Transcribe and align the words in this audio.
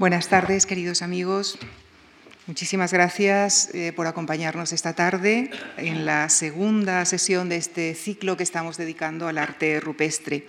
Buenas 0.00 0.28
tardes, 0.28 0.64
queridos 0.64 1.02
amigos. 1.02 1.58
Muchísimas 2.46 2.90
gracias 2.90 3.68
eh, 3.74 3.92
por 3.94 4.06
acompañarnos 4.06 4.72
esta 4.72 4.94
tarde 4.94 5.50
en 5.76 6.06
la 6.06 6.30
segunda 6.30 7.04
sesión 7.04 7.50
de 7.50 7.56
este 7.56 7.94
ciclo 7.94 8.38
que 8.38 8.42
estamos 8.42 8.78
dedicando 8.78 9.28
al 9.28 9.36
arte 9.36 9.78
rupestre. 9.78 10.46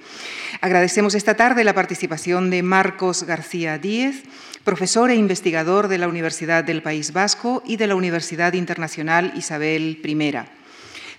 Agradecemos 0.62 1.16
esta 1.16 1.36
tarde 1.36 1.66
la 1.66 1.76
participación 1.76 2.50
de 2.50 2.64
Marcos 2.64 3.24
García 3.24 3.78
Díez, 3.78 4.24
profesor 4.64 5.12
e 5.12 5.16
investigador 5.16 5.90
de 5.90 5.98
la 5.98 6.08
Universidad 6.08 6.64
del 6.64 6.82
País 6.82 7.12
Vasco 7.12 7.62
y 7.66 7.76
de 7.76 7.88
la 7.88 7.96
Universidad 7.96 8.54
Internacional 8.54 9.34
Isabel 9.36 10.00
I. 10.02 10.61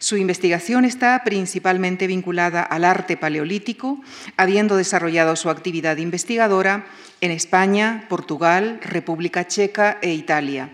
Su 0.03 0.16
investigación 0.16 0.84
está 0.84 1.23
principalmente 1.23 2.09
vinculada 2.09 2.61
al 2.61 2.84
arte 2.84 3.16
paleolítico, 3.16 4.01
habiendo 4.37 4.77
desarrollado 4.77 5.37
su 5.37 5.48
actividad 5.48 5.96
investigadora 5.98 6.87
en 7.21 7.30
España, 7.30 8.07
Portugal, 8.09 8.80
República 8.83 9.46
Checa 9.46 9.98
e 10.02 10.12
Italia. 10.12 10.70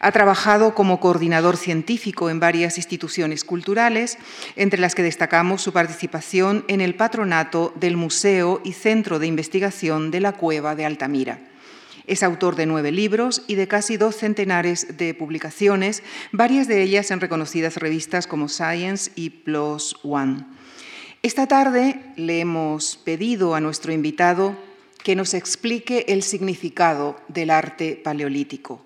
Ha 0.00 0.10
trabajado 0.10 0.74
como 0.74 1.00
coordinador 1.00 1.58
científico 1.58 2.30
en 2.30 2.40
varias 2.40 2.78
instituciones 2.78 3.44
culturales, 3.44 4.16
entre 4.56 4.80
las 4.80 4.94
que 4.94 5.02
destacamos 5.02 5.60
su 5.60 5.74
participación 5.74 6.64
en 6.66 6.80
el 6.80 6.94
patronato 6.94 7.74
del 7.76 7.98
Museo 7.98 8.62
y 8.64 8.72
Centro 8.72 9.18
de 9.18 9.26
Investigación 9.26 10.10
de 10.10 10.20
la 10.20 10.32
Cueva 10.32 10.74
de 10.74 10.86
Altamira. 10.86 11.51
Es 12.06 12.22
autor 12.22 12.56
de 12.56 12.66
nueve 12.66 12.92
libros 12.92 13.42
y 13.46 13.54
de 13.54 13.68
casi 13.68 13.96
dos 13.96 14.16
centenares 14.16 14.96
de 14.96 15.14
publicaciones, 15.14 16.02
varias 16.32 16.68
de 16.68 16.82
ellas 16.82 17.10
en 17.10 17.20
reconocidas 17.20 17.76
revistas 17.76 18.26
como 18.26 18.48
Science 18.48 19.12
y 19.14 19.30
PLOS 19.30 19.96
ONE. 20.02 20.44
Esta 21.22 21.46
tarde 21.46 22.00
le 22.16 22.40
hemos 22.40 22.96
pedido 22.96 23.54
a 23.54 23.60
nuestro 23.60 23.92
invitado 23.92 24.56
que 25.04 25.14
nos 25.14 25.34
explique 25.34 26.04
el 26.08 26.22
significado 26.22 27.16
del 27.28 27.50
arte 27.50 28.00
paleolítico. 28.02 28.84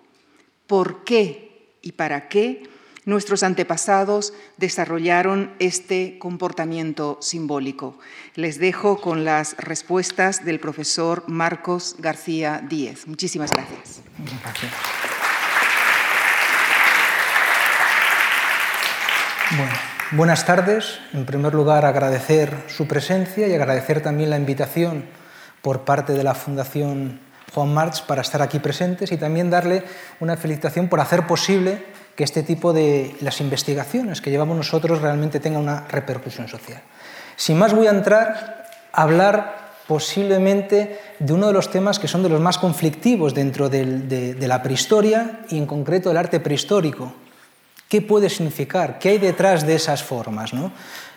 ¿Por 0.66 1.04
qué 1.04 1.68
y 1.82 1.92
para 1.92 2.28
qué 2.28 2.64
nuestros 3.06 3.42
antepasados 3.42 4.34
desarrollaron 4.58 5.54
este 5.58 6.18
comportamiento 6.18 7.16
simbólico? 7.22 7.98
Les 8.34 8.58
dejo 8.58 9.00
con 9.00 9.24
las 9.24 9.56
respuestas 9.56 10.44
del 10.44 10.60
profesor 10.60 11.24
Marcos 11.26 11.96
García 11.98 12.62
Díez. 12.68 13.06
Muchísimas 13.06 13.50
gracias. 13.50 14.02
buenas 20.12 20.44
tardes. 20.44 20.98
En 21.12 21.24
primer 21.24 21.54
lugar, 21.54 21.84
agradecer 21.84 22.64
su 22.68 22.86
presencia 22.86 23.46
y 23.48 23.54
agradecer 23.54 24.02
también 24.02 24.30
la 24.30 24.36
invitación 24.36 25.04
por 25.62 25.84
parte 25.84 26.12
de 26.12 26.24
la 26.24 26.34
Fundación 26.34 27.20
Juan 27.56 27.72
March 27.72 28.02
para 28.02 28.20
estar 28.20 28.42
aquí 28.42 28.58
presentes 28.58 29.10
y 29.12 29.16
también 29.16 29.48
darle 29.48 29.82
una 30.20 30.36
felicitación 30.36 30.88
por 30.88 31.00
hacer 31.00 31.26
posible 31.26 31.82
que 32.14 32.22
este 32.22 32.42
tipo 32.42 32.74
de 32.74 33.16
las 33.22 33.40
investigaciones 33.40 34.20
que 34.20 34.30
llevamos 34.30 34.58
nosotros 34.58 35.00
realmente 35.00 35.40
tengan 35.40 35.62
una 35.62 35.88
repercusión 35.88 36.48
social. 36.48 36.82
Sin 37.34 37.58
más 37.58 37.72
voy 37.72 37.86
a 37.86 37.92
entrar 37.92 38.66
a 38.92 39.02
hablar 39.02 39.72
posiblemente 39.86 41.00
de 41.18 41.32
uno 41.32 41.46
de 41.46 41.54
los 41.54 41.70
temas 41.70 41.98
que 41.98 42.08
son 42.08 42.22
de 42.22 42.28
los 42.28 42.42
más 42.42 42.58
conflictivos 42.58 43.32
dentro 43.32 43.70
de, 43.70 44.36
la 44.38 44.62
prehistoria 44.62 45.40
y 45.48 45.56
en 45.56 45.64
concreto 45.64 46.10
el 46.10 46.18
arte 46.18 46.40
prehistórico. 46.40 47.14
¿Qué 47.88 48.02
puede 48.02 48.28
significar? 48.28 48.98
¿Qué 48.98 49.10
hay 49.10 49.18
detrás 49.18 49.66
de 49.66 49.76
esas 49.76 50.02
formas? 50.02 50.52
¿no? 50.52 50.72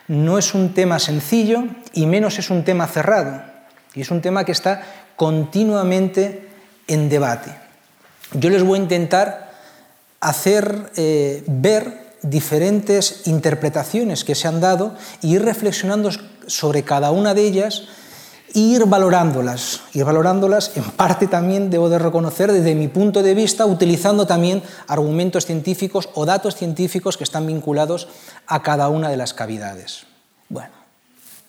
no 0.08 0.38
es 0.38 0.54
un 0.54 0.74
tema 0.74 1.00
sencillo 1.00 1.66
y 1.92 2.06
menos 2.06 2.40
es 2.40 2.50
un 2.50 2.64
tema 2.64 2.88
cerrado. 2.88 3.44
Y 3.94 4.02
es 4.02 4.12
un 4.12 4.22
tema 4.22 4.46
que 4.46 4.52
está 4.52 4.84
continuamente 5.20 6.48
en 6.88 7.10
debate. 7.10 7.54
Yo 8.32 8.50
les 8.50 8.64
voy 8.64 8.80
a 8.80 8.84
intentar 8.84 9.52
hacer 10.22 10.94
eh, 10.96 11.44
ver 11.46 12.16
diferentes 12.22 13.28
interpretaciones 13.28 14.24
que 14.24 14.34
se 14.34 14.48
han 14.48 14.62
dado 14.62 14.96
e 15.22 15.28
ir 15.28 15.44
reflexionando 15.44 16.10
sobre 16.48 16.84
cada 16.84 17.12
una 17.12 17.34
de 17.34 17.44
ellas 17.44 17.92
e 18.56 18.60
ir 18.60 18.86
valorándolas, 18.86 19.82
ir 19.92 20.06
valorándolas 20.06 20.72
en 20.80 20.88
parte 20.96 21.28
también 21.28 21.70
debo 21.70 21.90
de 21.90 22.00
reconocer 22.00 22.54
desde 22.54 22.74
mi 22.74 22.88
punto 22.88 23.22
de 23.22 23.36
vista 23.36 23.66
utilizando 23.66 24.26
también 24.26 24.64
argumentos 24.88 25.46
científicos 25.46 26.08
o 26.16 26.26
datos 26.26 26.56
científicos 26.56 27.18
que 27.18 27.26
están 27.26 27.46
vinculados 27.46 28.08
a 28.48 28.64
cada 28.64 28.88
una 28.88 29.10
de 29.10 29.18
las 29.18 29.34
cavidades. 29.34 30.08
Bueno, 30.48 30.72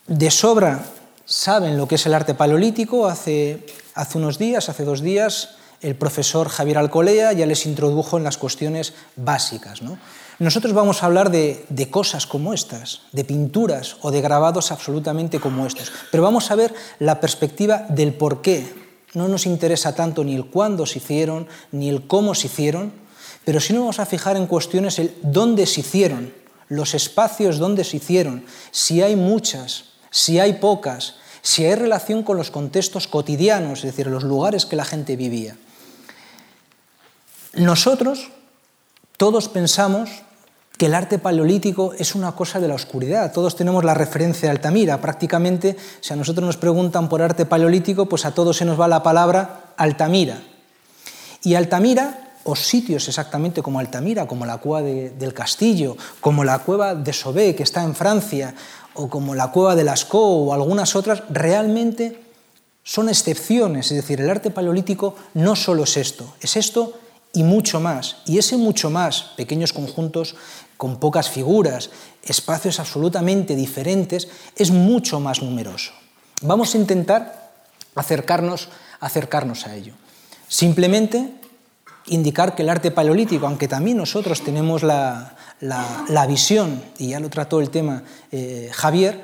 de 0.09 0.31
sobra 0.33 0.83
saben 1.31 1.79
lo 1.79 1.87
que 1.87 1.95
es 1.95 2.05
el 2.07 2.15
arte 2.15 2.35
paleolítico. 2.35 3.07
Hace, 3.07 3.65
hace 3.95 4.19
unos 4.19 4.37
días, 4.37 4.69
hace 4.69 4.85
dos 4.85 5.01
días, 5.01 5.51
el 5.81 5.95
profesor 5.95 6.49
Javier 6.49 6.77
Alcolea 6.77 7.33
ya 7.33 7.47
les 7.47 7.65
introdujo 7.67 8.19
en 8.19 8.25
las 8.25 8.37
cuestiones 8.37 8.93
básicas. 9.17 9.81
Nosotros 10.41 10.75
vamos 10.75 11.03
a 11.03 11.07
hablar 11.07 11.31
de, 11.31 11.65
de, 11.69 11.89
cosas 11.89 12.27
como 12.27 12.53
estas, 12.53 13.03
de 13.13 13.25
pinturas 13.25 13.97
o 14.03 14.11
de 14.11 14.21
grabados 14.21 14.73
absolutamente 14.73 15.39
como 15.39 15.67
estos, 15.67 15.93
pero 16.11 16.23
vamos 16.23 16.51
a 16.51 16.57
ver 16.57 16.75
la 16.99 17.21
perspectiva 17.21 17.87
del 17.89 18.13
por 18.15 18.43
qué. 18.43 18.75
No 19.15 19.29
nos 19.29 19.47
interesa 19.47 19.95
tanto 19.95 20.25
ni 20.25 20.35
el 20.35 20.47
cuándo 20.47 20.85
se 20.85 20.99
hicieron, 20.99 21.47
ni 21.73 21.89
el 21.89 22.07
cómo 22.07 22.35
se 22.35 22.49
hicieron, 22.49 22.93
pero 23.45 23.61
sí 23.61 23.73
nos 23.73 23.81
vamos 23.81 24.01
a 24.01 24.07
fijar 24.07 24.37
en 24.37 24.47
cuestiones 24.47 24.99
el 24.99 25.15
dónde 25.23 25.67
se 25.67 25.81
hicieron, 25.81 26.33
los 26.69 26.95
espacios 26.95 27.59
donde 27.59 27.85
se 27.85 27.99
hicieron, 27.99 28.45
si 28.71 29.03
hay 29.03 29.17
muchas, 29.17 29.90
si 30.11 30.39
hay 30.39 30.55
pocas, 30.55 31.15
si 31.43 31.65
hay 31.65 31.75
relación 31.75 32.23
con 32.23 32.37
los 32.37 32.51
contextos 32.51 33.07
cotidianos, 33.07 33.81
es 33.81 33.87
decir, 33.87 34.07
los 34.07 34.25
lugares 34.25 34.67
que 34.67 34.77
la 34.77 34.85
gente 34.85 35.17
vivía. 35.17 35.57
Nosotros 37.55 38.31
todos 39.17 39.49
pensamos 39.49 40.11
que 40.81 40.87
el 40.87 40.95
arte 40.95 41.19
paleolítico 41.19 41.93
es 41.99 42.15
una 42.15 42.33
cosa 42.33 42.59
de 42.59 42.67
la 42.67 42.75
oscuridad. 42.75 43.35
Todos 43.35 43.55
tenemos 43.55 43.85
la 43.85 43.93
referencia 43.93 44.49
de 44.49 44.57
Altamira. 44.57 44.99
Prácticamente, 44.99 45.77
si 46.01 46.15
a 46.15 46.17
nosotros 46.17 46.47
nos 46.47 46.57
preguntan 46.57 47.11
por 47.11 47.21
arte 47.21 47.45
paleolítico, 47.45 48.07
pues 48.07 48.25
a 48.25 48.33
todos 48.33 48.57
se 48.57 48.65
nos 48.65 48.81
va 48.81 48.89
la 48.89 49.03
palabra 49.03 49.75
Altamira. 49.77 50.41
Y 51.43 51.55
Altamira, 51.55 52.33
o 52.45 52.57
sitios 52.57 53.09
exactamente 53.09 53.61
como 53.61 53.79
Altamira, 53.79 54.27
como 54.27 54.47
la 54.47 54.57
cueva 54.57 54.81
del 54.81 55.35
Castillo, 55.35 55.99
como 56.21 56.45
la 56.45 56.61
cueva 56.61 56.95
de 56.95 57.13
Sobé, 57.13 57.55
que 57.55 57.63
está 57.63 57.83
en 57.83 57.95
Francia, 57.95 58.55
o 58.95 59.09
como 59.09 59.35
la 59.35 59.51
cueva 59.51 59.77
de 59.77 59.85
Lascaux 59.85 60.49
o 60.49 60.55
algunas 60.55 60.97
otras, 60.97 61.23
realmente 61.31 62.23
son 62.83 63.09
excepciones. 63.09 63.91
Es 63.91 63.97
decir, 63.97 64.21
el 64.21 64.31
arte 64.31 64.51
paleolítico 64.51 65.15
no 65.35 65.57
solo 65.57 65.85
es 65.85 65.97
esto, 65.97 66.35
es 66.41 66.57
esto 66.57 66.99
y 67.33 67.43
mucho 67.43 67.81
más. 67.81 68.17
Y 68.27 68.39
ese 68.39 68.57
mucho 68.57 68.91
más, 68.91 69.33
pequeños 69.37 69.73
conjuntos 69.73 70.37
con 70.77 70.99
pocas 70.99 71.29
figuras, 71.29 71.91
espacios 72.23 72.81
absolutamente 72.81 73.55
diferentes, 73.55 74.29
es 74.57 74.71
mucho 74.71 75.21
más 75.21 75.43
numeroso. 75.43 75.93
Vamos 76.43 76.75
a 76.75 76.79
intentar 76.79 77.53
acercarnos, 77.95 78.69
acercarnos 78.99 79.67
a 79.67 79.77
ello. 79.77 79.95
Simplemente 80.49 81.40
indicar 82.07 82.55
que 82.55 82.63
el 82.63 82.69
arte 82.69 82.91
paleolítico, 82.91 83.47
aunque 83.47 83.69
también 83.69 83.97
nosotros 83.97 84.43
tenemos 84.43 84.83
la, 84.83 85.37
la, 85.61 86.27
visión, 86.27 86.83
y 86.99 87.09
ya 87.09 87.21
lo 87.21 87.29
trató 87.29 87.61
el 87.61 87.71
tema 87.71 88.03
eh, 88.33 88.71
Javier, 88.73 89.21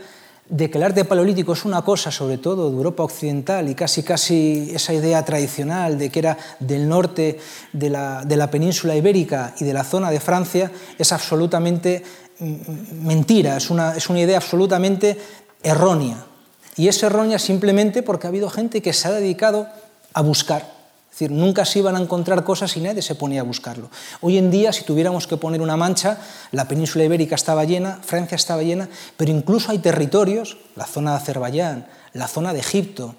de 0.48 0.70
que 0.70 0.78
el 0.78 0.84
arte 0.84 1.04
paleolítico 1.04 1.54
es 1.54 1.64
una 1.64 1.82
cosa, 1.82 2.10
sobre 2.12 2.38
todo 2.38 2.70
de 2.70 2.76
Europa 2.76 3.02
Occidental, 3.02 3.68
y 3.68 3.74
casi 3.74 4.02
casi 4.02 4.70
esa 4.72 4.92
idea 4.92 5.24
tradicional 5.24 5.98
de 5.98 6.10
que 6.10 6.20
era 6.20 6.38
del 6.60 6.88
norte 6.88 7.38
de 7.72 7.90
la, 7.90 8.24
de 8.24 8.36
la 8.36 8.50
península 8.50 8.94
ibérica 8.94 9.54
y 9.58 9.64
de 9.64 9.72
la 9.72 9.82
zona 9.82 10.10
de 10.10 10.20
Francia, 10.20 10.70
es 10.98 11.12
absolutamente 11.12 12.04
mm, 12.38 13.06
mentira, 13.06 13.56
es 13.56 13.70
una, 13.70 13.96
es 13.96 14.08
una 14.08 14.20
idea 14.20 14.36
absolutamente 14.36 15.18
errónea. 15.62 16.24
Y 16.76 16.88
es 16.88 17.02
errónea 17.02 17.38
simplemente 17.38 18.02
porque 18.02 18.26
ha 18.26 18.30
habido 18.30 18.50
gente 18.50 18.82
que 18.82 18.92
se 18.92 19.08
ha 19.08 19.12
dedicado 19.12 19.66
a 20.12 20.20
buscar 20.20 20.75
decir, 21.18 21.30
nunca 21.30 21.64
se 21.64 21.78
iban 21.78 21.96
a 21.96 22.00
encontrar 22.00 22.44
cosas 22.44 22.76
y 22.76 22.80
nadie 22.80 23.02
se 23.02 23.14
ponía 23.14 23.40
a 23.40 23.44
buscarlo. 23.44 23.90
Hoy 24.20 24.36
en 24.38 24.50
día, 24.50 24.72
si 24.72 24.84
tuviéramos 24.84 25.26
que 25.26 25.36
poner 25.36 25.60
una 25.62 25.76
mancha, 25.76 26.18
la 26.52 26.68
península 26.68 27.04
ibérica 27.04 27.34
estaba 27.34 27.64
llena, 27.64 27.98
Francia 28.02 28.36
estaba 28.36 28.62
llena, 28.62 28.88
pero 29.16 29.30
incluso 29.30 29.72
hay 29.72 29.78
territorios, 29.78 30.58
la 30.74 30.84
zona 30.84 31.12
de 31.12 31.16
Azerbaiyán, 31.16 31.86
la 32.12 32.28
zona 32.28 32.52
de 32.52 32.60
Egipto, 32.60 33.14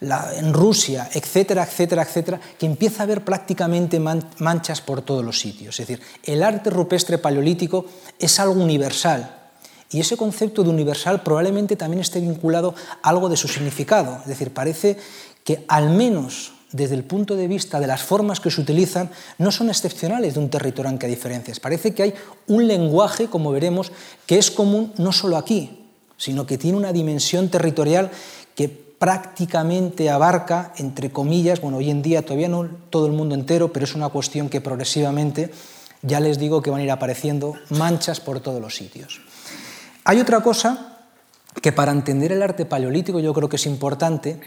en 0.00 0.52
Rusia, 0.52 1.08
etcétera, 1.12 1.64
etcétera, 1.64 2.02
etcétera, 2.02 2.40
que 2.58 2.66
empieza 2.66 3.02
a 3.02 3.04
haber 3.04 3.24
prácticamente 3.24 4.00
manchas 4.00 4.80
por 4.80 5.02
todos 5.02 5.24
los 5.24 5.38
sitios. 5.38 5.78
Es 5.80 5.86
decir, 5.86 6.04
el 6.24 6.42
arte 6.42 6.70
rupestre 6.70 7.18
paleolítico 7.18 7.86
es 8.18 8.40
algo 8.40 8.62
universal, 8.62 9.42
y 9.90 10.00
ese 10.00 10.16
concepto 10.16 10.64
de 10.64 10.70
universal 10.70 11.22
probablemente 11.22 11.76
también 11.76 12.00
esté 12.00 12.20
vinculado 12.20 12.74
a 13.02 13.08
algo 13.08 13.28
de 13.28 13.36
su 13.36 13.46
significado. 13.46 14.18
Es 14.22 14.26
decir, 14.26 14.52
parece 14.52 14.96
que 15.44 15.64
al 15.68 15.90
menos 15.90 16.53
desde 16.74 16.96
el 16.96 17.04
punto 17.04 17.36
de 17.36 17.46
vista 17.46 17.78
de 17.78 17.86
las 17.86 18.02
formas 18.02 18.40
que 18.40 18.50
se 18.50 18.60
utilizan, 18.60 19.08
no 19.38 19.52
son 19.52 19.68
excepcionales 19.68 20.34
de 20.34 20.40
un 20.40 20.50
territorio 20.50 20.90
en 20.90 20.98
que 20.98 21.06
hay 21.06 21.14
diferencias. 21.14 21.60
Parece 21.60 21.94
que 21.94 22.02
hay 22.02 22.14
un 22.48 22.66
lenguaje, 22.66 23.28
como 23.28 23.52
veremos, 23.52 23.92
que 24.26 24.38
es 24.38 24.50
común 24.50 24.92
no 24.98 25.12
solo 25.12 25.36
aquí, 25.36 25.86
sino 26.16 26.46
que 26.46 26.58
tiene 26.58 26.76
una 26.76 26.92
dimensión 26.92 27.48
territorial 27.48 28.10
que 28.56 28.68
prácticamente 28.68 30.10
abarca, 30.10 30.72
entre 30.76 31.12
comillas, 31.12 31.60
bueno, 31.60 31.76
hoy 31.76 31.90
en 31.90 32.02
día 32.02 32.22
todavía 32.22 32.48
no 32.48 32.68
todo 32.90 33.06
el 33.06 33.12
mundo 33.12 33.36
entero, 33.36 33.72
pero 33.72 33.84
es 33.84 33.94
una 33.94 34.08
cuestión 34.08 34.48
que 34.48 34.60
progresivamente 34.60 35.52
ya 36.02 36.18
les 36.18 36.40
digo 36.40 36.60
que 36.60 36.70
van 36.70 36.80
a 36.80 36.84
ir 36.84 36.90
apareciendo 36.90 37.54
manchas 37.70 38.18
por 38.18 38.40
todos 38.40 38.60
los 38.60 38.74
sitios. 38.74 39.20
Hay 40.02 40.18
otra 40.18 40.40
cosa 40.40 40.98
que 41.62 41.70
para 41.70 41.92
entender 41.92 42.32
el 42.32 42.42
arte 42.42 42.66
paleolítico 42.66 43.20
yo 43.20 43.32
creo 43.32 43.48
que 43.48 43.56
es 43.56 43.66
importante 43.66 44.40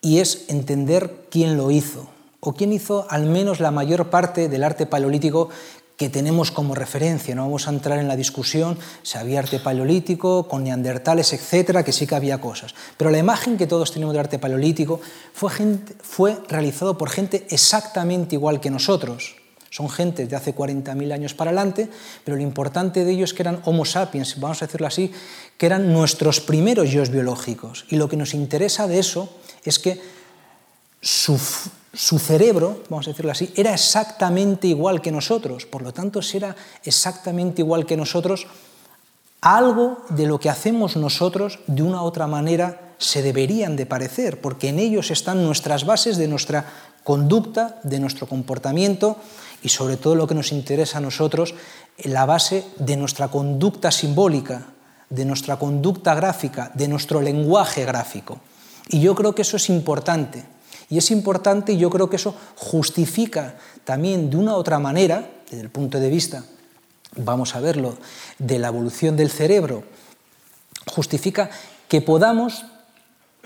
y 0.00 0.18
es 0.18 0.44
entender 0.48 1.26
quién 1.30 1.56
lo 1.56 1.70
hizo 1.70 2.08
o 2.40 2.54
quién 2.54 2.72
hizo 2.72 3.06
al 3.10 3.26
menos 3.26 3.60
la 3.60 3.70
mayor 3.70 4.10
parte 4.10 4.48
del 4.48 4.62
arte 4.62 4.86
paleolítico 4.86 5.48
que 5.96 6.10
tenemos 6.10 6.50
como 6.50 6.74
referencia. 6.74 7.34
No 7.34 7.42
vamos 7.42 7.66
a 7.66 7.70
entrar 7.70 7.98
en 7.98 8.08
la 8.08 8.16
discusión 8.16 8.78
si 9.02 9.18
había 9.18 9.38
arte 9.38 9.58
paleolítico, 9.58 10.46
con 10.46 10.64
neandertales, 10.64 11.32
etcétera, 11.32 11.84
que 11.84 11.92
sí 11.92 12.06
que 12.06 12.14
había 12.14 12.40
cosas. 12.40 12.74
Pero 12.96 13.10
la 13.10 13.18
imagen 13.18 13.56
que 13.56 13.66
todos 13.66 13.92
tenemos 13.92 14.12
de 14.14 14.20
arte 14.20 14.38
paleolítico 14.38 15.00
fue, 15.32 15.50
fue 16.02 16.36
realizado 16.48 16.98
por 16.98 17.10
gente 17.10 17.46
exactamente 17.50 18.34
igual 18.34 18.60
que 18.60 18.70
nosotros. 18.70 19.36
Son 19.76 19.90
gentes 19.90 20.26
de 20.26 20.34
hace 20.34 20.56
40.000 20.56 21.12
años 21.12 21.34
para 21.34 21.50
adelante, 21.50 21.86
pero 22.24 22.38
lo 22.38 22.42
importante 22.42 23.04
de 23.04 23.12
ellos 23.12 23.28
es 23.28 23.34
que 23.34 23.42
eran 23.42 23.60
Homo 23.66 23.84
sapiens, 23.84 24.40
vamos 24.40 24.62
a 24.62 24.66
decirlo 24.66 24.86
así, 24.86 25.12
que 25.58 25.66
eran 25.66 25.92
nuestros 25.92 26.40
primeros 26.40 26.90
yoes 26.90 27.10
biológicos. 27.10 27.84
Y 27.90 27.96
lo 27.96 28.08
que 28.08 28.16
nos 28.16 28.32
interesa 28.32 28.88
de 28.88 28.98
eso 28.98 29.28
es 29.66 29.78
que 29.78 30.00
su, 31.02 31.38
su 31.92 32.18
cerebro, 32.18 32.84
vamos 32.88 33.06
a 33.06 33.10
decirlo 33.10 33.32
así, 33.32 33.52
era 33.54 33.74
exactamente 33.74 34.66
igual 34.66 35.02
que 35.02 35.12
nosotros. 35.12 35.66
Por 35.66 35.82
lo 35.82 35.92
tanto, 35.92 36.22
si 36.22 36.38
era 36.38 36.56
exactamente 36.82 37.60
igual 37.60 37.84
que 37.84 37.98
nosotros, 37.98 38.46
algo 39.42 40.06
de 40.08 40.24
lo 40.24 40.40
que 40.40 40.48
hacemos 40.48 40.96
nosotros 40.96 41.58
de 41.66 41.82
una 41.82 42.00
u 42.00 42.06
otra 42.06 42.26
manera 42.26 42.94
se 42.96 43.20
deberían 43.20 43.76
de 43.76 43.84
parecer, 43.84 44.40
porque 44.40 44.70
en 44.70 44.78
ellos 44.78 45.10
están 45.10 45.44
nuestras 45.44 45.84
bases 45.84 46.16
de 46.16 46.28
nuestra 46.28 46.64
conducta, 47.04 47.78
de 47.82 48.00
nuestro 48.00 48.26
comportamiento 48.26 49.18
y 49.62 49.68
sobre 49.68 49.96
todo 49.96 50.14
lo 50.14 50.26
que 50.26 50.34
nos 50.34 50.52
interesa 50.52 50.98
a 50.98 51.00
nosotros, 51.00 51.54
la 52.04 52.26
base 52.26 52.64
de 52.78 52.96
nuestra 52.96 53.28
conducta 53.28 53.90
simbólica, 53.90 54.66
de 55.08 55.24
nuestra 55.24 55.58
conducta 55.58 56.14
gráfica, 56.14 56.70
de 56.74 56.88
nuestro 56.88 57.20
lenguaje 57.20 57.84
gráfico. 57.84 58.40
Y 58.88 59.00
yo 59.00 59.14
creo 59.14 59.34
que 59.34 59.42
eso 59.42 59.56
es 59.56 59.68
importante. 59.68 60.44
Y 60.88 60.98
es 60.98 61.10
importante 61.10 61.72
y 61.72 61.78
yo 61.78 61.90
creo 61.90 62.08
que 62.08 62.16
eso 62.16 62.34
justifica 62.56 63.56
también 63.84 64.30
de 64.30 64.36
una 64.36 64.52
u 64.52 64.56
otra 64.56 64.78
manera, 64.78 65.28
desde 65.50 65.62
el 65.62 65.70
punto 65.70 65.98
de 65.98 66.10
vista, 66.10 66.44
vamos 67.16 67.54
a 67.54 67.60
verlo, 67.60 67.96
de 68.38 68.58
la 68.58 68.68
evolución 68.68 69.16
del 69.16 69.30
cerebro, 69.30 69.84
justifica 70.86 71.50
que 71.88 72.00
podamos 72.00 72.64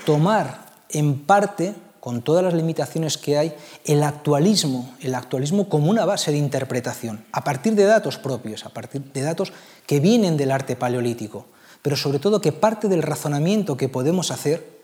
tomar 0.04 0.66
en 0.90 1.20
parte, 1.20 1.74
con 2.00 2.22
todas 2.22 2.42
las 2.42 2.54
limitaciones 2.54 3.18
que 3.18 3.38
hay, 3.38 3.54
el 3.84 4.02
actualismo, 4.02 4.94
el 5.00 5.14
actualismo 5.14 5.68
como 5.68 5.90
una 5.90 6.06
base 6.06 6.32
de 6.32 6.38
interpretación, 6.38 7.24
a 7.30 7.44
partir 7.44 7.74
de 7.74 7.84
datos 7.84 8.16
propios, 8.18 8.64
a 8.64 8.70
partir 8.70 9.02
de 9.12 9.20
datos 9.20 9.52
que 9.86 10.00
vienen 10.00 10.36
del 10.36 10.50
arte 10.50 10.76
paleolítico, 10.76 11.46
pero 11.82 11.96
sobre 11.96 12.18
todo 12.18 12.40
que 12.40 12.52
parte 12.52 12.88
del 12.88 13.02
razonamiento 13.02 13.76
que 13.76 13.88
podemos 13.88 14.30
hacer 14.30 14.80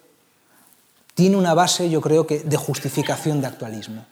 tiene 1.14 1.36
una 1.36 1.54
base, 1.54 1.88
yo 1.88 2.02
creo 2.02 2.26
que, 2.26 2.40
de 2.40 2.56
justificación 2.58 3.40
de 3.40 3.46
actualismo. 3.46 4.04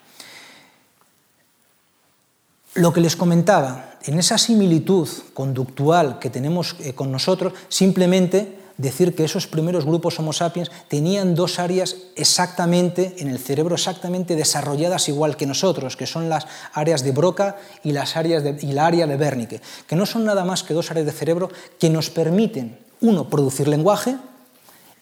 Lo 2.74 2.92
que 2.92 3.00
les 3.00 3.14
comentaba, 3.14 3.98
en 4.02 4.18
esa 4.18 4.38
similitud 4.38 5.08
conductual 5.34 6.18
que 6.18 6.30
tenemos 6.30 6.76
eh, 6.80 6.94
con 6.94 7.12
nosotros, 7.12 7.52
simplemente 7.68 8.63
decir 8.76 9.14
que 9.14 9.24
esos 9.24 9.46
primeros 9.46 9.84
grupos 9.84 10.18
Homo 10.18 10.32
sapiens 10.32 10.70
tenían 10.88 11.34
dos 11.34 11.58
áreas 11.58 11.96
exactamente 12.16 13.16
en 13.18 13.28
el 13.28 13.38
cerebro, 13.38 13.74
exactamente 13.74 14.36
desarrolladas 14.36 15.08
igual 15.08 15.36
que 15.36 15.46
nosotros, 15.46 15.96
que 15.96 16.06
son 16.06 16.28
las 16.28 16.46
áreas 16.72 17.04
de 17.04 17.12
Broca 17.12 17.56
y, 17.82 17.92
las 17.92 18.16
áreas 18.16 18.62
y 18.62 18.72
la 18.72 18.86
área 18.86 19.06
de 19.06 19.16
Wernicke, 19.16 19.60
que 19.86 19.96
no 19.96 20.06
son 20.06 20.24
nada 20.24 20.44
más 20.44 20.62
que 20.62 20.74
dos 20.74 20.90
áreas 20.90 21.06
de 21.06 21.12
cerebro 21.12 21.50
que 21.78 21.90
nos 21.90 22.10
permiten, 22.10 22.78
uno, 23.00 23.28
producir 23.28 23.68
lenguaje, 23.68 24.16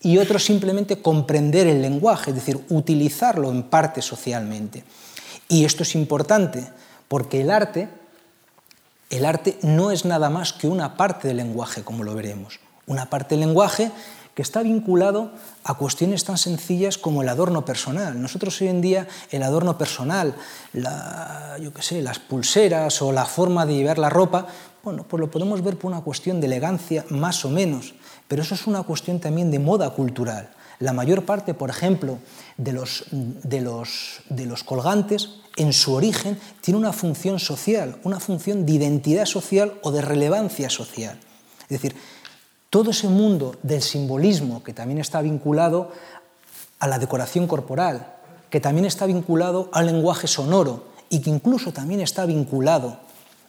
y 0.03 0.19
otro 0.19 0.39
simplemente 0.39 1.01
comprender 1.01 1.69
el 1.69 1.81
lenguaje, 1.81 2.31
es 2.31 2.37
decir, 2.37 2.61
utilizarlo 2.71 3.51
en 3.51 3.63
parte 3.63 4.03
socialmente. 4.03 4.85
Y 5.49 5.65
esto 5.65 5.85
es 5.85 5.95
importante 5.95 6.69
porque 7.07 7.43
el 7.43 7.51
arte, 7.51 7.89
el 9.11 9.25
arte 9.25 9.59
no 9.63 9.93
es 9.93 10.05
nada 10.05 10.29
más 10.29 10.53
que 10.53 10.67
una 10.67 10.97
parte 10.97 11.29
del 11.29 11.37
lenguaje, 11.37 11.83
como 11.83 12.03
lo 12.03 12.15
veremos. 12.15 12.59
Una 12.87 13.09
parte 13.09 13.37
del 13.37 13.47
lenguaje 13.47 13.91
que 14.35 14.43
está 14.43 14.63
vinculado 14.63 15.31
a 15.65 15.75
cuestiones 15.75 16.25
tan 16.25 16.39
sencillas 16.39 16.97
como 16.97 17.23
el 17.23 17.29
adorno 17.29 17.65
personal. 17.65 18.21
Nosotros 18.21 18.61
hoy 18.61 18.69
en 18.69 18.81
día 18.81 19.07
el 19.31 19.43
adorno 19.43 19.77
personal, 19.77 20.35
yo 20.73 21.71
sé, 21.81 22.01
las 22.01 22.19
pulseras 22.19 23.03
o 23.03 23.13
la 23.13 23.27
forma 23.27 23.67
de 23.67 23.75
llevar 23.75 23.99
la 23.99 24.09
ropa, 24.09 24.47
bueno, 24.83 25.05
pues 25.05 25.21
lo 25.21 25.31
podemos 25.31 25.63
ver 25.63 25.79
por 25.79 25.93
una 25.93 26.01
cuestión 26.01 26.41
de 26.41 26.47
elegancia 26.47 27.05
más 27.11 27.45
o 27.45 27.51
menos, 27.51 27.95
pero 28.27 28.43
eso 28.43 28.55
es 28.55 28.67
una 28.67 28.83
cuestión 28.83 29.21
también 29.21 29.51
de 29.51 29.59
moda 29.59 29.91
cultural. 29.91 30.51
La 30.81 30.93
mayor 30.93 31.25
parte, 31.25 31.55
por 31.55 31.71
ejemplo, 31.71 32.19
de 32.57 32.73
los, 32.73 33.05
de 33.13 33.61
los, 33.61 34.23
de 34.29 34.47
los 34.47 34.65
colgantes, 34.65 35.31
en 35.57 35.73
su 35.73 35.93
origen, 35.93 36.41
tiene 36.61 36.79
una 36.79 36.93
función 36.93 37.39
social, 37.39 38.01
una 38.03 38.19
función 38.19 38.67
de 38.67 38.73
identidad 38.73 39.27
social 39.27 39.75
o 39.83 39.93
de 39.93 40.03
relevancia 40.03 40.71
social. 40.71 41.21
Es 41.65 41.69
decir, 41.69 41.95
todo 42.73 42.93
ese 42.93 43.09
mundo 43.09 43.55
del 43.63 43.83
simbolismo 43.83 44.65
que 44.65 44.73
también 44.73 44.99
está 44.99 45.21
vinculado 45.21 45.93
a 46.79 46.89
la 46.89 46.99
decoración 46.99 47.47
corporal, 47.47 48.17
que 48.49 48.61
también 48.61 48.87
está 48.87 49.05
vinculado 49.05 49.69
al 49.75 49.85
lenguaje 49.85 50.27
sonoro 50.27 50.87
y 51.11 51.21
que 51.21 51.29
incluso 51.29 51.75
también 51.75 52.01
está 52.01 52.25
vinculado 52.25 52.97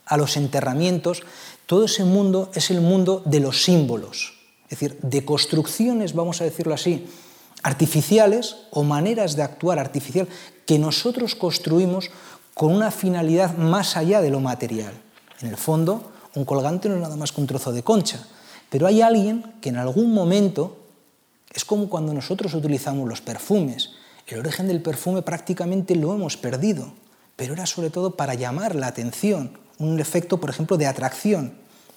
a 0.04 0.18
los 0.18 0.36
enterramientos, 0.36 1.22
todo 1.64 1.86
ese 1.86 2.04
mundo 2.04 2.50
es 2.52 2.70
el 2.70 2.82
mundo 2.82 3.22
de 3.24 3.40
los 3.40 3.64
símbolos 3.64 4.34
es 4.64 4.80
decir, 4.80 4.98
de 5.02 5.24
construcciones, 5.24 6.14
vamos 6.14 6.40
a 6.40 6.44
decirlo 6.44 6.74
así, 6.74 7.06
artificiales 7.62 8.56
o 8.70 8.82
maneras 8.82 9.36
de 9.36 9.42
actuar 9.42 9.78
artificial 9.78 10.28
que 10.66 10.78
nosotros 10.78 11.34
construimos 11.34 12.10
con 12.54 12.72
una 12.72 12.90
finalidad 12.90 13.56
más 13.56 13.96
allá 13.96 14.20
de 14.20 14.30
lo 14.30 14.40
material. 14.40 14.92
En 15.40 15.48
el 15.48 15.56
fondo, 15.56 16.12
un 16.34 16.44
colgante 16.44 16.88
no 16.88 16.96
es 16.96 17.00
nada 17.00 17.16
más 17.16 17.32
que 17.32 17.40
un 17.40 17.46
trozo 17.46 17.72
de 17.72 17.82
concha, 17.82 18.26
pero 18.74 18.88
hay 18.88 19.02
alguien 19.02 19.54
que 19.60 19.68
en 19.68 19.76
algún 19.76 20.12
momento, 20.12 20.76
es 21.52 21.64
como 21.64 21.88
cuando 21.88 22.12
nosotros 22.12 22.54
utilizamos 22.54 23.08
los 23.08 23.20
perfumes, 23.20 23.90
el 24.26 24.40
origen 24.40 24.66
del 24.66 24.82
perfume 24.82 25.22
prácticamente 25.22 25.94
lo 25.94 26.12
hemos 26.12 26.36
perdido, 26.36 26.92
pero 27.36 27.54
era 27.54 27.66
sobre 27.66 27.90
todo 27.90 28.16
para 28.16 28.34
llamar 28.34 28.74
la 28.74 28.88
atención, 28.88 29.56
un 29.78 30.00
efecto, 30.00 30.40
por 30.40 30.50
ejemplo, 30.50 30.76
de 30.76 30.88
atracción, 30.88 31.54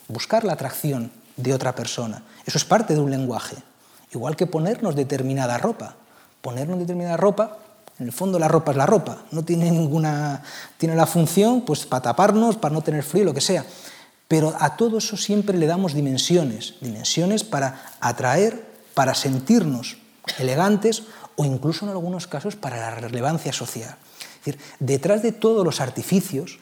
buscar 0.08 0.44
la 0.44 0.54
atracción 0.54 1.10
de 1.36 1.56
otra 1.56 1.74
persona. 1.74 2.22
Eso 2.46 2.60
es 2.60 2.66
parte 2.66 2.94
de 2.94 3.00
un 3.00 3.10
lenguaje. 3.10 3.56
Igual 4.14 4.36
que 4.36 4.46
ponernos 4.46 4.96
determinada 4.96 5.58
ropa. 5.58 5.96
Ponernos 6.44 6.78
determinada 6.78 7.18
ropa, 7.18 7.58
en 7.98 8.06
el 8.06 8.12
fondo 8.12 8.38
la 8.38 8.50
ropa 8.50 8.70
es 8.70 8.78
la 8.78 8.86
ropa, 8.86 9.24
no 9.32 9.44
tiene 9.44 9.72
ninguna. 9.72 10.44
tiene 10.78 10.96
la 10.96 11.08
función 11.08 11.62
pues, 11.62 11.88
para 11.88 12.04
taparnos, 12.04 12.56
para 12.56 12.76
no 12.76 12.82
tener 12.82 13.02
frío, 13.02 13.24
lo 13.24 13.34
que 13.34 13.42
sea. 13.42 13.66
Pero 14.28 14.56
a 14.60 14.76
todo 14.76 14.98
eso 14.98 15.16
siempre 15.16 15.58
le 15.58 15.68
damos 15.68 15.94
dimensiones, 15.94 16.76
dimensiones 16.82 17.44
para 17.44 17.94
atraer, 18.00 18.66
para 18.94 19.16
sentirnos 19.16 19.98
elegantes 20.38 21.04
o 21.36 21.46
incluso 21.46 21.86
en 21.86 21.92
algunos 21.92 22.28
casos 22.28 22.56
para 22.56 22.78
la 22.78 22.96
relevancia 22.96 23.54
social. 23.54 23.96
Es 24.40 24.46
decir, 24.46 24.60
detrás 24.80 25.22
de 25.22 25.32
todos 25.32 25.64
los 25.64 25.80
artificios, 25.80 26.60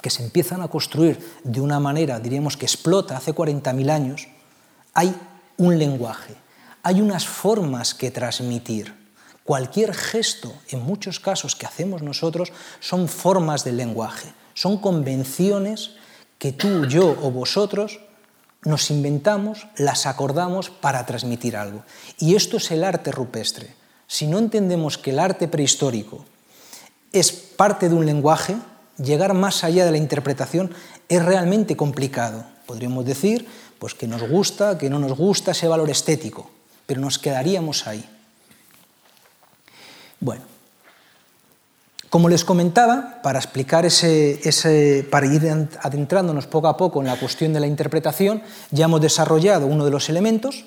que 0.00 0.10
se 0.10 0.22
empiezan 0.22 0.60
a 0.60 0.68
construir 0.68 1.18
de 1.44 1.60
una 1.60 1.80
manera, 1.80 2.20
diríamos 2.20 2.56
que 2.56 2.66
explota 2.66 3.16
hace 3.16 3.34
40.000 3.34 3.90
años, 3.90 4.28
hay 4.92 5.14
un 5.56 5.78
lenguaje, 5.78 6.34
hay 6.82 7.00
unas 7.00 7.26
formas 7.26 7.94
que 7.94 8.10
transmitir. 8.10 8.94
Cualquier 9.44 9.94
gesto, 9.94 10.54
en 10.68 10.82
muchos 10.82 11.20
casos 11.20 11.56
que 11.56 11.66
hacemos 11.66 12.02
nosotros, 12.02 12.52
son 12.80 13.08
formas 13.08 13.64
del 13.64 13.78
lenguaje, 13.78 14.32
son 14.52 14.78
convenciones 14.78 15.92
que 16.44 16.52
tú, 16.52 16.84
yo 16.84 17.16
o 17.22 17.30
vosotros 17.30 18.00
nos 18.66 18.90
inventamos, 18.90 19.66
las 19.78 20.04
acordamos 20.04 20.68
para 20.68 21.06
transmitir 21.06 21.56
algo. 21.56 21.84
Y 22.18 22.34
esto 22.34 22.58
es 22.58 22.70
el 22.70 22.84
arte 22.84 23.10
rupestre. 23.12 23.74
Si 24.06 24.26
no 24.26 24.38
entendemos 24.38 24.98
que 24.98 25.12
el 25.12 25.20
arte 25.20 25.48
prehistórico 25.48 26.26
es 27.14 27.32
parte 27.32 27.88
de 27.88 27.94
un 27.94 28.04
lenguaje, 28.04 28.56
llegar 28.98 29.32
más 29.32 29.64
allá 29.64 29.86
de 29.86 29.92
la 29.92 29.96
interpretación 29.96 30.74
es 31.08 31.24
realmente 31.24 31.78
complicado. 31.78 32.44
Podríamos 32.66 33.06
decir 33.06 33.48
pues, 33.78 33.94
que 33.94 34.06
nos 34.06 34.28
gusta, 34.28 34.76
que 34.76 34.90
no 34.90 34.98
nos 34.98 35.16
gusta 35.16 35.52
ese 35.52 35.66
valor 35.66 35.88
estético, 35.88 36.50
pero 36.84 37.00
nos 37.00 37.18
quedaríamos 37.18 37.86
ahí. 37.86 38.04
Bueno, 40.20 40.42
como 42.14 42.28
les 42.28 42.44
comentaba, 42.44 43.18
para 43.24 43.40
explicar 43.40 43.84
ese, 43.84 45.04
para 45.10 45.26
ir 45.26 45.50
adentrándonos 45.82 46.46
poco 46.46 46.68
a 46.68 46.76
poco 46.76 47.00
en 47.00 47.08
la 47.08 47.18
cuestión 47.18 47.52
de 47.52 47.58
la 47.58 47.66
interpretación, 47.66 48.40
ya 48.70 48.84
hemos 48.84 49.00
desarrollado 49.00 49.66
uno 49.66 49.84
de 49.84 49.90
los 49.90 50.08
elementos, 50.08 50.64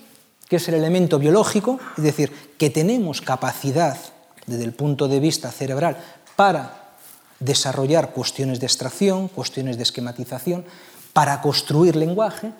que 0.50 0.58
es 0.58 0.68
el 0.68 0.74
elemento 0.74 1.20
biológico, 1.20 1.80
es 1.98 2.04
decir, 2.04 2.34
que 2.58 2.70
tenemos 2.70 3.22
capacidad 3.22 3.98
desde 4.46 4.66
el 4.66 4.74
punto 4.74 5.08
de 5.08 5.22
vista 5.22 5.50
cerebral 5.50 5.96
para 6.36 6.98
desarrollar 7.40 8.12
cuestiones 8.12 8.60
de 8.60 8.66
extracción, 8.66 9.30
cuestiones 9.30 9.78
de 9.78 9.84
esquematización, 9.84 10.66
para 11.14 11.40
construir 11.40 11.96
lenguaje, 11.96 12.52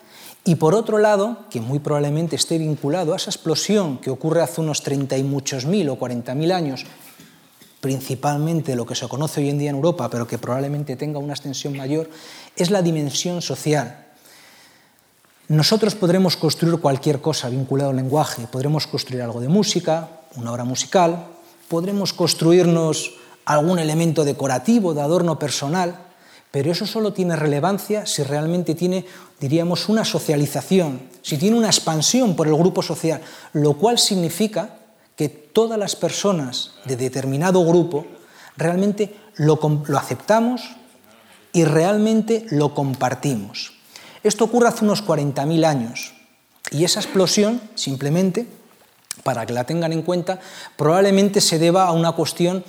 y 0.46 0.54
por 0.54 0.74
otro 0.74 0.96
lado, 0.96 1.44
que 1.50 1.60
muy 1.60 1.78
probablemente 1.78 2.36
esté 2.36 2.56
vinculado 2.56 3.12
a 3.12 3.16
esa 3.16 3.28
explosión 3.28 3.98
que 3.98 4.08
ocurre 4.08 4.40
hace 4.40 4.62
unos 4.62 4.82
30 4.82 5.18
y 5.18 5.24
muchos 5.24 5.66
mil 5.66 5.90
o 5.90 5.96
40 5.96 6.34
mil 6.34 6.52
años, 6.52 6.86
principalmente 7.80 8.74
lo 8.74 8.86
que 8.86 8.94
se 8.94 9.08
conoce 9.08 9.40
hoy 9.40 9.50
en 9.50 9.58
día 9.58 9.70
en 9.70 9.76
Europa, 9.76 10.10
pero 10.10 10.26
que 10.26 10.38
probablemente 10.38 10.96
tenga 10.96 11.18
una 11.18 11.34
extensión 11.34 11.76
mayor, 11.76 12.10
es 12.56 12.70
la 12.70 12.82
dimensión 12.82 13.40
social. 13.42 14.06
Nosotros 15.48 15.94
podremos 15.94 16.36
construir 16.36 16.78
cualquier 16.78 17.20
cosa 17.20 17.48
vinculado 17.48 17.90
al 17.90 17.96
lenguaje, 17.96 18.46
podremos 18.50 18.86
construir 18.86 19.22
algo 19.22 19.40
de 19.40 19.48
música, 19.48 20.08
una 20.36 20.52
obra 20.52 20.64
musical, 20.64 21.26
podremos 21.68 22.12
construirnos 22.12 23.12
algún 23.44 23.78
elemento 23.78 24.24
decorativo, 24.24 24.92
de 24.92 25.00
adorno 25.00 25.38
personal, 25.38 25.98
pero 26.50 26.72
eso 26.72 26.86
solo 26.86 27.12
tiene 27.12 27.36
relevancia 27.36 28.06
si 28.06 28.22
realmente 28.22 28.74
tiene, 28.74 29.06
diríamos, 29.40 29.88
una 29.88 30.04
socialización, 30.04 31.02
si 31.22 31.38
tiene 31.38 31.56
una 31.56 31.68
expansión 31.68 32.36
por 32.36 32.46
el 32.46 32.54
grupo 32.54 32.82
social, 32.82 33.20
lo 33.52 33.74
cual 33.74 33.98
significa 33.98 34.77
que 35.18 35.28
todas 35.28 35.76
las 35.76 35.96
personas 35.96 36.74
de 36.84 36.94
determinado 36.94 37.66
grupo 37.66 38.06
realmente 38.56 39.16
lo, 39.34 39.58
aceptamos 39.96 40.76
y 41.52 41.64
realmente 41.64 42.46
lo 42.50 42.72
compartimos. 42.72 43.72
Esto 44.22 44.44
ocurre 44.44 44.68
hace 44.68 44.84
unos 44.84 45.04
40.000 45.04 45.66
años 45.66 46.14
y 46.70 46.84
esa 46.84 47.00
explosión, 47.00 47.60
simplemente, 47.74 48.46
para 49.24 49.44
que 49.44 49.52
la 49.52 49.64
tengan 49.64 49.92
en 49.92 50.02
cuenta, 50.02 50.38
probablemente 50.76 51.40
se 51.40 51.58
deba 51.58 51.88
a 51.88 51.92
una 51.92 52.12
cuestión 52.12 52.64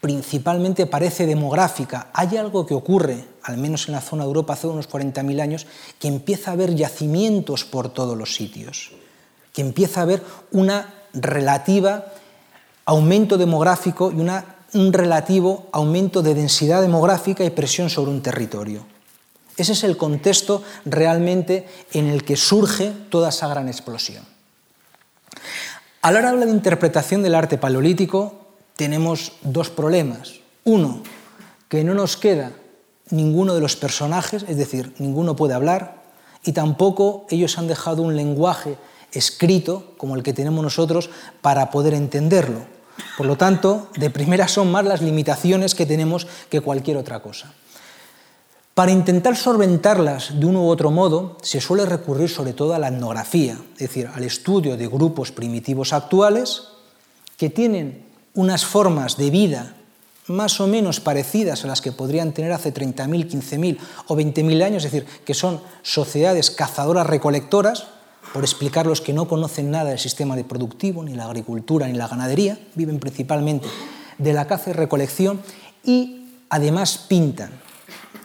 principalmente 0.00 0.86
parece 0.86 1.26
demográfica. 1.26 2.08
Hay 2.14 2.38
algo 2.38 2.64
que 2.64 2.72
ocurre, 2.72 3.22
al 3.42 3.58
menos 3.58 3.88
en 3.88 3.92
la 3.92 4.00
zona 4.00 4.22
de 4.22 4.28
Europa 4.28 4.54
hace 4.54 4.68
unos 4.68 4.88
40.000 4.88 5.42
años, 5.42 5.66
que 5.98 6.08
empieza 6.08 6.50
a 6.50 6.54
haber 6.54 6.74
yacimientos 6.74 7.66
por 7.66 7.92
todos 7.92 8.16
los 8.16 8.34
sitios, 8.34 8.92
que 9.52 9.60
empieza 9.60 10.00
a 10.00 10.04
haber 10.04 10.22
una 10.52 10.94
relativa 11.12 12.06
aumento 12.84 13.38
demográfico 13.38 14.10
y 14.10 14.20
un 14.20 14.92
relativo 14.92 15.68
aumento 15.72 16.22
de 16.22 16.34
densidad 16.34 16.82
demográfica 16.82 17.44
y 17.44 17.50
presión 17.50 17.90
sobre 17.90 18.10
un 18.10 18.22
territorio. 18.22 18.84
Ese 19.56 19.72
es 19.72 19.84
el 19.84 19.96
contexto 19.96 20.62
realmente 20.84 21.68
en 21.92 22.08
el 22.08 22.24
que 22.24 22.36
surge 22.36 22.92
toda 23.10 23.28
esa 23.28 23.48
gran 23.48 23.68
explosión. 23.68 24.24
A 26.02 26.10
la 26.10 26.20
hora 26.20 26.32
de 26.32 26.50
interpretación 26.50 27.22
del 27.22 27.34
arte 27.34 27.58
paleolítico, 27.58 28.46
tenemos 28.76 29.32
dos 29.42 29.68
problemas. 29.68 30.40
Uno, 30.64 31.02
que 31.68 31.84
no 31.84 31.94
nos 31.94 32.16
queda 32.16 32.52
ninguno 33.10 33.54
de 33.54 33.60
los 33.60 33.76
personajes, 33.76 34.44
es 34.48 34.56
decir, 34.56 34.94
ninguno 34.98 35.36
puede 35.36 35.54
hablar, 35.54 36.00
y 36.42 36.52
tampoco 36.52 37.26
ellos 37.28 37.58
han 37.58 37.68
dejado 37.68 38.02
un 38.02 38.16
lenguaje 38.16 38.78
escrito 39.12 39.92
como 39.96 40.16
el 40.16 40.22
que 40.22 40.32
tenemos 40.32 40.62
nosotros 40.62 41.10
para 41.40 41.70
poder 41.70 41.94
entenderlo. 41.94 42.60
Por 43.16 43.26
lo 43.26 43.36
tanto, 43.36 43.88
de 43.96 44.10
primera 44.10 44.48
son 44.48 44.70
más 44.70 44.84
las 44.84 45.02
limitaciones 45.02 45.74
que 45.74 45.86
tenemos 45.86 46.26
que 46.48 46.60
cualquier 46.60 46.96
otra 46.96 47.20
cosa. 47.20 47.52
Para 48.74 48.92
intentar 48.92 49.36
solventarlas 49.36 50.38
de 50.38 50.46
uno 50.46 50.64
u 50.64 50.68
otro 50.68 50.90
modo, 50.90 51.36
se 51.42 51.60
suele 51.60 51.84
recurrir 51.84 52.30
sobre 52.30 52.52
todo 52.52 52.74
a 52.74 52.78
la 52.78 52.88
etnografía, 52.88 53.58
es 53.74 53.78
decir, 53.78 54.08
al 54.12 54.24
estudio 54.24 54.76
de 54.76 54.86
grupos 54.86 55.32
primitivos 55.32 55.92
actuales 55.92 56.62
que 57.36 57.50
tienen 57.50 58.06
unas 58.34 58.64
formas 58.64 59.16
de 59.16 59.30
vida 59.30 59.74
más 60.26 60.60
o 60.60 60.66
menos 60.66 61.00
parecidas 61.00 61.64
a 61.64 61.66
las 61.66 61.80
que 61.80 61.92
podrían 61.92 62.32
tener 62.32 62.52
hace 62.52 62.72
30.000, 62.72 63.28
15.000 63.28 63.78
o 64.06 64.16
20.000 64.16 64.62
años, 64.62 64.84
es 64.84 64.92
decir, 64.92 65.08
que 65.24 65.34
son 65.34 65.60
sociedades 65.82 66.50
cazadoras-recolectoras, 66.50 67.88
por 68.32 68.44
explicar 68.44 68.86
los 68.86 69.00
que 69.00 69.12
no 69.12 69.26
conocen 69.26 69.70
nada 69.70 69.90
del 69.90 69.98
sistema 69.98 70.36
de 70.36 70.44
productivo, 70.44 71.02
ni 71.02 71.14
la 71.14 71.24
agricultura, 71.24 71.86
ni 71.88 71.94
la 71.94 72.08
ganadería, 72.08 72.58
viven 72.74 73.00
principalmente 73.00 73.68
de 74.18 74.32
la 74.32 74.46
caza 74.46 74.70
y 74.70 74.72
recolección 74.74 75.40
y 75.84 76.26
además 76.48 76.98
pintan. 77.08 77.50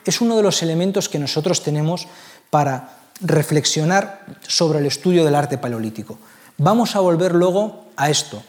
Es 0.05 0.21
uno 0.21 0.38
de 0.38 0.43
los 0.43 0.62
elementos 0.62 1.09
que 1.09 1.19
nosotros 1.19 1.63
tenemos 1.63 2.07
para 2.50 3.00
reflexionar 3.21 4.25
sobre 4.47 4.79
el 4.79 4.85
estudio 4.85 5.25
del 5.25 5.35
arte 5.35 5.57
paleolítico. 5.57 6.17
Vamos 6.57 6.95
a 6.95 7.00
volver 7.00 7.33
luego 7.33 7.85
a 7.95 8.09
esto, 8.09 8.43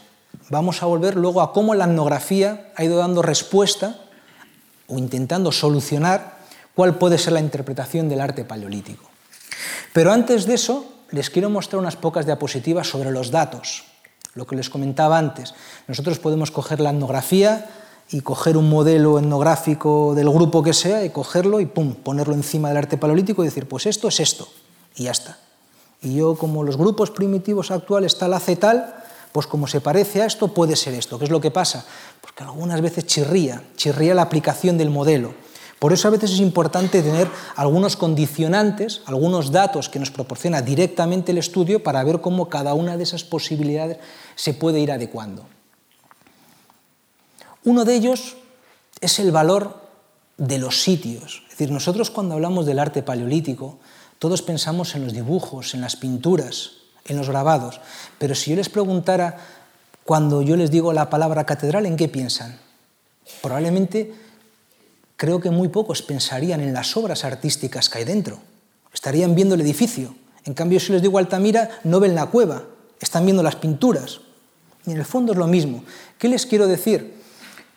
vamos 0.49 0.83
a 0.83 0.85
volver 0.85 1.15
luego 1.15 1.41
a 1.41 1.53
cómo 1.53 1.73
la 1.73 1.85
etnografía 1.85 2.71
ha 2.75 2.83
ido 2.83 2.97
dando 2.97 3.21
respuesta 3.21 3.99
o 4.87 4.97
intentando 4.97 5.51
solucionar 5.51 6.37
cuál 6.75 6.95
puede 6.95 7.17
ser 7.17 7.33
la 7.33 7.39
interpretación 7.39 8.07
del 8.07 8.21
arte 8.21 8.45
paleolítico. 8.45 9.05
Pero 9.93 10.11
antes 10.11 10.45
de 10.45 10.53
eso, 10.53 10.96
les 11.11 11.29
quiero 11.29 11.49
mostrar 11.49 11.79
unas 11.79 11.95
pocas 11.95 12.25
diapositivas 12.25 12.87
sobre 12.87 13.11
los 13.11 13.31
datos, 13.31 13.83
lo 14.33 14.45
que 14.45 14.55
les 14.55 14.69
comentaba 14.69 15.17
antes. 15.17 15.53
Nosotros 15.87 16.19
podemos 16.19 16.51
coger 16.51 16.79
la 16.79 16.91
etnografía 16.91 17.69
y 18.09 18.21
coger 18.21 18.57
un 18.57 18.69
modelo 18.69 19.19
etnográfico 19.19 20.15
del 20.15 20.29
grupo 20.29 20.63
que 20.63 20.73
sea 20.73 21.03
y 21.03 21.09
cogerlo 21.09 21.59
y 21.59 21.65
pum, 21.65 21.95
ponerlo 21.95 22.33
encima 22.33 22.69
del 22.69 22.77
arte 22.77 22.97
paleolítico 22.97 23.43
y 23.43 23.47
decir, 23.47 23.67
pues 23.67 23.85
esto 23.85 24.07
es 24.07 24.19
esto, 24.19 24.47
y 24.95 25.03
ya 25.03 25.11
está. 25.11 25.37
Y 26.01 26.15
yo, 26.15 26.35
como 26.35 26.63
los 26.63 26.77
grupos 26.77 27.11
primitivos 27.11 27.71
actuales 27.71 28.17
tal 28.17 28.33
hace 28.33 28.55
tal, 28.55 28.95
pues 29.31 29.47
como 29.47 29.67
se 29.67 29.81
parece 29.81 30.21
a 30.21 30.25
esto, 30.25 30.47
puede 30.49 30.75
ser 30.75 30.93
esto. 30.93 31.17
¿Qué 31.19 31.25
es 31.25 31.31
lo 31.31 31.41
que 31.41 31.51
pasa? 31.51 31.85
Porque 32.21 32.43
algunas 32.43 32.81
veces 32.81 33.05
chirría, 33.05 33.63
chirría 33.75 34.13
la 34.13 34.21
aplicación 34.21 34.77
del 34.77 34.89
modelo. 34.89 35.33
Por 35.79 35.93
eso 35.93 36.07
a 36.07 36.11
veces 36.11 36.31
es 36.31 36.39
importante 36.39 37.03
tener 37.03 37.29
algunos 37.55 37.95
condicionantes, 37.95 39.01
algunos 39.05 39.51
datos 39.51 39.89
que 39.89 39.99
nos 39.99 40.09
proporciona 40.09 40.61
directamente 40.61 41.31
el 41.31 41.37
estudio 41.37 41.83
para 41.83 42.03
ver 42.03 42.19
cómo 42.19 42.49
cada 42.49 42.73
una 42.73 42.97
de 42.97 43.03
esas 43.03 43.23
posibilidades 43.23 43.97
se 44.35 44.53
puede 44.55 44.79
ir 44.79 44.91
adecuando. 44.91 45.45
Uno 47.63 47.85
de 47.85 47.95
ellos 47.95 48.37
es 49.01 49.19
el 49.19 49.31
valor 49.31 49.87
de 50.37 50.57
los 50.57 50.81
sitios. 50.81 51.43
Es 51.43 51.51
decir, 51.51 51.71
nosotros 51.71 52.09
cuando 52.09 52.35
hablamos 52.35 52.65
del 52.65 52.79
arte 52.79 53.03
paleolítico, 53.03 53.77
todos 54.19 54.41
pensamos 54.41 54.95
en 54.95 55.03
los 55.03 55.13
dibujos, 55.13 55.75
en 55.75 55.81
las 55.81 55.95
pinturas, 55.95 56.71
en 57.05 57.17
los 57.17 57.29
grabados. 57.29 57.81
Pero 58.17 58.33
si 58.33 58.51
yo 58.51 58.55
les 58.55 58.69
preguntara, 58.69 59.37
cuando 60.05 60.41
yo 60.41 60.55
les 60.55 60.71
digo 60.71 60.93
la 60.93 61.09
palabra 61.09 61.45
catedral, 61.45 61.85
¿en 61.85 61.97
qué 61.97 62.07
piensan? 62.07 62.59
Probablemente 63.41 64.13
creo 65.17 65.41
que 65.41 65.49
muy 65.49 65.67
pocos 65.67 66.01
pensarían 66.01 66.61
en 66.61 66.73
las 66.73 66.95
obras 66.95 67.25
artísticas 67.25 67.89
que 67.89 67.97
hay 67.97 68.05
dentro. 68.05 68.39
Estarían 68.93 69.35
viendo 69.35 69.55
el 69.55 69.61
edificio. 69.61 70.15
En 70.45 70.53
cambio, 70.53 70.79
si 70.79 70.93
les 70.93 71.01
digo 71.01 71.17
Altamira, 71.17 71.81
no 71.83 71.99
ven 71.99 72.15
la 72.15 72.27
cueva, 72.27 72.63
están 73.01 73.25
viendo 73.25 73.43
las 73.43 73.57
pinturas. 73.57 74.21
Y 74.85 74.91
en 74.91 74.97
el 74.97 75.05
fondo 75.05 75.33
es 75.33 75.37
lo 75.37 75.47
mismo. 75.47 75.83
¿Qué 76.17 76.29
les 76.29 76.45
quiero 76.45 76.67
decir? 76.67 77.17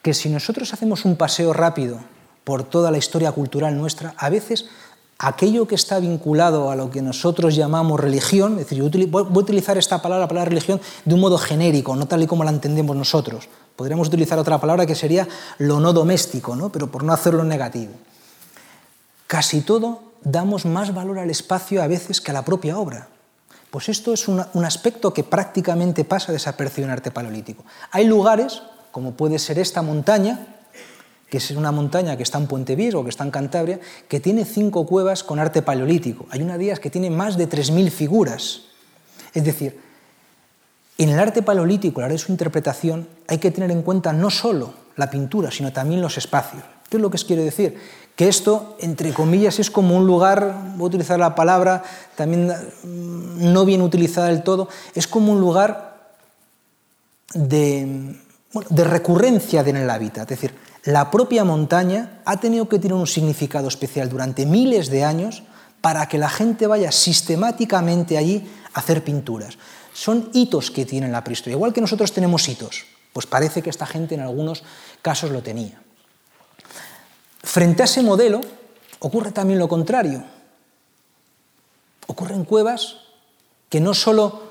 Que 0.02 0.14
si 0.14 0.28
nosotros 0.28 0.72
hacemos 0.72 1.04
un 1.04 1.16
paseo 1.16 1.52
rápido 1.52 1.98
por 2.44 2.62
toda 2.62 2.90
la 2.90 2.98
historia 2.98 3.32
cultural 3.32 3.76
nuestra, 3.76 4.14
a 4.16 4.30
veces 4.30 4.66
aquello 5.20 5.68
que 5.68 5.74
está 5.74 6.00
vinculado 6.00 6.70
a 6.70 6.76
lo 6.76 6.90
que 6.90 7.02
nosotros 7.02 7.54
llamamos 7.54 8.00
religión, 8.00 8.54
es 8.58 8.70
decir, 8.70 8.82
voy 9.08 9.22
a 9.22 9.38
utilizar 9.38 9.76
esta 9.76 10.00
palabra, 10.00 10.24
la 10.24 10.28
palabra 10.28 10.48
religión, 10.48 10.80
de 11.04 11.14
un 11.14 11.20
modo 11.20 11.36
genérico, 11.36 11.94
no 11.94 12.08
tal 12.08 12.22
y 12.22 12.26
como 12.26 12.42
la 12.42 12.50
entendemos 12.50 12.96
nosotros. 12.96 13.48
Podríamos 13.76 14.08
utilizar 14.08 14.38
otra 14.38 14.58
palabra 14.58 14.86
que 14.86 14.94
sería 14.94 15.28
lo 15.58 15.78
no 15.78 15.92
doméstico, 15.92 16.56
¿no? 16.56 16.72
pero 16.72 16.90
por 16.90 17.04
no 17.04 17.12
hacerlo 17.12 17.44
negativo. 17.44 17.92
Casi 19.26 19.60
todo 19.60 20.00
damos 20.22 20.64
más 20.64 20.94
valor 20.94 21.18
al 21.18 21.30
espacio 21.30 21.82
a 21.82 21.86
veces 21.86 22.22
que 22.22 22.30
a 22.30 22.34
la 22.34 22.44
propia 22.44 22.78
obra. 22.78 23.08
Pues 23.70 23.90
esto 23.90 24.14
es 24.14 24.26
un 24.26 24.64
aspecto 24.64 25.12
que 25.12 25.22
prácticamente 25.22 26.04
pasa 26.04 26.32
desapercibido 26.32 26.88
en 26.88 26.92
arte 26.92 27.10
paleolítico. 27.10 27.64
Hay 27.92 28.06
lugares, 28.06 28.62
como 28.90 29.12
puede 29.12 29.38
ser 29.38 29.58
esta 29.58 29.82
montaña, 29.82 30.59
que 31.30 31.38
es 31.38 31.50
una 31.52 31.70
montaña 31.70 32.16
que 32.16 32.24
está 32.24 32.38
en 32.38 32.48
Puente 32.48 32.74
Viejo, 32.74 33.04
que 33.04 33.10
está 33.10 33.24
en 33.24 33.30
Cantabria, 33.30 33.78
que 34.08 34.18
tiene 34.18 34.44
cinco 34.44 34.84
cuevas 34.84 35.22
con 35.22 35.38
arte 35.38 35.62
paleolítico. 35.62 36.26
Hay 36.30 36.42
una 36.42 36.58
de 36.58 36.64
ellas 36.64 36.80
que 36.80 36.90
tiene 36.90 37.08
más 37.08 37.38
de 37.38 37.48
3.000 37.48 37.90
figuras. 37.90 38.62
Es 39.32 39.44
decir, 39.44 39.78
en 40.98 41.08
el 41.08 41.18
arte 41.18 41.42
paleolítico, 41.42 42.00
a 42.00 42.02
la 42.02 42.06
hora 42.06 42.14
de 42.14 42.18
su 42.18 42.32
interpretación, 42.32 43.08
hay 43.28 43.38
que 43.38 43.52
tener 43.52 43.70
en 43.70 43.82
cuenta 43.82 44.12
no 44.12 44.28
solo 44.28 44.74
la 44.96 45.08
pintura, 45.08 45.52
sino 45.52 45.72
también 45.72 46.02
los 46.02 46.18
espacios. 46.18 46.64
¿Qué 46.90 46.96
es 46.96 47.00
lo 47.00 47.10
que 47.10 47.14
os 47.14 47.24
quiero 47.24 47.42
decir? 47.42 47.78
Que 48.16 48.28
esto, 48.28 48.76
entre 48.80 49.12
comillas, 49.12 49.60
es 49.60 49.70
como 49.70 49.96
un 49.96 50.06
lugar, 50.06 50.74
voy 50.76 50.86
a 50.86 50.88
utilizar 50.88 51.18
la 51.20 51.36
palabra 51.36 51.84
también 52.16 52.48
mm, 52.48 53.52
no 53.52 53.64
bien 53.64 53.82
utilizada 53.82 54.26
del 54.26 54.42
todo, 54.42 54.68
es 54.94 55.06
como 55.06 55.32
un 55.32 55.40
lugar 55.40 56.16
de, 57.34 58.16
de 58.68 58.84
recurrencia 58.84 59.60
en 59.60 59.76
el 59.76 59.88
hábitat. 59.88 60.30
Es 60.30 60.40
decir, 60.40 60.54
la 60.84 61.10
propia 61.10 61.44
montaña 61.44 62.20
ha 62.24 62.40
tenido 62.40 62.68
que 62.68 62.78
tener 62.78 62.94
un 62.94 63.06
significado 63.06 63.68
especial 63.68 64.08
durante 64.08 64.46
miles 64.46 64.88
de 64.88 65.04
años 65.04 65.42
para 65.80 66.08
que 66.08 66.18
la 66.18 66.28
gente 66.28 66.66
vaya 66.66 66.92
sistemáticamente 66.92 68.16
allí 68.16 68.50
a 68.72 68.80
hacer 68.80 69.04
pinturas. 69.04 69.58
son 69.92 70.30
hitos 70.32 70.70
que 70.70 70.86
tiene 70.86 71.08
la 71.08 71.24
prehistoria. 71.24 71.56
Igual 71.56 71.72
que 71.72 71.80
nosotros 71.80 72.12
tenemos 72.12 72.48
hitos, 72.48 72.84
pues 73.12 73.26
parece 73.26 73.60
que 73.60 73.70
esta 73.70 73.86
gente 73.86 74.14
en 74.14 74.20
algunos 74.20 74.62
casos 75.02 75.30
lo 75.30 75.42
tenía. 75.42 75.82
Frente 77.42 77.82
a 77.82 77.84
ese 77.84 78.02
modelo 78.02 78.40
ocurre 79.00 79.32
también 79.32 79.58
lo 79.58 79.68
contrario. 79.68 80.22
Ocurren 82.06 82.44
cuevas 82.44 82.98
que 83.68 83.80
no 83.80 83.94
solo 83.94 84.49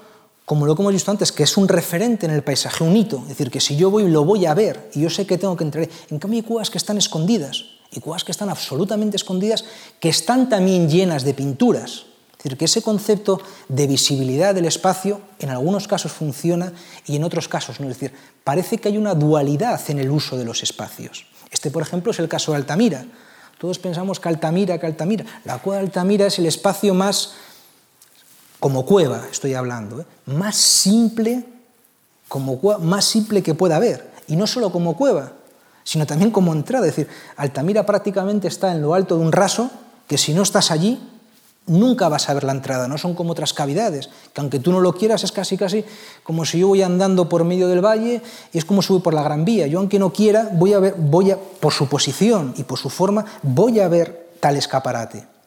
como 0.49 0.65
lo 0.65 0.75
que 0.75 0.81
hemos 0.81 0.93
visto 0.93 1.11
antes, 1.11 1.31
que 1.31 1.43
es 1.43 1.57
un 1.57 1.67
referente 1.67 2.25
en 2.25 2.31
el 2.31 2.41
paisaje, 2.41 2.83
un 2.83 2.97
hito. 2.97 3.19
Es 3.21 3.27
decir, 3.27 3.51
que 3.51 3.59
si 3.59 3.75
yo 3.75 3.91
voy, 3.91 4.09
lo 4.09 4.25
voy 4.25 4.47
a 4.47 4.55
ver 4.55 4.89
y 4.95 5.01
yo 5.01 5.07
sé 5.11 5.27
que 5.27 5.37
tengo 5.37 5.55
que 5.55 5.63
entrar. 5.63 5.87
En 6.09 6.17
cambio, 6.17 6.39
hay 6.39 6.41
cuevas 6.41 6.71
que 6.71 6.79
están 6.79 6.97
escondidas 6.97 7.65
y 7.91 7.99
cuevas 7.99 8.23
que 8.23 8.31
están 8.31 8.49
absolutamente 8.49 9.15
escondidas, 9.15 9.63
que 9.99 10.09
están 10.09 10.49
también 10.49 10.89
llenas 10.89 11.23
de 11.23 11.35
pinturas. 11.35 12.07
Es 12.31 12.43
decir, 12.43 12.57
que 12.57 12.65
ese 12.65 12.81
concepto 12.81 13.39
de 13.67 13.85
visibilidad 13.85 14.55
del 14.55 14.65
espacio 14.65 15.21
en 15.37 15.51
algunos 15.51 15.87
casos 15.87 16.11
funciona 16.11 16.73
y 17.05 17.15
en 17.15 17.23
otros 17.23 17.47
casos 17.47 17.79
no. 17.79 17.87
Es 17.87 17.99
decir, 17.99 18.17
parece 18.43 18.79
que 18.79 18.87
hay 18.87 18.97
una 18.97 19.13
dualidad 19.13 19.79
en 19.89 19.99
el 19.99 20.09
uso 20.09 20.35
de 20.35 20.45
los 20.45 20.63
espacios. 20.63 21.27
Este, 21.51 21.69
por 21.69 21.83
ejemplo, 21.83 22.11
es 22.11 22.17
el 22.17 22.27
caso 22.27 22.53
de 22.53 22.57
Altamira. 22.57 23.05
Todos 23.59 23.77
pensamos 23.77 24.19
que 24.19 24.29
Altamira, 24.29 24.79
que 24.79 24.87
Altamira. 24.87 25.25
La 25.45 25.59
cueva 25.59 25.77
de 25.79 25.85
Altamira 25.85 26.25
es 26.25 26.39
el 26.39 26.47
espacio 26.47 26.95
más 26.95 27.33
como 28.59 28.85
cueva 28.85 29.23
estoy 29.31 29.53
hablando, 29.53 30.01
¿eh? 30.01 30.05
más 30.25 30.55
simple, 30.55 31.45
más 32.81 33.05
simple 33.05 33.41
que 33.41 33.55
pueda 33.55 33.77
haber. 33.77 34.09
Y 34.27 34.35
no 34.35 34.45
solo 34.47 34.71
como 34.71 34.95
cueva, 34.95 35.31
sino 35.83 36.05
también 36.05 36.31
como 36.31 36.53
entrada. 36.53 36.87
Es 36.87 36.95
decir, 36.95 37.11
Altamira 37.35 37.85
prácticamente 37.85 38.47
está 38.47 38.71
en 38.71 38.81
lo 38.81 38.93
alto 38.93 39.17
de 39.17 39.23
un 39.23 39.31
raso 39.31 39.71
que 40.07 40.17
si 40.17 40.33
no 40.33 40.43
estás 40.43 40.71
allí, 40.71 40.99
nunca 41.65 42.09
vas 42.09 42.29
a 42.29 42.33
ver 42.33 42.43
la 42.43 42.51
entrada. 42.51 42.87
No 42.87 42.97
son 42.97 43.15
como 43.15 43.31
otras 43.31 43.53
cavidades, 43.53 44.09
que 44.33 44.41
aunque 44.41 44.59
tú 44.59 44.71
no 44.71 44.81
lo 44.81 44.93
quieras, 44.93 45.23
es 45.23 45.31
casi 45.31 45.57
casi 45.57 45.85
como 46.23 46.45
si 46.45 46.59
yo 46.59 46.67
voy 46.67 46.81
andando 46.81 47.29
por 47.29 47.43
medio 47.43 47.67
del 47.67 47.83
valle 47.83 48.21
y 48.51 48.57
es 48.57 48.65
como 48.65 48.81
si 48.81 48.99
por 48.99 49.13
la 49.13 49.23
Gran 49.23 49.45
Vía. 49.45 49.67
Yo 49.67 49.79
aunque 49.79 49.99
no 49.99 50.11
quiera, 50.11 50.49
voy 50.51 50.73
a 50.73 50.79
ver, 50.79 50.95
voy 50.97 51.31
a, 51.31 51.37
por 51.37 51.73
su 51.73 51.87
posición 51.87 52.53
y 52.57 52.63
por 52.63 52.77
su 52.77 52.89
forma, 52.89 53.25
voy 53.41 53.79
a 53.79 53.87
ver 53.87 54.29
tal 54.39 54.57
escaparate. 54.57 55.38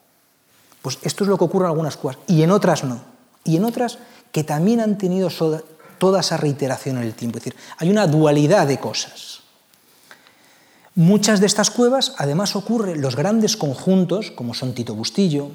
Pues 0.82 0.98
esto 1.02 1.24
es 1.24 1.30
lo 1.30 1.38
que 1.38 1.44
ocurre 1.44 1.64
en 1.64 1.70
algunas 1.70 1.96
cuevas 1.96 2.20
y 2.26 2.42
en 2.42 2.50
otras 2.50 2.84
no. 2.84 3.00
Y 3.44 3.56
en 3.56 3.64
otras 3.64 3.98
que 4.32 4.44
también 4.44 4.80
han 4.80 4.98
tenido 4.98 5.28
toda 5.98 6.20
esa 6.20 6.36
reiteración 6.36 6.96
en 6.96 7.04
el 7.04 7.14
tiempo. 7.14 7.38
Es 7.38 7.44
decir, 7.44 7.58
hay 7.78 7.90
una 7.90 8.06
dualidad 8.06 8.66
de 8.66 8.78
cosas. 8.78 9.40
Muchas 10.94 11.40
de 11.40 11.46
estas 11.46 11.70
cuevas, 11.70 12.14
además, 12.18 12.54
ocurren 12.54 13.00
los 13.00 13.16
grandes 13.16 13.56
conjuntos, 13.56 14.30
como 14.30 14.52
son 14.52 14.74
Tito 14.74 14.94
Bustillo, 14.94 15.52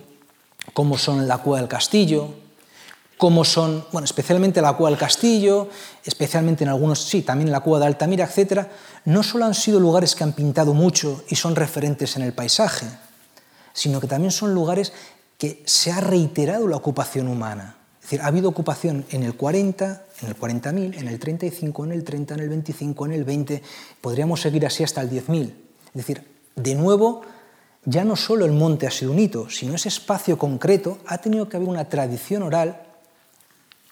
como 0.73 0.97
son 0.97 1.27
la 1.27 1.37
Cueva 1.39 1.59
del 1.59 1.67
Castillo, 1.67 2.33
como 3.17 3.43
son, 3.43 3.85
bueno, 3.91 4.05
especialmente 4.05 4.61
la 4.61 4.73
Cueva 4.73 4.91
del 4.91 4.99
Castillo, 4.99 5.69
especialmente 6.03 6.63
en 6.63 6.69
algunos, 6.69 7.03
sí, 7.03 7.21
también 7.21 7.51
la 7.51 7.59
Cueva 7.59 7.79
de 7.79 7.87
Altamira, 7.87 8.25
etc., 8.25 8.67
no 9.05 9.23
solo 9.23 9.45
han 9.45 9.53
sido 9.53 9.79
lugares 9.79 10.15
que 10.15 10.23
han 10.23 10.33
pintado 10.33 10.73
mucho 10.73 11.23
y 11.29 11.35
son 11.35 11.55
referentes 11.55 12.15
en 12.15 12.23
el 12.23 12.33
paisaje, 12.33 12.87
sino 13.73 13.99
que 13.99 14.07
también 14.07 14.31
son 14.31 14.53
lugares 14.53 14.93
que 15.37 15.61
se 15.65 15.91
ha 15.91 16.01
reiterado 16.01 16.67
la 16.67 16.77
ocupación 16.77 17.27
humana. 17.27 17.75
Es 17.99 18.11
decir, 18.11 18.21
ha 18.21 18.27
habido 18.27 18.49
ocupación 18.49 19.05
en 19.11 19.23
el 19.23 19.35
40, 19.35 20.05
en 20.21 20.27
el 20.29 20.37
40.000, 20.37 20.97
en 20.97 21.07
el 21.07 21.19
35, 21.19 21.85
en 21.85 21.91
el 21.91 22.03
30, 22.03 22.33
en 22.35 22.39
el 22.39 22.49
25, 22.49 23.05
en 23.05 23.11
el 23.11 23.23
20, 23.23 23.63
podríamos 24.01 24.41
seguir 24.41 24.65
así 24.65 24.83
hasta 24.83 25.01
el 25.01 25.09
10.000. 25.09 25.53
Es 25.87 25.93
decir, 25.93 26.23
de 26.55 26.75
nuevo, 26.75 27.21
ya 27.85 28.03
no 28.03 28.15
solo 28.15 28.45
el 28.45 28.53
monte 28.53 28.87
ha 28.87 28.91
sido 28.91 29.11
un 29.11 29.19
hito, 29.19 29.49
sino 29.49 29.75
ese 29.75 29.89
espacio 29.89 30.37
concreto 30.37 30.99
ha 31.05 31.19
tenido 31.19 31.47
que 31.49 31.57
haber 31.57 31.69
una 31.69 31.89
tradición 31.89 32.43
oral, 32.43 32.81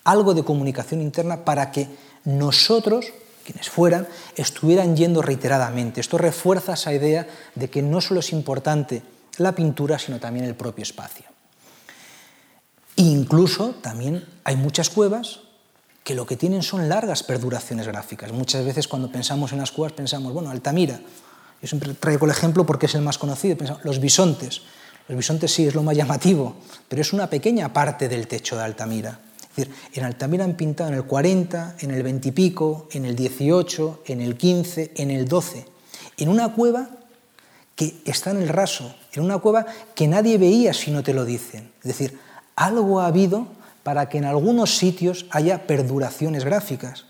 algo 0.04 0.34
de 0.34 0.44
comunicación 0.44 1.02
interna 1.02 1.44
para 1.46 1.72
que 1.72 1.90
nosotros, 2.24 3.08
quienes 3.44 3.70
fueran, 3.70 4.08
estuvieran 4.36 4.96
yendo 4.96 5.22
reiteradamente. 5.22 6.02
Esto 6.02 6.18
refuerza 6.18 6.74
esa 6.74 6.94
idea 6.94 7.28
de 7.54 7.70
que 7.70 7.82
no 7.82 8.02
solo 8.02 8.22
es 8.22 8.32
importante 8.32 9.02
la 9.38 9.54
pintura, 9.54 10.00
sino 10.00 10.20
también 10.20 10.46
el 10.46 10.56
propio 10.56 10.84
espacio. 10.84 11.35
Incluso 12.98 13.76
también 13.82 14.26
hay 14.44 14.56
muchas 14.56 14.90
cuevas 14.90 15.42
que 16.04 16.16
lo 16.16 16.26
que 16.26 16.38
tienen 16.38 16.62
son 16.62 16.88
largas 16.88 17.24
perduraciones 17.24 17.88
gráficas. 17.88 18.32
Muchas 18.32 18.64
veces 18.64 18.88
cuando 18.88 19.12
pensamos 19.12 19.52
en 19.52 19.60
las 19.60 19.72
cuevas 19.72 19.94
pensamos, 19.94 20.32
bueno, 20.34 20.50
Altamira, 20.52 21.00
yo 21.62 21.68
siempre 21.68 21.94
traigo 21.96 22.26
el 22.26 22.32
ejemplo 22.32 22.66
porque 22.66 22.86
es 22.86 22.96
el 22.96 23.02
más 23.02 23.18
conocido, 23.18 23.58
pensamos, 23.58 23.84
los 23.84 24.00
bisontes. 24.00 24.62
Los 25.08 25.18
bisontes 25.18 25.52
sí 25.52 25.66
es 25.68 25.76
lo 25.76 25.84
más 25.84 25.98
llamativo, 25.98 26.56
pero 26.88 27.02
es 27.02 27.12
una 27.12 27.30
pequeña 27.30 27.74
parte 27.74 28.08
del 28.08 28.28
techo 28.28 28.56
de 28.56 28.64
Altamira. 28.64 29.20
Es 29.50 29.56
decir, 29.56 29.74
en 29.94 30.04
Altamira 30.04 30.44
han 30.44 30.56
pintado 30.56 30.90
en 30.90 30.96
el 30.96 31.06
40, 31.06 31.78
en 31.80 31.92
el 31.92 32.04
20 32.04 32.30
y 32.30 32.32
pico, 32.32 32.88
en 32.92 33.06
el 33.06 33.16
18, 33.16 34.04
en 34.06 34.22
el 34.22 34.38
15, 34.38 34.94
en 34.96 35.12
el 35.12 35.28
12. 35.28 35.66
En 36.18 36.30
una 36.30 36.54
cueva 36.54 36.90
que 37.76 38.02
está 38.06 38.32
en 38.32 38.38
el 38.38 38.50
raso, 38.50 38.96
en 39.14 39.24
una 39.24 39.38
cueva 39.40 39.66
que 39.96 40.08
nadie 40.08 40.38
veía 40.38 40.74
si 40.74 40.92
no 40.92 41.04
te 41.04 41.14
lo 41.14 41.26
dicen. 41.26 41.72
Es 41.80 41.88
decir, 41.88 42.20
algo 42.56 43.00
ha 43.00 43.08
habido 43.08 43.48
para 43.84 44.10
que 44.10 44.18
en 44.18 44.26
algunos 44.26 44.78
sitios 44.78 45.26
haya 45.30 45.68
perduraciones 45.68 46.44
gráficas. 46.44 47.06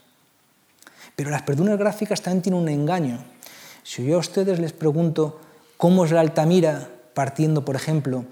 Pero 1.15 1.29
las 1.29 1.43
perduraciones 1.43 1.79
gráficas 1.79 2.21
también 2.21 2.41
tienen 2.41 2.61
un 2.61 2.69
engaño. 2.69 3.19
Si 3.83 4.05
yo 4.05 4.17
a 4.17 4.19
ustedes 4.19 4.59
les 4.59 4.73
pregunto 4.73 5.39
cómo 5.77 6.05
es 6.05 6.11
la 6.11 6.19
Altamira, 6.19 6.89
partiendo, 7.13 7.63
por 7.63 7.75
ejemplo, 7.75 8.25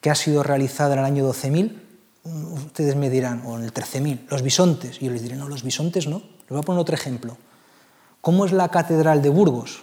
que 0.00 0.10
ha 0.10 0.14
sido 0.14 0.42
realizada 0.42 0.94
en 0.94 1.00
el 1.00 1.04
año 1.04 1.30
12.000, 1.30 1.78
ustedes 2.24 2.96
me 2.96 3.10
dirán, 3.10 3.42
o 3.44 3.58
en 3.58 3.64
el 3.64 3.74
13.000, 3.74 4.28
los 4.30 4.42
bisontes. 4.42 5.02
Y 5.02 5.06
yo 5.06 5.12
les 5.12 5.22
diré, 5.22 5.36
no, 5.36 5.48
los 5.48 5.62
bisontes 5.62 6.06
no. 6.06 6.18
Les 6.18 6.48
voy 6.48 6.60
a 6.60 6.62
poner 6.62 6.80
otro 6.80 6.94
ejemplo. 6.94 7.36
¿Cómo 8.20 8.46
es 8.46 8.52
la 8.52 8.68
Catedral 8.68 9.20
de 9.20 9.28
Burgos? 9.28 9.82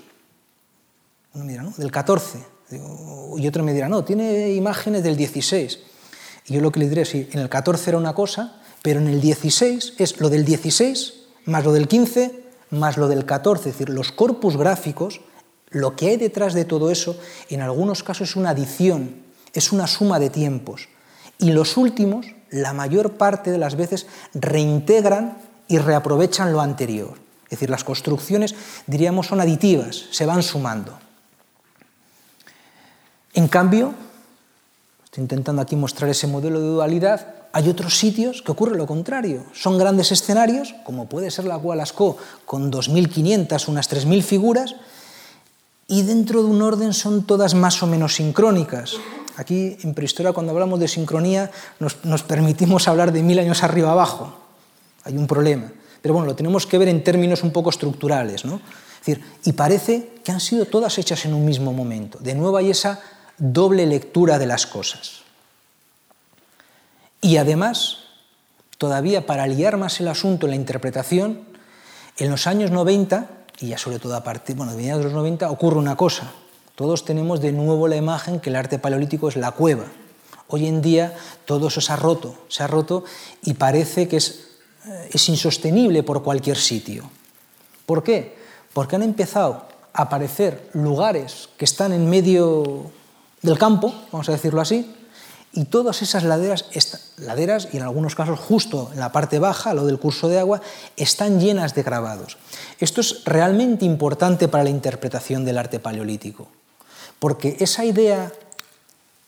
Uno 1.34 1.46
me 1.46 1.52
dirá, 1.52 1.64
no, 1.64 1.74
del 1.78 1.92
14. 1.92 2.40
Y 3.38 3.48
otro 3.48 3.64
me 3.64 3.74
dirá, 3.74 3.88
no, 3.88 4.04
tiene 4.04 4.52
imágenes 4.54 5.04
del 5.04 5.16
16. 5.16 5.80
Y 6.48 6.54
yo 6.54 6.62
lo 6.62 6.72
que 6.72 6.80
le 6.80 6.90
diré 6.90 7.02
es, 7.04 7.10
sí, 7.10 7.30
en 7.32 7.40
el 7.40 7.50
14 7.50 7.90
era 7.90 7.98
una 7.98 8.14
cosa, 8.14 8.62
pero 8.82 9.00
en 9.00 9.08
el 9.08 9.22
16 9.22 9.94
es 9.98 10.20
lo 10.20 10.30
del 10.30 10.46
16 10.46 11.14
más 11.48 11.64
lo 11.64 11.72
del 11.72 11.88
15 11.88 12.44
más 12.70 12.98
lo 12.98 13.08
del 13.08 13.26
14. 13.26 13.70
Es 13.70 13.76
decir, 13.76 13.90
los 13.90 14.12
corpus 14.12 14.58
gráficos, 14.58 15.22
lo 15.70 15.96
que 15.96 16.10
hay 16.10 16.18
detrás 16.18 16.54
de 16.54 16.66
todo 16.66 16.92
eso, 16.92 17.18
en 17.50 17.62
algunos 17.62 18.04
casos 18.04 18.30
es 18.30 18.36
una 18.36 18.52
adición, 18.52 19.24
es 19.54 19.72
una 19.72 19.88
suma 19.88 20.20
de 20.20 20.30
tiempos. 20.30 20.90
Y 21.40 21.52
los 21.52 21.78
últimos, 21.78 22.28
la 22.50 22.74
mayor 22.74 23.14
parte 23.14 23.52
de 23.52 23.58
las 23.58 23.76
veces, 23.76 24.08
reintegran 24.34 25.38
y 25.68 25.78
reaprovechan 25.78 26.52
lo 26.52 26.62
anterior. 26.62 27.14
Es 27.46 27.52
decir, 27.52 27.70
las 27.70 27.86
construcciones, 27.86 28.54
diríamos, 28.88 29.28
son 29.28 29.40
aditivas, 29.40 30.08
se 30.12 30.26
van 30.26 30.44
sumando. 30.44 31.00
En 33.34 33.48
cambio, 33.48 33.94
intentando 35.18 35.62
aquí 35.62 35.76
mostrar 35.76 36.10
ese 36.10 36.28
modelo 36.28 36.60
de 36.60 36.68
dualidad, 36.68 37.28
hay 37.52 37.70
otros 37.70 37.98
sitios 37.98 38.42
que 38.42 38.52
ocurre 38.52 38.78
lo 38.78 38.86
contrario. 38.86 39.46
Son 39.54 39.78
grandes 39.78 40.12
escenarios, 40.12 40.76
como 40.84 41.08
puede 41.08 41.32
ser 41.32 41.46
la 41.46 41.56
Gualasco, 41.56 42.18
con 42.46 42.72
2.500, 42.72 43.68
unas 43.68 43.90
3.000 43.90 44.22
figuras, 44.22 44.76
y 45.88 46.04
dentro 46.04 46.44
de 46.44 46.50
un 46.50 46.62
orden 46.62 46.94
son 46.94 47.24
todas 47.24 47.56
más 47.56 47.82
o 47.82 47.88
menos 47.88 48.16
sincrónicas. 48.16 48.96
Aquí 49.38 49.78
en 49.82 49.94
prehistoria 49.94 50.34
cuando 50.34 50.52
hablamos 50.52 50.80
de 50.80 50.88
sincronía 50.88 51.50
nos, 51.80 52.04
nos 52.04 52.24
permitimos 52.24 52.88
hablar 52.88 53.12
de 53.12 53.24
mil 53.24 53.40
años 53.40 53.64
arriba 53.64 53.92
abajo. 53.92 54.38
Hay 55.04 55.16
un 55.16 55.28
problema. 55.28 55.72
Pero 56.02 56.14
bueno, 56.14 56.28
lo 56.28 56.36
tenemos 56.36 56.66
que 56.68 56.78
ver 56.78 56.90
en 56.90 57.04
términos 57.04 57.44
un 57.44 57.52
poco 57.52 57.70
estructurales. 57.70 58.46
¿no? 58.46 58.60
Decir, 59.00 59.24
y 59.46 59.54
parece 59.54 60.10
que 60.24 60.32
han 60.32 60.40
sido 60.40 60.66
todas 60.66 60.98
hechas 60.98 61.26
en 61.26 61.34
un 61.34 61.46
mismo 61.46 61.72
momento. 61.72 62.20
De 62.20 62.36
nuevo 62.36 62.58
hay 62.58 62.72
esa 62.72 63.00
doble 63.38 63.86
lectura 63.86 64.40
de 64.40 64.48
las 64.48 64.66
cosas. 64.66 65.22
Y 67.22 67.38
además, 67.38 67.98
todavía 68.78 69.26
para 69.26 69.48
liar 69.48 69.78
más 69.78 70.00
el 70.00 70.08
asunto 70.08 70.46
en 70.46 70.52
la 70.52 70.56
interpretación, 70.56 71.42
en 72.18 72.30
los 72.30 72.48
años 72.48 72.72
90, 72.72 73.30
y 73.60 73.70
ya 73.70 73.78
sobre 73.78 74.00
todo 74.00 74.16
a 74.16 74.24
partir 74.24 74.56
bueno, 74.56 74.76
de 74.76 74.84
de 74.84 75.04
los 75.04 75.14
90, 75.14 75.50
ocurre 75.50 75.78
una 75.78 75.96
cosa. 75.96 76.32
Todos 76.76 77.06
tenemos 77.06 77.42
de 77.42 77.52
nuevo 77.52 77.88
la 77.88 77.96
imagen 77.96 78.40
que 78.40 78.50
el 78.50 78.56
arte 78.56 78.80
paleolítico 78.80 79.30
es 79.30 79.36
la 79.36 79.52
cueva. 79.52 79.86
Hoy 80.48 80.68
en 80.68 80.82
día 80.82 81.16
todo 81.46 81.68
eso 81.68 81.82
se 81.82 81.92
ha 81.92 81.96
roto, 81.96 82.46
se 82.48 82.64
ha 82.64 82.68
roto 82.68 83.04
y 83.44 83.56
parece 83.56 84.08
que 84.08 84.18
es, 84.18 84.50
eh, 84.86 85.10
es 85.12 85.28
insostenible 85.30 86.04
por 86.04 86.24
cualquier 86.24 86.58
sitio. 86.58 87.10
¿Por 87.86 88.04
qué? 88.04 88.38
Porque 88.74 88.96
han 88.96 89.04
empezado 89.04 89.66
a 89.92 90.04
aparecer 90.04 90.70
lugares 90.74 91.50
que 91.58 91.66
están 91.66 91.92
en 91.94 92.10
medio 92.10 92.92
del 93.48 93.58
campo, 93.58 93.94
vamos 94.12 94.30
a 94.30 94.34
decirlo 94.34 94.62
así, 94.62 94.94
y 95.54 95.66
todas 95.66 96.02
esas 96.02 96.24
laderas, 96.24 96.66
laderas, 97.18 97.70
y 97.72 97.78
en 97.78 97.84
algunos 97.84 98.14
casos 98.14 98.40
justo 98.40 98.92
en 98.94 99.00
la 99.00 99.12
parte 99.12 99.40
baja, 99.40 99.74
lo 99.74 99.86
del 99.86 99.98
curso 99.98 100.28
de 100.28 100.38
agua, 100.38 100.62
están 100.98 101.40
llenas 101.40 101.74
de 101.74 101.84
grabados. 101.84 102.38
Esto 102.80 103.02
es 103.02 103.24
realmente 103.26 103.86
importante 103.86 104.48
para 104.48 104.64
la 104.64 104.70
interpretación 104.70 105.46
del 105.46 105.58
arte 105.58 105.80
paleolítico, 105.80 106.48
porque 107.18 107.58
esa 107.60 107.86
idea 107.86 108.32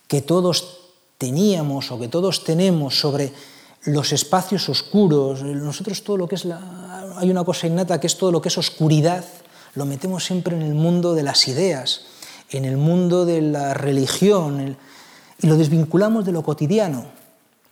que 0.07 0.21
todos 0.21 0.77
teníamos 1.17 1.91
o 1.91 1.99
que 1.99 2.07
todos 2.07 2.43
tenemos 2.43 2.99
sobre 2.99 3.33
los 3.85 4.11
espacios 4.11 4.67
oscuros, 4.69 5.41
nosotros 5.41 6.03
todo 6.03 6.17
lo 6.17 6.27
que 6.27 6.35
es 6.35 6.45
la... 6.45 7.15
Hay 7.17 7.31
una 7.31 7.43
cosa 7.43 7.67
innata 7.67 7.99
que 7.99 8.07
es 8.07 8.17
todo 8.17 8.31
lo 8.31 8.41
que 8.41 8.49
es 8.49 8.57
oscuridad, 8.57 9.25
lo 9.75 9.85
metemos 9.85 10.25
siempre 10.25 10.55
en 10.55 10.61
el 10.61 10.73
mundo 10.73 11.13
de 11.13 11.23
las 11.23 11.47
ideas, 11.47 12.05
en 12.51 12.65
el 12.65 12.77
mundo 12.77 13.25
de 13.25 13.41
la 13.41 13.73
religión, 13.73 14.77
y 15.41 15.47
lo 15.47 15.55
desvinculamos 15.55 16.25
de 16.25 16.31
lo 16.31 16.43
cotidiano, 16.43 17.05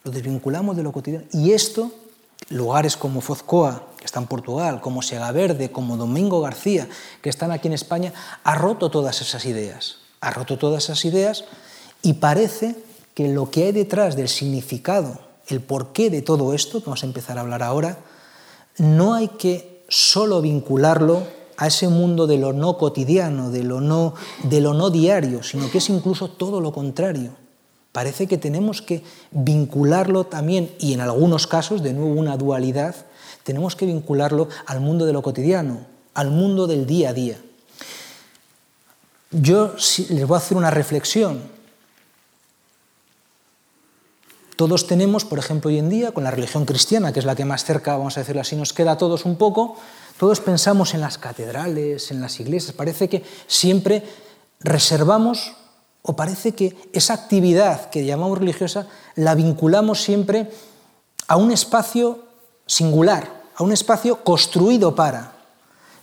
lo 0.03 0.11
desvinculamos 0.11 0.77
de 0.77 0.83
lo 0.83 0.91
cotidiano. 0.91 1.25
Y 1.33 1.51
esto, 1.51 1.91
lugares 2.49 2.95
como 2.95 3.21
Fozcoa, 3.21 3.83
que 3.97 4.05
está 4.05 4.19
en 4.19 4.27
Portugal, 4.27 4.79
como 4.79 5.01
Sega 5.01 5.31
Verde, 5.31 5.71
como 5.71 5.97
Domingo 5.97 6.41
García, 6.41 6.87
que 7.21 7.29
están 7.29 7.51
aquí 7.51 7.67
en 7.67 7.73
España, 7.73 8.13
ha 8.43 8.55
roto 8.55 8.89
todas 8.89 9.21
esas 9.21 9.45
ideas, 9.45 9.97
ha 10.21 10.31
roto 10.31 10.57
todas 10.57 10.85
esas 10.85 11.03
ideas 11.05 11.45
y 12.01 12.13
parece 12.13 12.75
que 13.13 13.27
lo 13.27 13.49
que 13.49 13.65
hay 13.65 13.71
detrás 13.71 14.15
del 14.15 14.29
significado, 14.29 15.19
el 15.47 15.61
porqué 15.61 16.09
de 16.09 16.21
todo 16.21 16.53
esto, 16.53 16.79
que 16.79 16.85
vamos 16.85 17.03
a 17.03 17.07
empezar 17.07 17.37
a 17.37 17.41
hablar 17.41 17.63
ahora, 17.63 17.97
no 18.77 19.15
hay 19.15 19.29
que 19.29 19.83
solo 19.89 20.41
vincularlo 20.41 21.23
a 21.57 21.67
ese 21.67 21.89
mundo 21.89 22.27
de 22.27 22.37
lo 22.37 22.53
no 22.53 22.77
cotidiano, 22.77 23.49
de 23.49 23.63
lo 23.63 23.81
no, 23.81 24.89
diario, 24.89 25.41
sino 25.43 25.69
que 25.69 25.79
es 25.79 25.89
incluso 25.89 26.29
todo 26.29 26.61
lo 26.61 26.71
contrario. 26.71 27.31
Parece 27.91 28.27
que 28.27 28.37
tenemos 28.37 28.83
que 28.83 29.03
vincularlo 29.31 30.25
también, 30.25 30.71
y 30.79 30.93
en 30.93 31.01
algunos 31.01 31.47
casos, 31.47 31.81
de 31.81 31.93
nuevo 31.93 32.13
una 32.13 32.37
dualidad, 32.37 32.95
tenemos 33.43 33.75
que 33.75 33.87
vincularlo 33.87 34.49
al 34.67 34.81
mundo 34.81 35.05
de 35.05 35.13
lo 35.13 35.23
cotidiano, 35.23 35.79
al 36.13 36.29
mundo 36.29 36.67
del 36.67 36.85
día 36.85 37.09
a 37.09 37.13
día. 37.13 37.37
Yo 39.31 39.73
les 40.09 40.27
voy 40.27 40.35
a 40.35 40.37
hacer 40.37 40.57
una 40.57 40.69
reflexión. 40.69 41.41
Todos 44.55 44.87
tenemos, 44.87 45.25
por 45.25 45.37
ejemplo, 45.37 45.69
hoy 45.69 45.77
en 45.77 45.89
día, 45.89 46.11
con 46.11 46.23
la 46.23 46.31
religión 46.31 46.65
cristiana, 46.65 47.13
que 47.13 47.19
es 47.19 47.25
la 47.25 47.35
que 47.35 47.45
más 47.45 47.63
cerca, 47.63 47.97
vamos 47.97 48.17
a 48.17 48.21
decirlo 48.21 48.41
así, 48.41 48.55
nos 48.55 48.73
queda 48.73 48.93
a 48.93 48.97
todos 48.97 49.25
un 49.25 49.37
poco, 49.37 49.77
todos 50.17 50.39
pensamos 50.39 50.93
en 50.93 51.01
las 51.01 51.17
catedrales, 51.17 52.11
en 52.11 52.21
las 52.21 52.39
iglesias, 52.39 52.73
parece 52.73 53.07
que 53.07 53.23
siempre 53.45 54.03
reservamos 54.59 55.53
o 56.01 56.15
parece 56.15 56.53
que 56.53 56.75
esa 56.93 57.13
actividad 57.13 57.89
que 57.89 58.05
llamamos 58.05 58.37
religiosa 58.37 58.87
la 59.15 59.35
vinculamos 59.35 60.01
siempre 60.01 60.49
a 61.27 61.37
un 61.37 61.51
espacio 61.51 62.23
singular, 62.65 63.43
a 63.55 63.63
un 63.63 63.71
espacio 63.71 64.23
construido 64.23 64.95
para. 64.95 65.33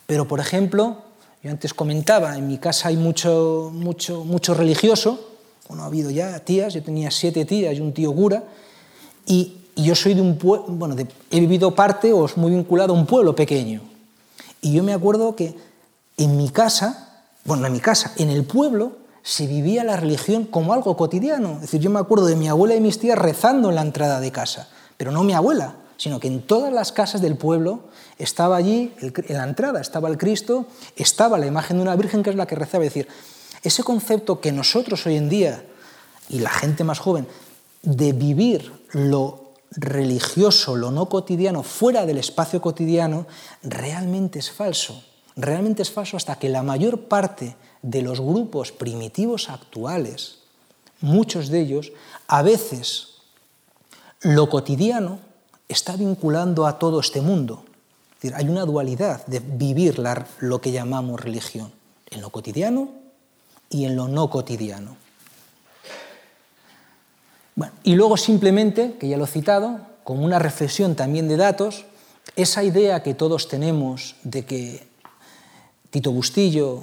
Pero, 0.06 0.28
por 0.28 0.40
ejemplo, 0.40 0.98
yo 1.42 1.50
antes 1.50 1.74
comentaba, 1.74 2.36
en 2.36 2.46
mi 2.46 2.58
casa 2.58 2.88
hay 2.88 2.96
mucho, 2.96 3.70
mucho, 3.72 4.24
mucho 4.24 4.54
religioso, 4.54 5.30
bueno, 5.68 5.84
ha 5.84 5.86
habido 5.86 6.10
ya 6.10 6.38
tías, 6.40 6.74
yo 6.74 6.82
tenía 6.82 7.10
siete 7.10 7.44
tías 7.44 7.74
y 7.74 7.80
un 7.80 7.92
tío 7.92 8.14
cura, 8.14 8.44
y, 9.26 9.60
yo 9.76 9.96
soy 9.96 10.14
de 10.14 10.20
un 10.20 10.38
pueblo, 10.38 10.66
bueno, 10.68 10.94
he 11.32 11.40
vivido 11.40 11.74
parte 11.74 12.12
o 12.12 12.26
es 12.26 12.36
muy 12.36 12.52
vinculado 12.52 12.94
a 12.94 12.96
un 12.96 13.06
pueblo 13.06 13.34
pequeño. 13.34 13.93
Y 14.64 14.72
yo 14.72 14.82
me 14.82 14.94
acuerdo 14.94 15.36
que 15.36 15.54
en 16.16 16.38
mi 16.38 16.48
casa, 16.48 17.22
bueno, 17.44 17.66
en 17.66 17.72
mi 17.74 17.80
casa, 17.80 18.12
en 18.16 18.30
el 18.30 18.44
pueblo, 18.44 18.92
se 19.22 19.46
vivía 19.46 19.84
la 19.84 19.98
religión 19.98 20.44
como 20.44 20.72
algo 20.72 20.96
cotidiano. 20.96 21.56
Es 21.56 21.60
decir, 21.62 21.82
yo 21.82 21.90
me 21.90 22.00
acuerdo 22.00 22.24
de 22.24 22.34
mi 22.34 22.48
abuela 22.48 22.74
y 22.74 22.80
mis 22.80 22.98
tías 22.98 23.18
rezando 23.18 23.68
en 23.68 23.74
la 23.74 23.82
entrada 23.82 24.20
de 24.20 24.32
casa, 24.32 24.70
pero 24.96 25.12
no 25.12 25.22
mi 25.22 25.34
abuela, 25.34 25.76
sino 25.98 26.18
que 26.18 26.28
en 26.28 26.40
todas 26.40 26.72
las 26.72 26.92
casas 26.92 27.20
del 27.20 27.36
pueblo 27.36 27.80
estaba 28.18 28.56
allí, 28.56 28.94
en 29.02 29.36
la 29.36 29.44
entrada 29.44 29.82
estaba 29.82 30.08
el 30.08 30.16
Cristo, 30.16 30.64
estaba 30.96 31.36
la 31.38 31.44
imagen 31.44 31.76
de 31.76 31.82
una 31.82 31.94
Virgen 31.94 32.22
que 32.22 32.30
es 32.30 32.36
la 32.36 32.46
que 32.46 32.54
rezaba. 32.54 32.84
Es 32.84 32.94
decir, 32.94 33.06
ese 33.62 33.82
concepto 33.82 34.40
que 34.40 34.50
nosotros 34.50 35.04
hoy 35.04 35.16
en 35.16 35.28
día, 35.28 35.62
y 36.30 36.38
la 36.38 36.50
gente 36.50 36.84
más 36.84 37.00
joven, 37.00 37.26
de 37.82 38.14
vivir 38.14 38.72
lo 38.92 39.43
religioso, 39.76 40.76
lo 40.76 40.90
no 40.90 41.08
cotidiano, 41.08 41.62
fuera 41.62 42.06
del 42.06 42.18
espacio 42.18 42.60
cotidiano, 42.60 43.26
realmente 43.62 44.38
es 44.38 44.50
falso. 44.50 45.02
Realmente 45.36 45.82
es 45.82 45.90
falso 45.90 46.16
hasta 46.16 46.38
que 46.38 46.48
la 46.48 46.62
mayor 46.62 47.02
parte 47.02 47.56
de 47.82 48.02
los 48.02 48.20
grupos 48.20 48.72
primitivos 48.72 49.48
actuales, 49.48 50.38
muchos 51.00 51.48
de 51.48 51.60
ellos, 51.60 51.92
a 52.28 52.42
veces 52.42 53.08
lo 54.20 54.48
cotidiano 54.48 55.18
está 55.68 55.96
vinculando 55.96 56.66
a 56.66 56.78
todo 56.78 57.00
este 57.00 57.20
mundo. 57.20 57.64
Hay 58.34 58.48
una 58.48 58.64
dualidad 58.64 59.26
de 59.26 59.40
vivir 59.40 60.02
lo 60.38 60.60
que 60.60 60.72
llamamos 60.72 61.20
religión, 61.20 61.72
en 62.10 62.22
lo 62.22 62.30
cotidiano 62.30 62.88
y 63.68 63.84
en 63.84 63.96
lo 63.96 64.08
no 64.08 64.30
cotidiano 64.30 65.03
y 67.82 67.94
luego 67.94 68.16
simplemente, 68.16 68.96
que 68.98 69.08
ya 69.08 69.16
lo 69.16 69.24
he 69.24 69.28
citado, 69.28 69.80
como 70.02 70.24
una 70.24 70.38
reflexión 70.38 70.94
también 70.94 71.28
de 71.28 71.36
datos, 71.36 71.86
esa 72.36 72.62
idea 72.62 73.02
que 73.02 73.14
todos 73.14 73.48
tenemos 73.48 74.16
de 74.24 74.44
que 74.44 74.86
Tito 75.90 76.10
Bustillo, 76.10 76.82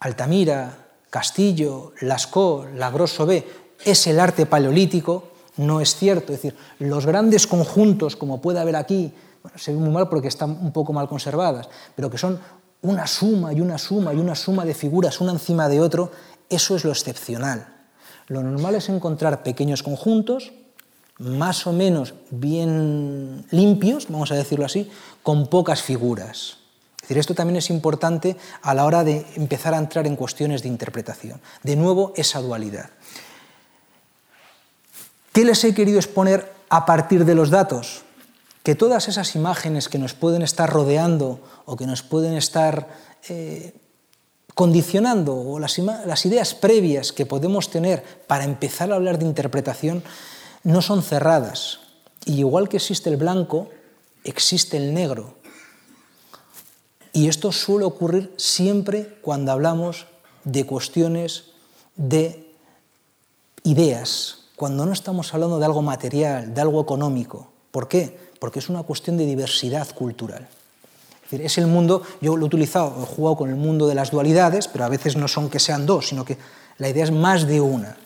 Altamira, 0.00 0.86
Castillo, 1.10 1.92
Lascaux, 2.00 2.72
Lagrosso 2.74 3.26
B 3.26 3.44
es 3.84 4.06
el 4.06 4.18
arte 4.18 4.46
paleolítico, 4.46 5.28
no 5.58 5.80
es 5.80 5.94
cierto. 5.94 6.32
Es 6.32 6.42
decir, 6.42 6.58
los 6.78 7.06
grandes 7.06 7.46
conjuntos, 7.46 8.16
como 8.16 8.40
puede 8.40 8.60
haber 8.60 8.76
aquí, 8.76 9.12
se 9.56 9.72
ven 9.72 9.82
muy 9.82 9.92
mal 9.92 10.08
porque 10.08 10.28
están 10.28 10.50
un 10.50 10.72
poco 10.72 10.92
mal 10.92 11.08
conservadas, 11.08 11.68
pero 11.94 12.10
que 12.10 12.18
son 12.18 12.40
una 12.82 13.06
suma 13.06 13.52
y 13.52 13.60
una 13.60 13.78
suma 13.78 14.14
y 14.14 14.16
una 14.16 14.34
suma 14.34 14.64
de 14.64 14.74
figuras 14.74 15.20
una 15.20 15.32
encima 15.32 15.68
de 15.68 15.80
otro, 15.80 16.10
eso 16.48 16.76
es 16.76 16.84
lo 16.84 16.90
excepcional. 16.90 17.73
Lo 18.26 18.42
normal 18.42 18.74
es 18.74 18.88
encontrar 18.88 19.42
pequeños 19.42 19.82
conjuntos, 19.82 20.52
más 21.18 21.66
o 21.66 21.72
menos 21.72 22.14
bien 22.30 23.44
limpios, 23.50 24.06
vamos 24.08 24.32
a 24.32 24.34
decirlo 24.34 24.64
así, 24.64 24.90
con 25.22 25.46
pocas 25.46 25.82
figuras. 25.82 26.58
Decir, 27.02 27.18
esto 27.18 27.34
también 27.34 27.56
es 27.56 27.68
importante 27.68 28.36
a 28.62 28.72
la 28.74 28.86
hora 28.86 29.04
de 29.04 29.26
empezar 29.36 29.74
a 29.74 29.78
entrar 29.78 30.06
en 30.06 30.16
cuestiones 30.16 30.62
de 30.62 30.68
interpretación. 30.68 31.40
De 31.62 31.76
nuevo, 31.76 32.14
esa 32.16 32.40
dualidad. 32.40 32.90
¿Qué 35.32 35.44
les 35.44 35.62
he 35.64 35.74
querido 35.74 35.98
exponer 35.98 36.50
a 36.70 36.86
partir 36.86 37.24
de 37.26 37.34
los 37.34 37.50
datos? 37.50 38.04
Que 38.62 38.74
todas 38.74 39.08
esas 39.08 39.34
imágenes 39.34 39.90
que 39.90 39.98
nos 39.98 40.14
pueden 40.14 40.40
estar 40.40 40.70
rodeando 40.70 41.40
o 41.66 41.76
que 41.76 41.86
nos 41.86 42.02
pueden 42.02 42.34
estar 42.34 42.88
eh, 43.28 43.74
condicionando 44.54 45.36
o 45.36 45.58
las, 45.58 45.78
ideas 45.78 46.54
previas 46.54 47.12
que 47.12 47.26
podemos 47.26 47.70
tener 47.70 48.02
para 48.26 48.44
empezar 48.44 48.92
a 48.92 48.94
hablar 48.94 49.18
de 49.18 49.26
interpretación 49.26 50.02
no 50.62 50.80
son 50.80 51.02
cerradas. 51.02 51.80
Y 52.24 52.38
igual 52.38 52.68
que 52.68 52.76
existe 52.76 53.10
el 53.10 53.16
blanco, 53.16 53.68
existe 54.22 54.76
el 54.76 54.94
negro. 54.94 55.34
Y 57.12 57.28
esto 57.28 57.52
suele 57.52 57.84
ocurrir 57.84 58.32
siempre 58.36 59.18
cuando 59.20 59.52
hablamos 59.52 60.06
de 60.44 60.64
cuestiones 60.66 61.50
de 61.96 62.52
ideas, 63.62 64.46
cuando 64.56 64.86
no 64.86 64.92
estamos 64.92 65.32
hablando 65.34 65.58
de 65.58 65.66
algo 65.66 65.82
material, 65.82 66.54
de 66.54 66.60
algo 66.60 66.80
económico. 66.80 67.48
¿Por 67.70 67.88
qué? 67.88 68.18
Porque 68.38 68.60
es 68.60 68.68
una 68.68 68.82
cuestión 68.82 69.16
de 69.16 69.26
diversidad 69.26 69.88
cultural. 69.94 70.48
Es 71.30 71.58
el 71.58 71.66
mundo, 71.66 72.02
yo 72.20 72.36
lo 72.36 72.44
he 72.44 72.46
utilizado, 72.46 73.02
he 73.02 73.06
jugado 73.06 73.36
con 73.36 73.50
el 73.50 73.56
mundo 73.56 73.86
de 73.86 73.94
las 73.94 74.10
dualidades, 74.10 74.68
pero 74.68 74.84
a 74.84 74.88
veces 74.88 75.16
no 75.16 75.28
son 75.28 75.50
que 75.50 75.58
sean 75.58 75.86
dos, 75.86 76.08
sino 76.08 76.24
que 76.24 76.38
la 76.78 76.88
idea 76.88 77.04
es 77.04 77.10
más 77.10 77.46
de 77.46 77.60
una. 77.60 77.96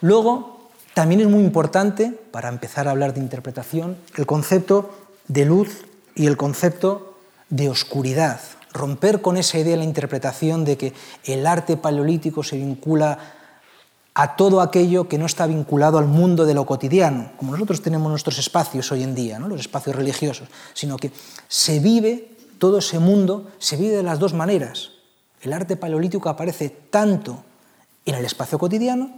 Luego, 0.00 0.70
también 0.94 1.20
es 1.20 1.26
muy 1.26 1.40
importante, 1.40 2.12
para 2.30 2.48
empezar 2.48 2.88
a 2.88 2.92
hablar 2.92 3.14
de 3.14 3.20
interpretación, 3.20 3.96
el 4.16 4.26
concepto 4.26 4.90
de 5.28 5.44
luz 5.44 5.84
y 6.14 6.26
el 6.26 6.36
concepto 6.36 7.18
de 7.50 7.68
oscuridad. 7.68 8.40
Romper 8.72 9.22
con 9.22 9.36
esa 9.36 9.58
idea 9.58 9.72
de 9.72 9.78
la 9.78 9.84
interpretación 9.84 10.64
de 10.64 10.76
que 10.76 10.92
el 11.24 11.46
arte 11.46 11.76
paleolítico 11.76 12.42
se 12.42 12.56
vincula 12.56 13.35
a 14.18 14.34
todo 14.34 14.62
aquello 14.62 15.08
que 15.08 15.18
no 15.18 15.26
está 15.26 15.46
vinculado 15.46 15.98
al 15.98 16.06
mundo 16.06 16.46
de 16.46 16.54
lo 16.54 16.64
cotidiano, 16.64 17.32
como 17.36 17.52
nosotros 17.52 17.82
tenemos 17.82 18.08
nuestros 18.08 18.38
espacios 18.38 18.90
hoy 18.90 19.02
en 19.02 19.14
día, 19.14 19.38
¿no? 19.38 19.46
los 19.46 19.60
espacios 19.60 19.94
religiosos, 19.94 20.48
sino 20.72 20.96
que 20.96 21.12
se 21.48 21.80
vive 21.80 22.30
todo 22.58 22.78
ese 22.78 22.98
mundo, 22.98 23.46
se 23.58 23.76
vive 23.76 23.94
de 23.94 24.02
las 24.02 24.18
dos 24.18 24.32
maneras. 24.32 24.92
El 25.42 25.52
arte 25.52 25.76
paleolítico 25.76 26.30
aparece 26.30 26.70
tanto 26.70 27.44
en 28.06 28.14
el 28.14 28.24
espacio 28.24 28.58
cotidiano 28.58 29.10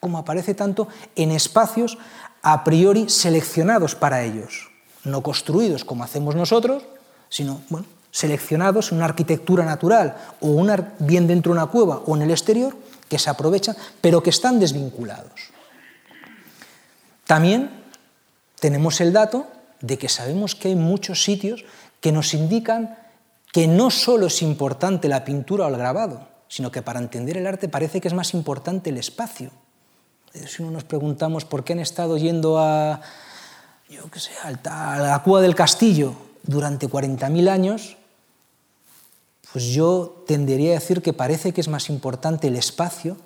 como 0.00 0.16
aparece 0.16 0.54
tanto 0.54 0.88
en 1.14 1.30
espacios 1.30 1.98
a 2.40 2.64
priori 2.64 3.10
seleccionados 3.10 3.94
para 3.96 4.22
ellos, 4.22 4.70
no 5.04 5.22
construidos 5.22 5.84
como 5.84 6.04
hacemos 6.04 6.36
nosotros, 6.36 6.84
sino 7.28 7.60
bueno, 7.68 7.86
seleccionados 8.12 8.92
en 8.92 8.98
una 8.98 9.06
arquitectura 9.06 9.66
natural 9.66 10.16
o 10.40 10.64
bien 11.00 11.26
dentro 11.26 11.52
de 11.52 11.58
una 11.58 11.66
cueva 11.66 12.00
o 12.06 12.16
en 12.16 12.22
el 12.22 12.30
exterior 12.30 12.74
que 13.08 13.18
se 13.18 13.30
aprovechan, 13.30 13.76
pero 14.00 14.22
que 14.22 14.30
están 14.30 14.60
desvinculados. 14.60 15.32
También 17.26 17.70
tenemos 18.60 19.00
el 19.00 19.12
dato 19.12 19.46
de 19.80 19.98
que 19.98 20.08
sabemos 20.08 20.54
que 20.54 20.68
hay 20.68 20.76
muchos 20.76 21.22
sitios 21.22 21.64
que 22.00 22.12
nos 22.12 22.34
indican 22.34 22.96
que 23.52 23.66
no 23.66 23.90
solo 23.90 24.26
es 24.26 24.42
importante 24.42 25.08
la 25.08 25.24
pintura 25.24 25.66
o 25.66 25.68
el 25.68 25.76
grabado, 25.76 26.28
sino 26.48 26.70
que 26.70 26.82
para 26.82 26.98
entender 26.98 27.36
el 27.36 27.46
arte 27.46 27.68
parece 27.68 28.00
que 28.00 28.08
es 28.08 28.14
más 28.14 28.34
importante 28.34 28.90
el 28.90 28.98
espacio. 28.98 29.50
Si 30.32 30.62
no 30.62 30.70
nos 30.70 30.84
preguntamos 30.84 31.44
por 31.44 31.64
qué 31.64 31.74
han 31.74 31.80
estado 31.80 32.16
yendo 32.16 32.58
a, 32.58 33.00
yo 33.88 34.10
qué 34.10 34.20
sé, 34.20 34.30
a 34.42 34.98
la 34.98 35.22
cueva 35.22 35.42
del 35.42 35.54
castillo 35.54 36.14
durante 36.42 36.88
40.000 36.88 37.48
años, 37.48 37.97
pues 39.52 39.64
yo 39.64 40.24
tendería 40.26 40.72
a 40.72 40.74
decir 40.74 41.02
que 41.02 41.12
parece 41.12 41.52
que 41.52 41.60
es 41.60 41.68
más 41.68 41.88
importante 41.88 42.48
el 42.48 42.56
espacio 42.56 43.16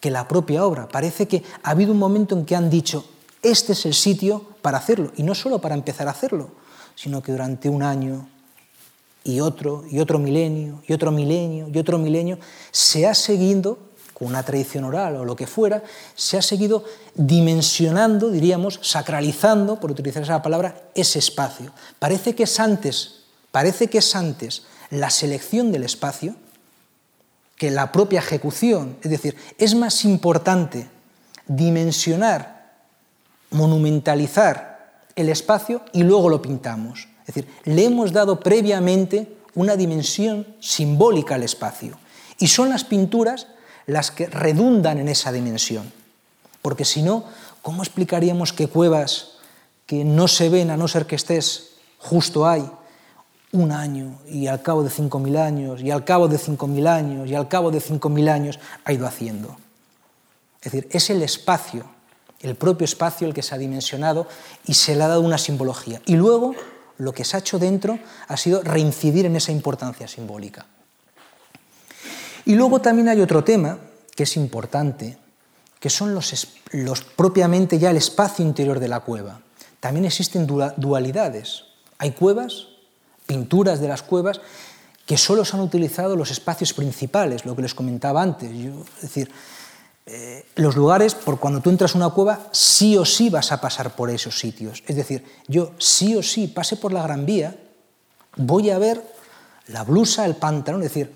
que 0.00 0.10
la 0.10 0.28
propia 0.28 0.64
obra. 0.64 0.88
Parece 0.88 1.26
que 1.26 1.42
ha 1.62 1.70
habido 1.70 1.92
un 1.92 1.98
momento 1.98 2.36
en 2.36 2.44
que 2.44 2.54
han 2.54 2.70
dicho, 2.70 3.04
este 3.42 3.72
es 3.72 3.84
el 3.84 3.94
sitio 3.94 4.46
para 4.62 4.78
hacerlo, 4.78 5.12
y 5.16 5.22
no 5.22 5.34
solo 5.34 5.60
para 5.60 5.74
empezar 5.74 6.06
a 6.08 6.12
hacerlo, 6.12 6.50
sino 6.94 7.22
que 7.22 7.32
durante 7.32 7.68
un 7.68 7.82
año 7.82 8.28
y 9.24 9.40
otro, 9.40 9.84
y 9.90 9.98
otro 9.98 10.18
milenio, 10.18 10.82
y 10.86 10.92
otro 10.92 11.10
milenio, 11.10 11.68
y 11.72 11.78
otro 11.78 11.98
milenio, 11.98 12.38
se 12.70 13.06
ha 13.06 13.14
seguido, 13.14 13.78
con 14.14 14.28
una 14.28 14.42
tradición 14.42 14.84
oral 14.84 15.16
o 15.16 15.24
lo 15.24 15.36
que 15.36 15.46
fuera, 15.46 15.82
se 16.14 16.36
ha 16.36 16.42
seguido 16.42 16.84
dimensionando, 17.14 18.30
diríamos, 18.30 18.80
sacralizando, 18.82 19.78
por 19.78 19.90
utilizar 19.90 20.22
esa 20.22 20.42
palabra, 20.42 20.90
ese 20.94 21.18
espacio. 21.20 21.72
Parece 21.98 22.34
que 22.34 22.44
es 22.44 22.58
antes, 22.58 23.24
parece 23.52 23.88
que 23.88 23.98
es 23.98 24.16
antes 24.16 24.62
la 24.90 25.10
selección 25.10 25.72
del 25.72 25.84
espacio 25.84 26.34
que 27.56 27.70
la 27.70 27.92
propia 27.92 28.20
ejecución. 28.20 28.96
Es 29.02 29.10
decir, 29.10 29.36
es 29.58 29.74
más 29.74 30.04
importante 30.04 30.88
dimensionar, 31.46 32.72
monumentalizar 33.50 35.08
el 35.16 35.28
espacio 35.28 35.82
y 35.92 36.04
luego 36.04 36.28
lo 36.28 36.40
pintamos. 36.40 37.08
Es 37.26 37.34
decir, 37.34 37.48
le 37.64 37.84
hemos 37.84 38.12
dado 38.12 38.40
previamente 38.40 39.36
una 39.54 39.76
dimensión 39.76 40.46
simbólica 40.60 41.34
al 41.34 41.42
espacio. 41.42 41.98
Y 42.38 42.46
son 42.46 42.68
las 42.68 42.84
pinturas 42.84 43.48
las 43.86 44.10
que 44.10 44.26
redundan 44.26 44.98
en 44.98 45.08
esa 45.08 45.32
dimensión. 45.32 45.92
Porque 46.62 46.84
si 46.84 47.02
no, 47.02 47.24
¿cómo 47.62 47.82
explicaríamos 47.82 48.52
que 48.52 48.68
cuevas 48.68 49.32
que 49.86 50.04
no 50.04 50.28
se 50.28 50.48
ven 50.48 50.70
a 50.70 50.76
no 50.76 50.86
ser 50.86 51.06
que 51.06 51.16
estés 51.16 51.70
justo 51.98 52.46
ahí, 52.46 52.70
un 53.52 53.72
año 53.72 54.18
y 54.28 54.46
al 54.46 54.62
cabo 54.62 54.82
de 54.82 54.90
5.000 54.90 55.38
años 55.38 55.80
y 55.80 55.90
al 55.90 56.04
cabo 56.04 56.28
de 56.28 56.38
5.000 56.38 56.86
años 56.86 57.28
y 57.28 57.34
al 57.34 57.48
cabo 57.48 57.70
de 57.70 57.80
5.000 57.80 58.28
años 58.28 58.58
ha 58.84 58.92
ido 58.92 59.06
haciendo. 59.06 59.56
Es 60.60 60.72
decir, 60.72 60.88
es 60.90 61.08
el 61.10 61.22
espacio, 61.22 61.84
el 62.40 62.56
propio 62.56 62.84
espacio 62.84 63.26
el 63.26 63.34
que 63.34 63.42
se 63.42 63.54
ha 63.54 63.58
dimensionado 63.58 64.26
y 64.66 64.74
se 64.74 64.94
le 64.94 65.04
ha 65.04 65.08
dado 65.08 65.22
una 65.22 65.38
simbología. 65.38 66.02
Y 66.04 66.16
luego 66.16 66.54
lo 66.98 67.12
que 67.12 67.24
se 67.24 67.36
ha 67.36 67.40
hecho 67.40 67.58
dentro 67.58 67.98
ha 68.26 68.36
sido 68.36 68.62
reincidir 68.62 69.24
en 69.24 69.36
esa 69.36 69.52
importancia 69.52 70.08
simbólica. 70.08 70.66
Y 72.44 72.54
luego 72.54 72.80
también 72.80 73.08
hay 73.08 73.20
otro 73.20 73.44
tema 73.44 73.78
que 74.14 74.24
es 74.24 74.36
importante, 74.36 75.16
que 75.78 75.90
son 75.90 76.14
los, 76.14 76.48
los 76.72 77.02
propiamente 77.02 77.78
ya 77.78 77.90
el 77.90 77.96
espacio 77.96 78.44
interior 78.44 78.80
de 78.80 78.88
la 78.88 79.00
cueva. 79.00 79.40
También 79.80 80.04
existen 80.06 80.46
dualidades. 80.46 81.64
Hay 81.98 82.12
cuevas 82.12 82.77
pinturas 83.28 83.78
de 83.78 83.88
las 83.88 84.02
cuevas 84.02 84.40
que 85.04 85.18
solo 85.18 85.44
se 85.44 85.54
han 85.54 85.62
utilizado 85.62 86.16
los 86.16 86.30
espacios 86.30 86.72
principales, 86.72 87.44
lo 87.44 87.54
que 87.54 87.62
les 87.62 87.74
comentaba 87.74 88.22
antes. 88.22 88.50
es 88.50 89.02
decir, 89.02 89.30
eh, 90.06 90.46
los 90.56 90.76
lugares, 90.76 91.14
por 91.14 91.38
cuando 91.38 91.60
tú 91.60 91.68
entras 91.68 91.94
a 91.94 91.98
una 91.98 92.08
cueva, 92.08 92.48
sí 92.52 92.96
o 92.96 93.04
sí 93.04 93.28
vas 93.28 93.52
a 93.52 93.60
pasar 93.60 93.94
por 93.94 94.08
esos 94.08 94.38
sitios. 94.38 94.82
Es 94.86 94.96
decir, 94.96 95.24
yo 95.46 95.72
sí 95.78 96.16
o 96.16 96.22
sí 96.22 96.48
pase 96.48 96.76
por 96.76 96.92
la 96.92 97.02
Gran 97.02 97.26
Vía, 97.26 97.54
voy 98.36 98.70
a 98.70 98.78
ver 98.78 99.02
la 99.66 99.84
blusa, 99.84 100.24
el 100.24 100.36
pantalón, 100.36 100.82
es 100.82 100.94
decir, 100.94 101.12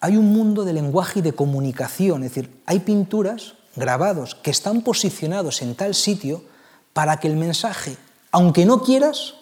hay 0.00 0.16
un 0.16 0.32
mundo 0.32 0.64
de 0.64 0.72
lenguaje 0.72 1.20
y 1.20 1.22
de 1.22 1.34
comunicación, 1.34 2.24
es 2.24 2.34
decir, 2.34 2.60
hay 2.66 2.80
pinturas, 2.80 3.54
grabados, 3.76 4.34
que 4.34 4.50
están 4.50 4.82
posicionados 4.82 5.62
en 5.62 5.76
tal 5.76 5.94
sitio 5.94 6.42
para 6.92 7.20
que 7.20 7.28
el 7.28 7.36
mensaje, 7.36 7.96
aunque 8.32 8.66
no 8.66 8.82
quieras, 8.82 9.34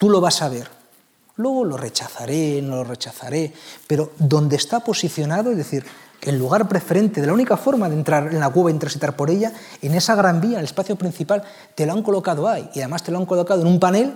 Tú 0.00 0.08
lo 0.08 0.22
vas 0.22 0.40
a 0.40 0.48
ver. 0.48 0.66
Luego 1.36 1.62
lo 1.62 1.76
rechazaré, 1.76 2.62
no 2.62 2.76
lo 2.76 2.84
rechazaré, 2.84 3.52
pero 3.86 4.12
donde 4.18 4.56
está 4.56 4.80
posicionado, 4.80 5.50
es 5.50 5.58
decir, 5.58 5.84
el 6.22 6.38
lugar 6.38 6.66
preferente, 6.70 7.20
de 7.20 7.26
la 7.26 7.34
única 7.34 7.58
forma 7.58 7.86
de 7.86 7.96
entrar 7.96 8.32
en 8.32 8.40
la 8.40 8.48
cueva 8.48 8.70
y 8.70 8.78
transitar 8.78 9.14
por 9.14 9.28
ella, 9.28 9.52
en 9.82 9.92
esa 9.92 10.14
gran 10.14 10.40
vía, 10.40 10.52
en 10.52 10.60
el 10.60 10.64
espacio 10.64 10.96
principal, 10.96 11.42
te 11.74 11.84
lo 11.84 11.92
han 11.92 12.02
colocado 12.02 12.48
ahí. 12.48 12.70
Y 12.72 12.78
además 12.78 13.02
te 13.02 13.12
lo 13.12 13.18
han 13.18 13.26
colocado 13.26 13.60
en 13.60 13.66
un 13.66 13.78
panel 13.78 14.14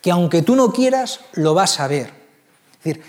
que 0.00 0.12
aunque 0.12 0.42
tú 0.42 0.54
no 0.54 0.72
quieras, 0.72 1.18
lo 1.32 1.54
vas 1.54 1.80
a 1.80 1.88
ver. 1.88 2.12
Es 2.78 2.84
decir, 2.84 3.02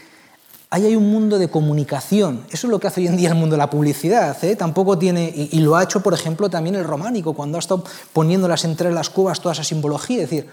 ahí 0.72 0.88
hay 0.88 0.96
un 0.96 1.12
mundo 1.12 1.38
de 1.38 1.52
comunicación. 1.52 2.46
Eso 2.50 2.66
es 2.66 2.72
lo 2.72 2.80
que 2.80 2.88
hace 2.88 3.02
hoy 3.02 3.08
en 3.10 3.18
día 3.18 3.30
el 3.30 3.36
mundo 3.36 3.54
de 3.54 3.60
la 3.60 3.70
publicidad. 3.70 4.44
¿eh? 4.44 4.56
Tampoco 4.56 4.98
tiene, 4.98 5.32
y, 5.36 5.60
lo 5.60 5.76
ha 5.76 5.84
hecho, 5.84 6.02
por 6.02 6.16
ejemplo, 6.16 6.50
también 6.50 6.76
el 6.76 6.84
románico, 6.84 7.34
cuando 7.34 7.60
ha 7.60 7.60
estado 7.60 7.84
poniéndolas 8.12 8.66
entre 8.66 8.92
las 8.92 9.12
cuevas 9.12 9.40
toda 9.40 9.54
esa 9.54 9.64
simbología. 9.64 10.24
Es 10.24 10.32
decir, 10.32 10.50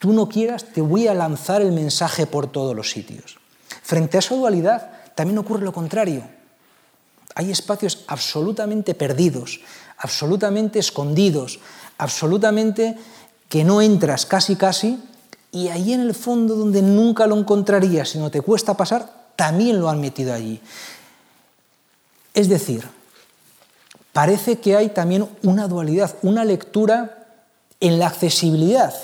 tú 0.00 0.14
no 0.14 0.28
quieras, 0.28 0.64
te 0.64 0.80
voy 0.80 1.06
a 1.06 1.14
lanzar 1.14 1.60
el 1.60 1.72
mensaje 1.72 2.26
por 2.26 2.50
todos 2.50 2.74
los 2.74 2.90
sitios. 2.90 3.38
Frente 3.82 4.16
a 4.16 4.20
esa 4.20 4.34
dualidad 4.34 4.90
también 5.14 5.38
ocurre 5.38 5.62
lo 5.62 5.74
contrario. 5.74 6.24
Hay 7.34 7.50
espacios 7.50 8.04
absolutamente 8.08 8.94
perdidos, 8.94 9.60
absolutamente 9.98 10.78
escondidos, 10.78 11.60
absolutamente 11.98 12.96
que 13.50 13.62
no 13.62 13.82
entras 13.82 14.24
casi 14.24 14.56
casi, 14.56 14.98
y 15.52 15.68
ahí 15.68 15.92
en 15.92 16.00
el 16.00 16.14
fondo 16.14 16.56
donde 16.56 16.80
nunca 16.80 17.26
lo 17.26 17.36
encontrarías, 17.36 18.08
sino 18.08 18.30
te 18.30 18.40
cuesta 18.40 18.74
pasar, 18.74 19.32
también 19.36 19.80
lo 19.80 19.90
han 19.90 20.00
metido 20.00 20.32
allí. 20.32 20.62
Es 22.32 22.48
decir, 22.48 22.88
parece 24.14 24.60
que 24.60 24.76
hay 24.76 24.88
también 24.88 25.28
una 25.42 25.68
dualidad, 25.68 26.16
una 26.22 26.44
lectura 26.46 27.26
en 27.80 27.98
la 27.98 28.06
accesibilidad 28.06 28.94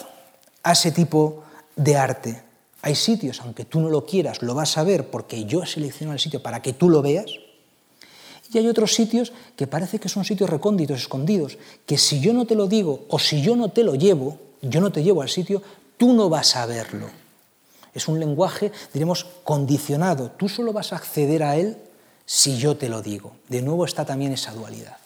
a 0.67 0.73
ese 0.73 0.91
tipo 0.91 1.45
de 1.77 1.97
arte. 1.97 2.43
Hay 2.83 2.97
sitios, 2.97 3.41
aunque 3.41 3.65
tú 3.65 3.79
no 3.81 3.89
lo 3.89 4.05
quieras, 4.05 4.43
lo 4.43 4.53
vas 4.53 4.77
a 4.77 4.83
ver 4.83 5.11
porque 5.11 5.45
yo 5.45 5.63
he 5.63 5.67
seleccionado 5.67 6.15
el 6.15 6.21
sitio 6.21 6.43
para 6.43 6.61
que 6.61 6.73
tú 6.73 6.91
lo 6.91 7.03
veas. 7.03 7.31
Y 8.53 8.59
hay 8.59 8.67
otros 8.67 8.93
sitios 8.93 9.33
que 9.55 9.69
parece 9.69 10.01
que 10.01 10.09
son 10.09 10.25
sitios 10.25 10.51
recónditos, 10.51 10.99
escondidos, 10.99 11.57
que 11.87 11.99
si 11.99 12.19
yo 12.19 12.33
no 12.33 12.47
te 12.47 12.57
lo 12.57 12.67
digo 12.67 13.07
o 13.09 13.21
si 13.21 13.43
yo 13.43 13.55
no 13.55 13.69
te 13.69 13.85
lo 13.85 13.95
llevo, 13.95 14.39
yo 14.61 14.81
no 14.81 14.91
te 14.91 15.05
llevo 15.05 15.23
al 15.23 15.29
sitio, 15.29 15.63
tú 15.97 16.13
no 16.13 16.29
vas 16.29 16.57
a 16.57 16.67
verlo. 16.67 17.11
Es 17.95 18.09
un 18.09 18.19
lenguaje, 18.19 18.73
diremos, 18.93 19.25
condicionado. 19.45 20.33
Tú 20.33 20.49
solo 20.49 20.73
vas 20.73 20.93
a 20.93 20.97
acceder 20.97 21.45
a 21.45 21.57
él 21.57 21.77
si 22.25 22.59
yo 22.59 22.77
te 22.77 22.89
lo 22.89 23.03
digo. 23.03 23.37
De 23.49 23.63
nuevo 23.63 23.85
está 23.85 24.05
también 24.05 24.33
esa 24.33 24.53
dualidad. 24.53 24.97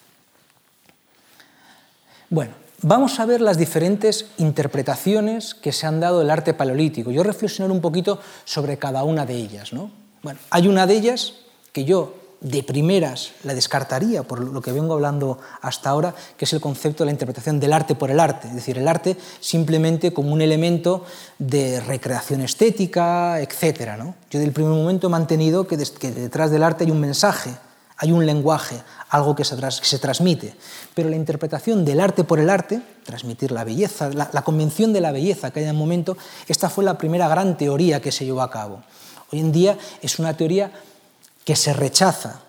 Bueno, 2.31 2.53
Vamos 2.83 3.19
a 3.19 3.25
ver 3.25 3.41
las 3.41 3.59
diferentes 3.59 4.25
interpretaciones 4.37 5.53
que 5.53 5.71
se 5.71 5.85
han 5.85 5.99
dado 5.99 6.19
del 6.19 6.31
arte 6.31 6.55
paleolítico. 6.55 7.11
Yo 7.11 7.21
reflexionar 7.21 7.71
un 7.71 7.79
poquito 7.79 8.19
sobre 8.43 8.77
cada 8.77 9.03
una 9.03 9.25
de 9.25 9.35
ellas. 9.35 9.71
¿no? 9.71 9.91
Bueno, 10.23 10.39
hay 10.49 10.67
una 10.67 10.87
de 10.87 10.95
ellas 10.95 11.33
que 11.71 11.85
yo 11.85 12.15
de 12.41 12.63
primeras 12.63 13.33
la 13.43 13.53
descartaría 13.53 14.23
por 14.23 14.39
lo 14.39 14.61
que 14.61 14.71
vengo 14.71 14.95
hablando 14.95 15.37
hasta 15.61 15.91
ahora, 15.91 16.15
que 16.35 16.45
es 16.45 16.53
el 16.53 16.59
concepto 16.59 17.03
de 17.03 17.05
la 17.05 17.11
interpretación 17.11 17.59
del 17.59 17.71
arte 17.71 17.93
por 17.93 18.09
el 18.09 18.19
arte, 18.19 18.47
es 18.47 18.55
decir, 18.55 18.79
el 18.79 18.87
arte 18.87 19.15
simplemente 19.39 20.11
como 20.11 20.33
un 20.33 20.41
elemento 20.41 21.05
de 21.37 21.79
recreación 21.81 22.41
estética, 22.41 23.39
etc. 23.39 23.91
¿no? 23.97 24.15
Yo 24.31 24.39
del 24.39 24.53
primer 24.53 24.73
momento 24.73 25.05
he 25.05 25.09
mantenido 25.11 25.67
que, 25.67 25.77
detrás 25.77 26.49
del 26.49 26.63
arte 26.63 26.83
hay 26.83 26.91
un 26.91 26.99
mensaje, 26.99 27.51
hay 28.01 28.11
un 28.11 28.25
lenguaje, 28.25 28.81
algo 29.09 29.35
que 29.35 29.45
se, 29.45 29.99
transmite. 29.99 30.55
Pero 30.95 31.07
la 31.07 31.15
interpretación 31.15 31.85
del 31.85 31.99
arte 31.99 32.23
por 32.23 32.39
el 32.39 32.49
arte, 32.49 32.81
transmitir 33.03 33.51
la 33.51 33.63
belleza, 33.63 34.09
la, 34.09 34.41
convención 34.41 34.91
de 34.91 35.01
la 35.01 35.11
belleza 35.11 35.51
que 35.51 35.59
hay 35.59 35.65
en 35.65 35.69
el 35.69 35.77
momento, 35.77 36.17
esta 36.47 36.67
fue 36.67 36.83
la 36.83 36.97
primera 36.97 37.27
gran 37.27 37.57
teoría 37.57 38.01
que 38.01 38.11
se 38.11 38.25
llevó 38.25 38.41
a 38.41 38.49
cabo. 38.49 38.81
Hoy 39.31 39.39
en 39.39 39.51
día 39.51 39.77
es 40.01 40.17
una 40.17 40.35
teoría 40.35 40.71
que 41.45 41.55
se 41.55 41.73
rechaza, 41.73 42.41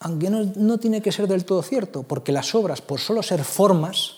aunque 0.00 0.30
no, 0.30 0.78
tiene 0.78 1.02
que 1.02 1.12
ser 1.12 1.28
del 1.28 1.44
todo 1.44 1.62
cierto, 1.62 2.02
porque 2.04 2.32
las 2.32 2.54
obras, 2.54 2.80
por 2.80 2.98
solo 2.98 3.22
ser 3.22 3.44
formas, 3.44 4.12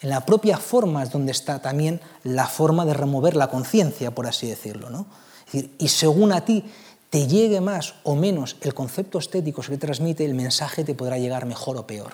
en 0.00 0.08
la 0.08 0.24
propia 0.24 0.56
forma 0.56 1.02
es 1.02 1.10
donde 1.10 1.32
está 1.32 1.60
también 1.60 2.00
la 2.24 2.46
forma 2.46 2.86
de 2.86 2.94
remover 2.94 3.36
la 3.36 3.50
conciencia, 3.50 4.14
por 4.14 4.26
así 4.26 4.48
decirlo. 4.48 4.88
¿no? 4.88 5.04
Y 5.52 5.88
según 5.88 6.32
a 6.32 6.42
ti 6.42 6.64
te 7.10 7.26
llegue 7.26 7.60
más 7.60 7.94
o 8.04 8.14
menos 8.14 8.56
el 8.62 8.72
concepto 8.72 9.18
estético 9.18 9.62
que 9.62 9.76
transmite, 9.76 10.24
el 10.24 10.34
mensaje 10.34 10.84
te 10.84 10.94
podrá 10.94 11.18
llegar 11.18 11.44
mejor 11.44 11.76
o 11.76 11.86
peor. 11.86 12.12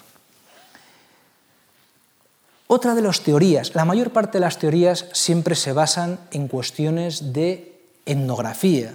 Otra 2.67 2.95
de 2.95 3.03
las 3.03 3.21
teorías, 3.21 3.75
la 3.75 3.85
mayor 3.85 4.11
parte 4.11 4.39
de 4.39 4.41
las 4.41 4.59
teorías 4.59 5.07
siempre 5.13 5.55
se 5.55 5.73
basan 5.73 6.19
en 6.33 6.49
cuestiones 6.49 7.33
de 7.33 7.79
etnografía. 8.07 8.93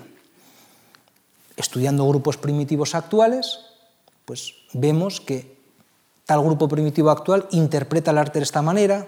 Estudiando 1.56 2.08
grupos 2.08 2.36
primitivos 2.38 2.96
actuales, 2.96 3.60
pues 4.26 4.56
vemos 4.74 5.22
que 5.22 5.56
tal 6.26 6.44
grupo 6.44 6.68
primitivo 6.68 7.12
actual 7.12 7.48
interpreta 7.52 8.12
el 8.12 8.18
arte 8.18 8.40
de 8.40 8.44
esta 8.44 8.62
manera, 8.62 9.08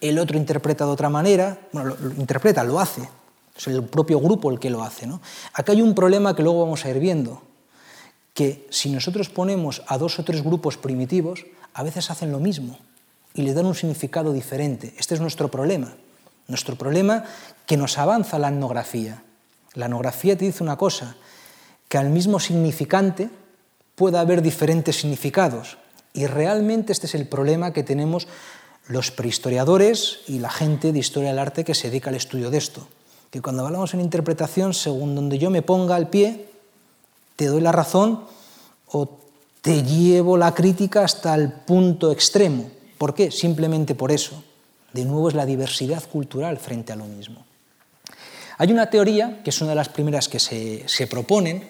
el 0.00 0.18
otro 0.18 0.36
interpreta 0.36 0.84
de 0.84 0.90
otra 0.90 1.08
manera, 1.08 1.58
bueno, 1.72 1.94
lo, 1.98 2.14
interpreta, 2.14 2.64
lo 2.64 2.80
hace, 2.80 3.08
es 3.56 3.66
el 3.66 3.84
propio 3.84 4.20
grupo 4.20 4.50
el 4.50 4.58
que 4.58 4.70
lo 4.70 4.82
hace. 4.82 5.06
¿no? 5.06 5.20
Acá 5.52 5.72
hay 5.72 5.82
un 5.82 5.94
problema 5.94 6.34
que 6.34 6.42
luego 6.42 6.62
vamos 6.62 6.84
a 6.84 6.90
ir 6.90 6.98
viendo, 6.98 7.42
que 8.34 8.66
si 8.70 8.90
nosotros 8.90 9.28
ponemos 9.28 9.82
a 9.86 9.98
dos 9.98 10.18
o 10.18 10.24
tres 10.24 10.42
grupos 10.42 10.76
primitivos, 10.76 11.44
a 11.74 11.82
veces 11.82 12.10
hacen 12.10 12.32
lo 12.32 12.38
mismo 12.38 12.78
y 13.34 13.42
le 13.42 13.54
dan 13.54 13.66
un 13.66 13.74
significado 13.74 14.32
diferente. 14.32 14.94
Este 14.98 15.14
es 15.14 15.20
nuestro 15.20 15.50
problema. 15.50 15.94
Nuestro 16.48 16.76
problema 16.76 17.24
que 17.66 17.76
nos 17.76 17.98
avanza 17.98 18.38
la 18.38 18.48
etnografía. 18.48 19.22
La 19.74 19.86
etnografía 19.86 20.36
te 20.36 20.44
dice 20.44 20.62
una 20.62 20.76
cosa, 20.76 21.16
que 21.88 21.98
al 21.98 22.10
mismo 22.10 22.40
significante 22.40 23.30
pueda 23.94 24.20
haber 24.20 24.42
diferentes 24.42 24.96
significados. 24.96 25.78
Y 26.12 26.26
realmente 26.26 26.92
este 26.92 27.06
es 27.06 27.14
el 27.14 27.26
problema 27.26 27.72
que 27.72 27.82
tenemos 27.82 28.28
los 28.86 29.10
prehistoriadores 29.10 30.20
y 30.26 30.40
la 30.40 30.50
gente 30.50 30.92
de 30.92 30.98
historia 30.98 31.30
del 31.30 31.38
arte 31.38 31.64
que 31.64 31.74
se 31.74 31.88
dedica 31.88 32.10
al 32.10 32.16
estudio 32.16 32.50
de 32.50 32.58
esto. 32.58 32.86
Que 33.32 33.40
cuando 33.40 33.64
hablamos 33.64 33.94
en 33.94 34.02
interpretación, 34.02 34.74
según 34.74 35.14
donde 35.14 35.38
yo 35.38 35.48
me 35.48 35.62
ponga 35.62 35.96
al 35.96 36.10
pie, 36.10 36.50
te 37.34 37.46
doy 37.46 37.62
la 37.62 37.72
razón 37.72 38.24
o 38.88 39.18
te 39.62 39.82
llevo 39.82 40.36
la 40.36 40.52
crítica 40.52 41.02
hasta 41.02 41.34
el 41.34 41.50
punto 41.50 42.12
extremo. 42.12 42.70
¿Por 42.98 43.14
qué? 43.14 43.30
Simplemente 43.30 43.94
por 43.94 44.12
eso. 44.12 44.44
De 44.92 45.06
nuevo 45.06 45.30
es 45.30 45.34
la 45.34 45.46
diversidad 45.46 46.04
cultural 46.10 46.58
frente 46.58 46.92
a 46.92 46.96
lo 46.96 47.06
mismo. 47.06 47.46
Hay 48.58 48.70
una 48.70 48.90
teoría, 48.90 49.42
que 49.42 49.48
es 49.48 49.60
una 49.62 49.70
de 49.70 49.76
las 49.76 49.88
primeras 49.88 50.28
que 50.28 50.38
se, 50.38 50.86
se 50.86 51.06
proponen, 51.06 51.66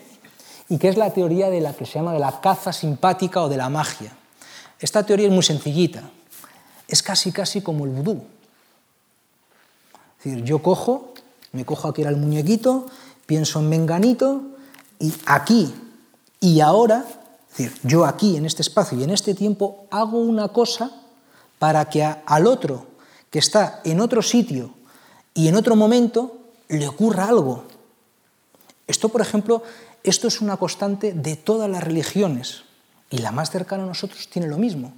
y 0.68 0.78
que 0.78 0.88
es 0.88 0.96
la 0.96 1.12
teoría 1.12 1.48
de 1.48 1.60
la 1.60 1.74
que 1.74 1.86
se 1.86 1.92
llama 1.92 2.12
de 2.12 2.18
la 2.18 2.40
caza 2.40 2.72
simpática 2.72 3.40
o 3.40 3.48
de 3.48 3.56
la 3.56 3.68
magia. 3.68 4.12
Esta 4.80 5.06
teoría 5.06 5.28
es 5.28 5.32
muy 5.32 5.44
sencillita, 5.44 6.02
es 6.88 7.04
casi 7.04 7.30
casi 7.30 7.62
como 7.62 7.84
el 7.84 7.92
vudú. 7.92 8.24
Es 10.18 10.24
decir, 10.24 10.44
yo 10.44 10.60
cojo, 10.60 11.11
me 11.52 11.64
cojo 11.64 11.88
aquí 11.88 12.02
el 12.02 12.16
muñequito, 12.16 12.86
pienso 13.26 13.60
en 13.60 13.68
menganito 13.68 14.42
y 14.98 15.12
aquí 15.26 15.72
y 16.42 16.60
ahora, 16.60 17.06
yo 17.84 18.04
aquí 18.04 18.36
en 18.36 18.46
este 18.46 18.62
espacio 18.62 18.98
y 18.98 19.04
en 19.04 19.10
este 19.10 19.32
tiempo 19.32 19.86
hago 19.90 20.18
una 20.18 20.48
cosa 20.48 20.90
para 21.60 21.84
que 21.84 22.02
al 22.02 22.46
otro 22.48 22.86
que 23.30 23.38
está 23.38 23.80
en 23.84 24.00
otro 24.00 24.22
sitio 24.22 24.74
y 25.34 25.46
en 25.46 25.54
otro 25.54 25.76
momento 25.76 26.38
le 26.68 26.88
ocurra 26.88 27.28
algo. 27.28 27.64
Esto, 28.88 29.08
por 29.08 29.20
ejemplo, 29.20 29.62
esto 30.02 30.26
es 30.26 30.40
una 30.40 30.56
constante 30.56 31.12
de 31.12 31.36
todas 31.36 31.70
las 31.70 31.84
religiones 31.84 32.64
y 33.08 33.18
la 33.18 33.30
más 33.30 33.50
cercana 33.50 33.84
a 33.84 33.86
nosotros 33.86 34.28
tiene 34.28 34.48
lo 34.48 34.58
mismo. 34.58 34.92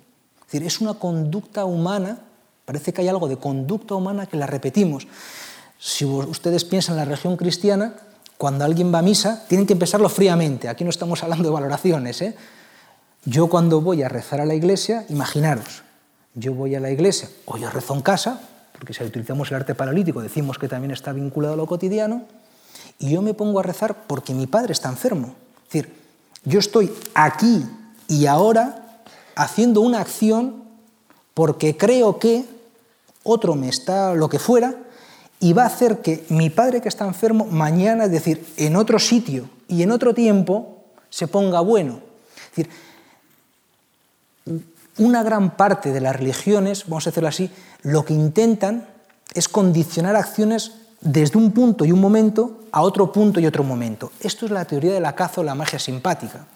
Decir, 0.47 0.67
es 0.67 0.81
una 0.81 0.95
conducta 0.95 1.67
humana, 1.67 2.21
parece 2.65 2.95
que 2.95 3.03
hay 3.03 3.09
algo 3.09 3.29
de 3.29 3.37
conducta 3.37 3.95
humana 3.97 4.27
que 4.27 4.39
la 4.39 4.47
repetimos. 4.47 5.07
Si 5.85 6.07
ustedes 6.07 6.65
piensan 6.65 6.95
en 6.95 7.01
la 7.01 7.05
religión 7.05 7.37
cristiana, 7.37 7.93
cuando 8.39 8.65
alguien 8.65 8.93
va 8.93 9.01
a 9.01 9.03
misa, 9.03 9.45
tienen 9.49 9.67
que 9.67 9.75
empezarlo 9.75 10.09
fríamente. 10.09 10.71
Aquí 10.71 10.83
no 10.83 10.89
estamos 10.89 11.23
hablando 11.23 11.45
de 11.45 11.51
valoraciones. 11.51 12.23
¿eh? 12.23 12.35
Yo 13.27 13.49
cuando 13.49 13.83
voy 13.83 14.03
a 14.03 14.09
rezar 14.09 14.41
a 14.41 14.47
la 14.47 14.55
iglesia, 14.55 15.05
imaginaros, 15.11 15.83
yo 16.33 16.55
voy 16.55 16.75
a 16.75 16.81
la 16.81 16.91
iglesia 16.91 17.29
o 17.45 17.59
yo 17.59 17.69
rezo 17.69 17.93
en 17.93 18.01
casa, 18.01 18.41
porque 18.73 18.95
si 18.95 19.05
utilizamos 19.05 19.51
el 19.51 19.57
arte 19.57 19.75
paralítico 19.75 20.23
decimos 20.23 20.57
que 20.57 20.69
también 20.69 20.91
está 20.91 21.13
vinculado 21.13 21.53
a 21.53 21.59
lo 21.59 21.67
cotidiano, 21.67 22.23
y 22.99 23.11
yo 23.11 23.21
me 23.21 23.35
pongo 23.35 23.61
a 23.61 23.63
rezar 23.63 24.07
porque 24.07 24.33
mi 24.33 24.47
padre 24.47 24.73
está 24.73 24.89
enfermo. 24.89 25.35
Es 25.67 25.73
decir, 25.75 25.95
yo 26.47 26.61
estoy 26.61 26.91
aquí 27.13 27.63
y 28.09 28.25
ahora 28.25 29.03
haciendo 29.37 29.83
una 29.83 30.01
acción 30.01 30.65
porque 31.35 31.77
creo 31.77 32.19
que 32.19 32.47
otro 33.23 33.55
me 33.55 33.69
está 33.69 34.15
lo 34.15 34.31
que 34.31 34.39
fuera 34.39 34.79
y 35.45 35.53
va 35.53 35.65
a 35.65 35.67
hacer 35.67 36.01
que 36.01 36.25
mi 36.31 36.49
padre 36.49 36.81
que 36.81 36.89
está 36.89 37.07
enfermo 37.07 37.45
mañana, 37.45 38.07
es 38.07 38.11
decir, 38.11 38.47
en 38.57 38.77
otro 38.77 38.99
sitio 38.99 39.51
y 39.69 39.83
en 39.83 39.91
otro 39.91 40.15
tiempo, 40.15 40.79
se 41.11 41.29
ponga 41.29 41.61
bueno. 41.61 42.01
Es 42.35 42.57
decir, 42.57 42.71
una 44.97 45.23
gran 45.23 45.55
parte 45.55 45.93
de 45.93 46.01
las 46.01 46.17
religiones, 46.17 46.85
vamos 46.87 47.07
a 47.07 47.11
decirlo 47.11 47.29
así, 47.29 47.51
lo 47.83 48.07
que 48.07 48.15
intentan 48.15 48.89
es 49.35 49.47
condicionar 49.51 50.17
acciones 50.17 50.77
desde 51.03 51.37
un 51.37 51.53
punto 51.53 51.85
y 51.85 51.93
un 51.93 52.01
momento 52.01 52.63
a 52.73 52.81
otro 52.81 53.13
punto 53.13 53.39
y 53.39 53.45
otro 53.47 53.65
momento. 53.65 54.13
Esto 54.21 54.47
es 54.47 54.51
la 54.51 54.65
teoría 54.65 54.95
de 54.95 55.01
la 55.01 55.15
caza 55.15 55.43
o 55.43 55.45
la 55.45 55.55
magia 55.55 55.79
simpática. 55.79 56.47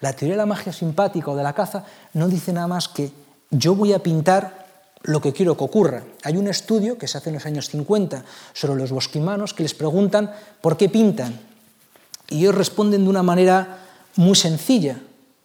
La 0.00 0.14
teoría 0.14 0.34
de 0.34 0.38
la 0.38 0.46
magia 0.46 0.72
simpática 0.72 1.30
o 1.30 1.36
de 1.36 1.44
la 1.44 1.52
caza 1.52 1.84
no 2.14 2.26
dice 2.26 2.52
nada 2.52 2.66
más 2.66 2.88
que 2.88 3.12
yo 3.52 3.76
voy 3.76 3.92
a 3.92 4.00
pintar 4.00 4.65
lo 5.02 5.20
que 5.20 5.32
quiero 5.32 5.56
que 5.56 5.64
ocurra. 5.64 6.04
Hay 6.24 6.36
un 6.36 6.48
estudio 6.48 6.98
que 6.98 7.08
se 7.08 7.18
hace 7.18 7.30
en 7.30 7.34
los 7.34 7.46
años 7.46 7.68
50 7.68 8.24
sobre 8.52 8.80
los 8.80 8.90
bosquimanos 8.90 9.54
que 9.54 9.62
les 9.62 9.74
preguntan 9.74 10.34
por 10.60 10.76
qué 10.76 10.88
pintan. 10.88 11.38
Y 12.28 12.38
ellos 12.38 12.54
responden 12.54 13.04
de 13.04 13.10
una 13.10 13.22
manera 13.22 13.78
muy 14.16 14.34
sencilla, 14.34 15.00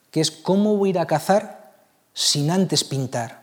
que 0.10 0.22
es 0.22 0.32
cómo 0.32 0.78
voy 0.78 0.90
a 0.90 0.92
ir 0.92 1.00
a 1.00 1.08
cazar 1.08 1.74
sin 2.14 2.50
antes 2.52 2.84
pintar. 2.84 3.42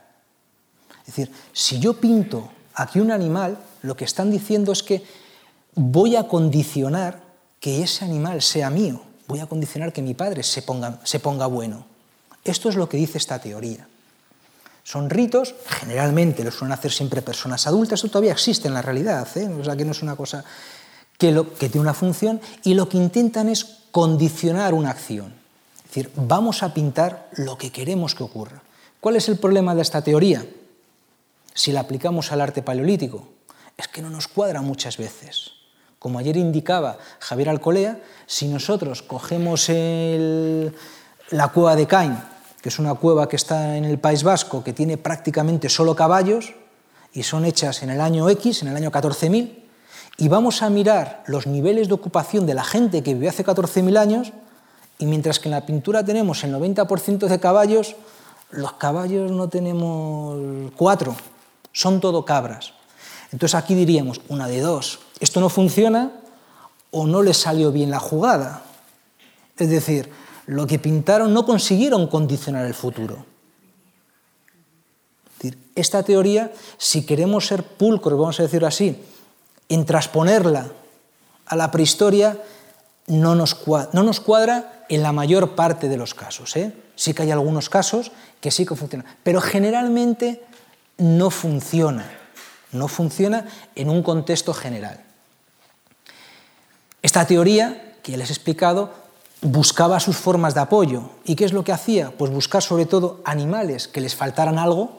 Es 1.01 1.15
decir, 1.15 1.31
si 1.53 1.79
yo 1.79 1.93
pinto 1.95 2.51
aquí 2.75 2.99
un 2.99 3.11
animal, 3.11 3.57
lo 3.81 3.95
que 3.95 4.05
están 4.05 4.29
diciendo 4.29 4.71
es 4.71 4.83
que 4.83 5.03
voy 5.75 6.15
a 6.15 6.27
condicionar 6.27 7.21
que 7.59 7.81
ese 7.81 8.05
animal 8.05 8.41
sea 8.41 8.69
mío, 8.69 9.01
voy 9.27 9.39
a 9.39 9.47
condicionar 9.47 9.93
que 9.93 10.01
mi 10.01 10.13
padre 10.13 10.43
se 10.43 10.61
ponga, 10.61 10.99
se 11.03 11.19
ponga 11.19 11.47
bueno. 11.47 11.85
Esto 12.43 12.69
es 12.69 12.75
lo 12.75 12.87
que 12.87 12.97
dice 12.97 13.17
esta 13.17 13.39
teoría. 13.39 13.88
Son 14.83 15.09
ritos, 15.09 15.55
generalmente 15.67 16.43
los 16.43 16.55
suelen 16.55 16.73
hacer 16.73 16.91
siempre 16.91 17.21
personas 17.21 17.67
adultas, 17.67 17.99
esto 17.99 18.09
todavía 18.09 18.31
existe 18.31 18.67
en 18.67 18.73
la 18.73 18.81
realidad, 18.81 19.27
¿eh? 19.37 19.47
o 19.47 19.63
sea 19.63 19.75
que 19.75 19.85
no 19.85 19.91
es 19.91 20.01
una 20.01 20.15
cosa 20.15 20.43
que, 21.17 21.31
lo, 21.31 21.43
tiene 21.43 21.79
una 21.79 21.93
función, 21.93 22.41
y 22.63 22.73
lo 22.73 22.89
que 22.89 22.97
intentan 22.97 23.49
es 23.49 23.65
condicionar 23.91 24.73
una 24.73 24.91
acción. 24.91 25.33
Es 25.77 25.83
decir, 25.83 26.11
vamos 26.15 26.63
a 26.63 26.73
pintar 26.73 27.29
lo 27.33 27.57
que 27.57 27.71
queremos 27.71 28.15
que 28.15 28.23
ocurra. 28.23 28.61
¿Cuál 28.99 29.15
es 29.15 29.27
el 29.29 29.37
problema 29.37 29.75
de 29.75 29.81
esta 29.81 30.01
teoría? 30.01 30.45
Si 31.53 31.71
la 31.71 31.81
aplicamos 31.81 32.31
al 32.31 32.41
arte 32.41 32.61
paleolítico, 32.61 33.27
es 33.77 33.87
que 33.87 34.01
no 34.01 34.09
nos 34.09 34.27
cuadra 34.27 34.61
muchas 34.61 34.97
veces. 34.97 35.51
Como 35.99 36.19
ayer 36.19 36.37
indicaba 36.37 36.97
Javier 37.19 37.49
Alcolea, 37.49 37.99
si 38.25 38.47
nosotros 38.47 39.01
cogemos 39.01 39.69
la 39.69 41.47
cueva 41.49 41.75
de 41.75 41.87
Cain, 41.87 42.17
que 42.61 42.69
es 42.69 42.79
una 42.79 42.95
cueva 42.95 43.29
que 43.29 43.35
está 43.35 43.77
en 43.77 43.85
el 43.85 43.99
País 43.99 44.23
Vasco, 44.23 44.63
que 44.63 44.73
tiene 44.73 44.97
prácticamente 44.97 45.69
solo 45.69 45.95
caballos, 45.95 46.53
y 47.13 47.23
son 47.23 47.45
hechas 47.45 47.81
en 47.83 47.89
el 47.89 48.01
año 48.01 48.29
X, 48.29 48.61
en 48.61 48.69
el 48.69 48.75
año 48.75 48.91
14.000, 48.91 49.63
y 50.17 50.27
vamos 50.27 50.61
a 50.61 50.69
mirar 50.69 51.23
los 51.27 51.47
niveles 51.47 51.87
de 51.87 51.93
ocupación 51.93 52.45
de 52.45 52.53
la 52.53 52.63
gente 52.63 53.01
que 53.01 53.13
vivió 53.13 53.29
hace 53.29 53.45
14.000 53.45 53.97
años, 53.97 54.33
y 54.97 55.05
mientras 55.05 55.39
que 55.39 55.47
en 55.47 55.51
la 55.51 55.65
pintura 55.65 56.03
tenemos 56.03 56.43
el 56.43 56.53
90% 56.53 57.27
de 57.27 57.39
caballos, 57.39 57.95
los 58.51 58.73
caballos 58.73 59.31
no 59.31 59.47
tenemos 59.47 60.71
cuatro, 60.75 61.15
son 61.71 62.01
todo 62.01 62.25
cabras. 62.25 62.73
Entonces 63.31 63.55
aquí 63.55 63.75
diríamos, 63.75 64.21
una 64.27 64.47
de 64.47 64.59
dos, 64.59 64.99
esto 65.19 65.39
no 65.39 65.49
funciona 65.49 66.11
o 66.91 67.07
no 67.07 67.21
les 67.21 67.37
salió 67.37 67.71
bien 67.71 67.91
la 67.91 67.99
jugada. 67.99 68.63
Es 69.57 69.69
decir, 69.69 70.11
lo 70.49 70.65
que 70.65 70.79
pintaron 70.79 71.31
no 71.31 71.45
consiguieron 71.45 72.07
condicionar 72.07 72.65
el 72.65 72.73
futuro. 72.73 73.25
esta 75.75 76.03
teoría, 76.03 76.51
si 76.77 77.05
queremos 77.05 77.47
ser 77.47 77.63
pulcros, 77.63 78.19
vamos 78.19 78.39
a 78.39 78.43
decirlo 78.43 78.67
así, 78.67 78.99
en 79.69 79.85
transponerla 79.85 80.71
a 81.45 81.55
la 81.55 81.71
prehistoria, 81.71 82.37
no 83.07 83.35
nos 83.35 83.53
cuadra, 83.55 84.85
en 84.89 85.03
la 85.03 85.13
mayor 85.13 85.55
parte 85.55 85.87
de 85.87 85.97
los 85.97 86.13
casos. 86.15 86.57
¿eh? 86.57 86.73
Sí 86.95 87.13
que 87.13 87.21
hay 87.21 87.31
algunos 87.31 87.69
casos 87.69 88.11
que 88.41 88.51
sí 88.51 88.65
que 88.65 88.75
funcionan, 88.75 89.07
pero 89.23 89.39
generalmente 89.39 90.43
no 90.97 91.29
funciona, 91.29 92.11
no 92.71 92.87
funciona 92.87 93.45
en 93.75 93.89
un 93.89 94.01
contexto 94.01 94.53
general. 94.53 94.99
Esta 97.03 97.25
teoría, 97.25 97.95
que 98.01 98.13
ya 98.13 98.17
les 98.17 98.31
he 98.31 98.33
explicado, 98.33 99.08
buscaba 99.41 99.99
sus 99.99 100.17
formas 100.17 100.53
de 100.53 100.61
apoyo. 100.61 101.09
¿Y 101.25 101.35
qué 101.35 101.45
es 101.45 101.53
lo 101.53 101.63
que 101.63 101.71
hacía? 101.71 102.11
Pues 102.17 102.31
buscar 102.31 102.61
sobre 102.61 102.85
todo 102.85 103.21
animales 103.23 103.87
que 103.87 104.01
les 104.01 104.15
faltaran 104.15 104.57
algo. 104.57 104.91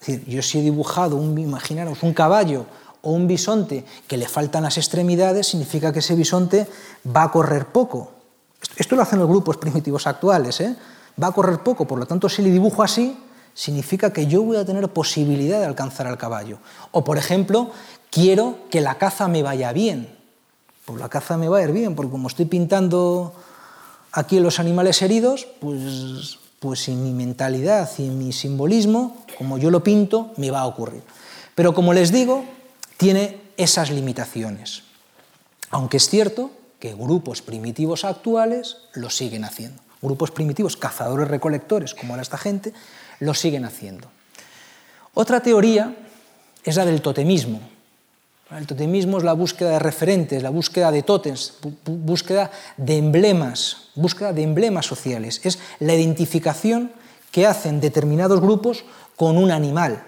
Es 0.00 0.06
decir, 0.06 0.24
yo 0.26 0.42
si 0.42 0.58
he 0.58 0.62
dibujado, 0.62 1.16
un, 1.16 1.36
imaginaros, 1.38 2.02
un 2.02 2.14
caballo 2.14 2.66
o 3.02 3.12
un 3.12 3.26
bisonte 3.26 3.84
que 4.06 4.16
le 4.16 4.28
faltan 4.28 4.62
las 4.62 4.76
extremidades, 4.76 5.48
significa 5.48 5.92
que 5.92 5.98
ese 6.00 6.14
bisonte 6.14 6.66
va 7.04 7.24
a 7.24 7.30
correr 7.30 7.66
poco. 7.66 8.12
Esto 8.76 8.96
lo 8.96 9.02
hacen 9.02 9.18
los 9.18 9.28
grupos 9.28 9.56
primitivos 9.56 10.06
actuales. 10.06 10.60
¿eh? 10.60 10.76
Va 11.20 11.28
a 11.28 11.32
correr 11.32 11.60
poco, 11.60 11.86
por 11.86 11.98
lo 11.98 12.06
tanto, 12.06 12.28
si 12.28 12.42
le 12.42 12.50
dibujo 12.50 12.82
así, 12.82 13.18
significa 13.54 14.12
que 14.12 14.26
yo 14.26 14.42
voy 14.42 14.56
a 14.56 14.64
tener 14.64 14.88
posibilidad 14.88 15.58
de 15.58 15.66
alcanzar 15.66 16.06
al 16.06 16.18
caballo. 16.18 16.58
O, 16.92 17.02
por 17.02 17.18
ejemplo, 17.18 17.70
quiero 18.10 18.58
que 18.70 18.80
la 18.80 18.96
caza 18.98 19.26
me 19.26 19.42
vaya 19.42 19.72
bien. 19.72 20.17
Pues 20.88 21.00
la 21.00 21.10
caza 21.10 21.36
me 21.36 21.50
va 21.50 21.58
a 21.58 21.62
ir 21.62 21.72
bien, 21.72 21.94
porque 21.94 22.10
como 22.10 22.28
estoy 22.28 22.46
pintando 22.46 23.34
aquí 24.10 24.40
los 24.40 24.58
animales 24.58 25.02
heridos, 25.02 25.46
pues, 25.60 26.38
pues 26.60 26.88
en 26.88 27.04
mi 27.04 27.12
mentalidad 27.12 27.90
y 27.98 28.04
mi 28.04 28.32
simbolismo, 28.32 29.18
como 29.36 29.58
yo 29.58 29.70
lo 29.70 29.84
pinto, 29.84 30.32
me 30.38 30.50
va 30.50 30.60
a 30.60 30.66
ocurrir. 30.66 31.02
Pero 31.54 31.74
como 31.74 31.92
les 31.92 32.10
digo, 32.10 32.42
tiene 32.96 33.38
esas 33.58 33.90
limitaciones. 33.90 34.84
Aunque 35.68 35.98
es 35.98 36.08
cierto 36.08 36.52
que 36.78 36.94
grupos 36.94 37.42
primitivos 37.42 38.06
actuales 38.06 38.78
lo 38.94 39.10
siguen 39.10 39.44
haciendo. 39.44 39.82
Grupos 40.00 40.30
primitivos, 40.30 40.78
cazadores 40.78 41.28
recolectores, 41.28 41.94
como 41.94 42.14
era 42.14 42.22
esta 42.22 42.38
gente, 42.38 42.72
lo 43.20 43.34
siguen 43.34 43.66
haciendo. 43.66 44.08
Otra 45.12 45.42
teoría 45.42 45.94
es 46.64 46.76
la 46.76 46.86
del 46.86 47.02
totemismo. 47.02 47.60
El 48.50 48.66
totemismo 48.66 49.18
es 49.18 49.24
la 49.24 49.34
búsqueda 49.34 49.72
de 49.72 49.78
referentes, 49.78 50.42
la 50.42 50.48
búsqueda 50.48 50.90
de 50.90 51.02
tótems, 51.02 51.54
búsqueda 51.84 52.50
de 52.78 52.96
emblemas, 52.96 53.90
búsqueda 53.94 54.32
de 54.32 54.42
emblemas 54.42 54.86
sociales. 54.86 55.40
Es 55.44 55.58
la 55.80 55.94
identificación 55.94 56.90
que 57.30 57.46
hacen 57.46 57.78
determinados 57.80 58.40
grupos 58.40 58.84
con 59.16 59.36
un 59.36 59.50
animal. 59.50 60.02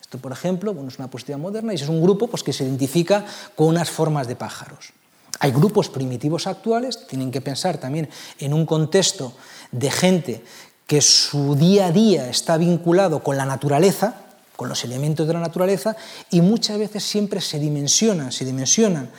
Esto, 0.00 0.18
por 0.18 0.30
ejemplo, 0.30 0.72
bueno, 0.74 0.90
es 0.90 0.98
una 0.98 1.10
postura 1.10 1.38
moderna 1.38 1.72
y 1.72 1.76
es 1.76 1.88
un 1.88 2.00
grupo 2.00 2.28
pues, 2.28 2.44
que 2.44 2.52
se 2.52 2.62
identifica 2.62 3.24
con 3.56 3.66
unas 3.66 3.90
formas 3.90 4.28
de 4.28 4.36
pájaros. 4.36 4.92
Hay 5.40 5.50
grupos 5.50 5.88
primitivos 5.88 6.46
actuales, 6.46 7.08
tienen 7.08 7.32
que 7.32 7.40
pensar 7.40 7.78
también 7.78 8.08
en 8.38 8.54
un 8.54 8.64
contexto 8.64 9.32
de 9.72 9.90
gente 9.90 10.44
que 10.86 11.00
su 11.00 11.56
día 11.56 11.86
a 11.86 11.90
día 11.90 12.28
está 12.28 12.58
vinculado 12.58 13.24
con 13.24 13.36
la 13.36 13.46
naturaleza, 13.46 14.21
con 14.62 14.68
los 14.68 14.84
elementos 14.84 15.26
de 15.26 15.32
la 15.32 15.40
naturaleza, 15.40 15.96
y 16.30 16.40
muchas 16.40 16.78
veces 16.78 17.02
siempre 17.02 17.40
se 17.40 17.58
dimensionan, 17.58 18.30
se 18.30 18.44
dimensionan 18.44 19.10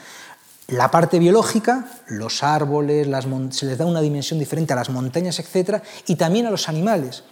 la 0.68 0.90
parte 0.90 1.18
biológica, 1.18 1.86
los 2.08 2.42
árboles, 2.42 3.06
se 3.50 3.66
les 3.66 3.76
da 3.76 3.84
una 3.84 4.00
dimensión 4.00 4.38
diferente 4.38 4.72
a 4.72 4.76
las 4.76 4.88
montañas, 4.88 5.38
etc., 5.38 5.82
y 6.06 6.16
también 6.16 6.46
a 6.46 6.50
los 6.50 6.70
animales. 6.70 7.24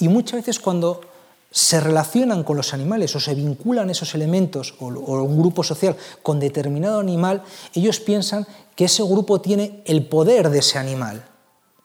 Y 0.00 0.08
muchas 0.08 0.40
veces 0.40 0.58
cuando 0.58 1.00
se 1.52 1.78
relacionan 1.78 2.42
con 2.42 2.56
los 2.56 2.74
animales 2.74 3.14
o 3.14 3.20
se 3.20 3.36
vinculan 3.36 3.88
esos 3.88 4.16
elementos 4.16 4.74
o, 4.80 4.88
un 4.88 5.38
grupo 5.38 5.62
social 5.62 5.96
con 6.24 6.40
determinado 6.40 6.98
animal, 6.98 7.44
ellos 7.72 8.00
piensan 8.00 8.48
que 8.74 8.86
ese 8.86 9.04
grupo 9.04 9.40
tiene 9.40 9.84
el 9.86 10.08
poder 10.08 10.50
de 10.50 10.58
ese 10.58 10.80
animal. 10.80 11.24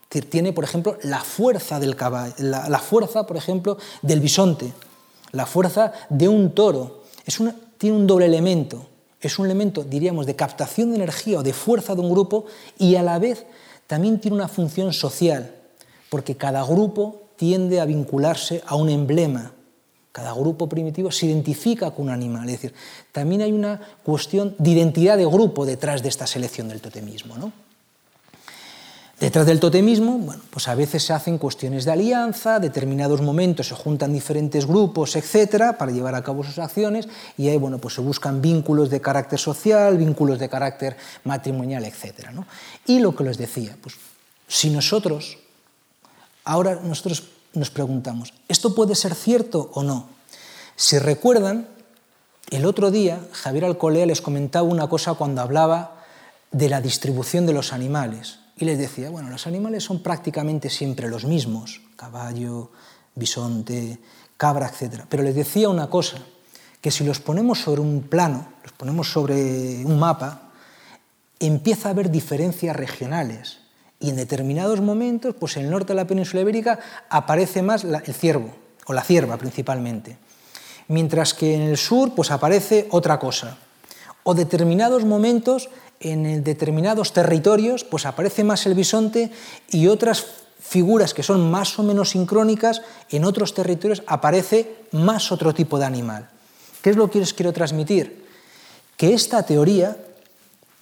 Es 0.09 0.27
tiene, 0.27 0.53
por 0.53 0.63
ejemplo, 0.63 0.97
la 1.03 1.19
fuerza 1.19 1.79
del 1.79 1.95
caballo, 1.95 2.33
la, 2.39 2.79
fuerza, 2.79 3.27
por 3.27 3.37
ejemplo, 3.37 3.77
del 4.01 4.21
bisonte, 4.21 4.73
la 5.31 5.45
fuerza 5.45 5.93
de 6.09 6.27
un 6.27 6.53
toro. 6.53 7.03
Tiene 7.77 7.95
un 7.95 8.07
doble 8.07 8.25
elemento. 8.25 8.85
Es 9.21 9.37
un 9.39 9.45
elemento, 9.45 9.83
diríamos, 9.83 10.25
de 10.25 10.35
captación 10.35 10.89
de 10.89 10.97
energía 10.97 11.39
o 11.39 11.43
de 11.43 11.53
fuerza 11.53 11.95
de 11.95 12.01
un 12.01 12.09
grupo 12.09 12.45
y 12.77 12.95
a 12.95 13.03
la 13.03 13.19
vez 13.19 13.45
también 13.87 14.19
tiene 14.19 14.35
una 14.35 14.47
función 14.47 14.93
social, 14.93 15.55
porque 16.09 16.35
cada 16.35 16.63
grupo 16.63 17.23
tiende 17.35 17.79
a 17.79 17.85
vincularse 17.85 18.61
a 18.65 18.75
un 18.75 18.89
emblema, 18.89 19.51
cada 20.11 20.33
grupo 20.33 20.67
primitivo 20.67 21.11
se 21.11 21.27
identifica 21.27 21.91
con 21.91 22.05
un 22.05 22.11
animal. 22.11 22.49
Es 22.49 22.61
decir, 22.61 22.73
también 23.11 23.41
hay 23.41 23.51
una 23.51 23.79
cuestión 24.03 24.55
de 24.57 24.71
identidad 24.71 25.17
de 25.17 25.25
grupo 25.25 25.65
detrás 25.65 26.03
de 26.03 26.09
esta 26.09 26.27
selección 26.27 26.67
del 26.67 26.81
totemismo. 26.81 27.37
¿no? 27.37 27.51
Detrás 29.19 29.45
del 29.45 29.59
totemismo, 29.59 30.17
bueno, 30.17 30.41
pues 30.49 30.69
a 30.69 30.75
veces 30.75 31.03
se 31.03 31.11
hacen 31.11 31.37
cuestiones 31.37 31.83
de 31.83 31.91
alianza, 31.91 32.57
determinados 32.57 33.21
momentos 33.21 33.67
se 33.67 33.75
juntan 33.75 34.13
diferentes 34.13 34.65
grupos, 34.65 35.17
etcétera, 35.17 35.77
para 35.77 35.91
llevar 35.91 36.15
a 36.15 36.23
cabo 36.23 36.41
sus 36.41 36.57
acciones, 36.57 37.09
y 37.37 37.49
ahí 37.49 37.57
bueno, 37.57 37.79
pues 37.79 37.95
se 37.95 38.01
buscan 38.01 38.41
vínculos 38.41 38.89
de 38.89 39.01
carácter 39.01 39.37
social, 39.37 39.97
vínculos 39.97 40.39
de 40.39 40.47
carácter 40.47 40.95
matrimonial, 41.25 41.83
etcétera. 41.83 42.31
Y 42.85 42.99
lo 42.99 43.13
que 43.13 43.25
les 43.25 43.37
decía, 43.37 43.75
pues 43.81 43.95
si 44.47 44.69
nosotros, 44.69 45.37
ahora 46.45 46.79
nosotros 46.81 47.25
nos 47.53 47.69
preguntamos, 47.71 48.33
¿esto 48.47 48.73
puede 48.73 48.95
ser 48.95 49.15
cierto 49.15 49.69
o 49.73 49.83
no? 49.83 50.07
Si 50.77 50.97
recuerdan, 50.97 51.67
el 52.51 52.65
otro 52.65 52.89
día 52.89 53.19
Javier 53.33 53.65
Alcolea 53.65 54.05
les 54.05 54.21
comentaba 54.21 54.65
una 54.65 54.87
cosa 54.87 55.15
cuando 55.15 55.41
hablaba 55.41 56.05
de 56.51 56.69
la 56.69 56.79
distribución 56.79 57.45
de 57.45 57.53
los 57.53 57.73
animales. 57.73 58.38
Y 58.59 58.65
les 58.65 58.77
decía, 58.77 59.09
bueno, 59.09 59.29
los 59.29 59.47
animales 59.47 59.85
son 59.85 60.03
prácticamente 60.03 60.69
siempre 60.69 61.09
los 61.09 61.23
mismos, 61.23 61.81
caballo, 61.95 62.71
bisonte, 63.15 63.97
cabra, 64.35 64.69
etc. 64.69 65.05
Pero 65.07 65.23
les 65.23 65.33
decía 65.33 65.69
una 65.69 65.89
cosa, 65.89 66.17
que 66.81 66.91
si 66.91 67.05
los 67.05 67.21
ponemos 67.21 67.59
sobre 67.59 67.79
un 67.79 68.03
plano, 68.03 68.47
los 68.63 68.73
ponemos 68.73 69.09
sobre 69.11 69.85
un 69.85 69.97
mapa, 69.97 70.51
empieza 71.39 71.87
a 71.87 71.91
haber 71.91 72.11
diferencias 72.11 72.75
regionales. 72.75 73.59
Y 73.97 74.09
en 74.09 74.17
determinados 74.17 74.81
momentos, 74.81 75.35
pues 75.39 75.55
en 75.55 75.65
el 75.65 75.71
norte 75.71 75.93
de 75.93 75.95
la 75.95 76.07
península 76.07 76.41
ibérica 76.41 76.79
aparece 77.09 77.61
más 77.61 77.85
el 77.85 78.13
ciervo, 78.13 78.51
o 78.85 78.93
la 78.93 79.03
cierva 79.03 79.37
principalmente. 79.37 80.17
Mientras 80.89 81.33
que 81.33 81.55
en 81.55 81.61
el 81.61 81.77
sur, 81.77 82.13
pues 82.13 82.31
aparece 82.31 82.87
otra 82.91 83.19
cosa. 83.19 83.57
O 84.23 84.33
determinados 84.33 85.05
momentos, 85.05 85.69
en 85.99 86.43
determinados 86.43 87.13
territorios, 87.13 87.83
pues 87.83 88.05
aparece 88.05 88.43
más 88.43 88.65
el 88.65 88.75
bisonte 88.75 89.31
y 89.69 89.87
otras 89.87 90.25
figuras 90.59 91.13
que 91.13 91.23
son 91.23 91.49
más 91.49 91.79
o 91.79 91.83
menos 91.83 92.11
sincrónicas, 92.11 92.81
en 93.09 93.25
otros 93.25 93.53
territorios 93.53 94.03
aparece 94.07 94.75
más 94.91 95.31
otro 95.31 95.53
tipo 95.53 95.79
de 95.79 95.85
animal. 95.85 96.29
¿Qué 96.81 96.91
es 96.91 96.95
lo 96.95 97.09
que 97.09 97.19
les 97.19 97.33
quiero 97.33 97.53
transmitir? 97.53 98.25
Que 98.95 99.13
esta 99.13 99.43
teoría 99.43 99.97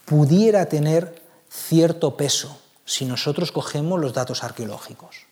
pudiera 0.06 0.66
tener 0.68 1.22
cierto 1.50 2.18
peso 2.18 2.60
si 2.86 3.06
nosotros 3.06 3.52
cogemos 3.52 4.00
los 4.00 4.14
datos 4.14 4.44
arqueológicos. 4.44 5.28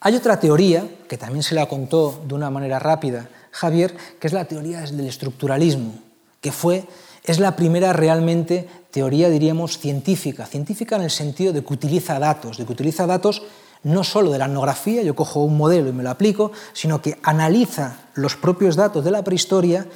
Hay 0.00 0.14
otra 0.14 0.38
teoría, 0.38 0.88
que 1.08 1.18
también 1.18 1.42
se 1.42 1.54
la 1.54 1.66
contó 1.66 2.22
de 2.26 2.34
una 2.34 2.50
manera 2.50 2.78
rápida 2.78 3.28
Javier, 3.50 3.96
que 4.20 4.26
es 4.26 4.32
la 4.32 4.44
teoría 4.44 4.82
del 4.82 5.08
estructuralismo, 5.08 5.94
que 6.40 6.52
fue, 6.52 6.84
es 7.26 7.38
la 7.38 7.56
primera 7.56 7.92
realmente 7.92 8.68
teoría, 8.90 9.28
diríamos, 9.28 9.78
científica, 9.78 10.46
científica 10.46 10.96
en 10.96 11.02
el 11.02 11.10
sentido 11.10 11.52
de 11.52 11.64
que 11.64 11.72
utiliza 11.72 12.18
datos, 12.18 12.56
de 12.56 12.64
que 12.64 12.72
utiliza 12.72 13.06
datos 13.06 13.42
no 13.82 14.02
solo 14.02 14.32
de 14.32 14.38
la 14.38 14.46
etnografía, 14.46 15.02
yo 15.02 15.14
cojo 15.14 15.44
un 15.44 15.56
modelo 15.56 15.90
y 15.90 15.92
me 15.92 16.02
lo 16.02 16.10
aplico, 16.10 16.52
sino 16.72 17.02
que 17.02 17.18
analiza 17.22 17.98
los 18.14 18.36
propios 18.36 18.74
datos 18.74 19.04
de 19.04 19.10
la 19.10 19.22
prehistoria 19.22 19.86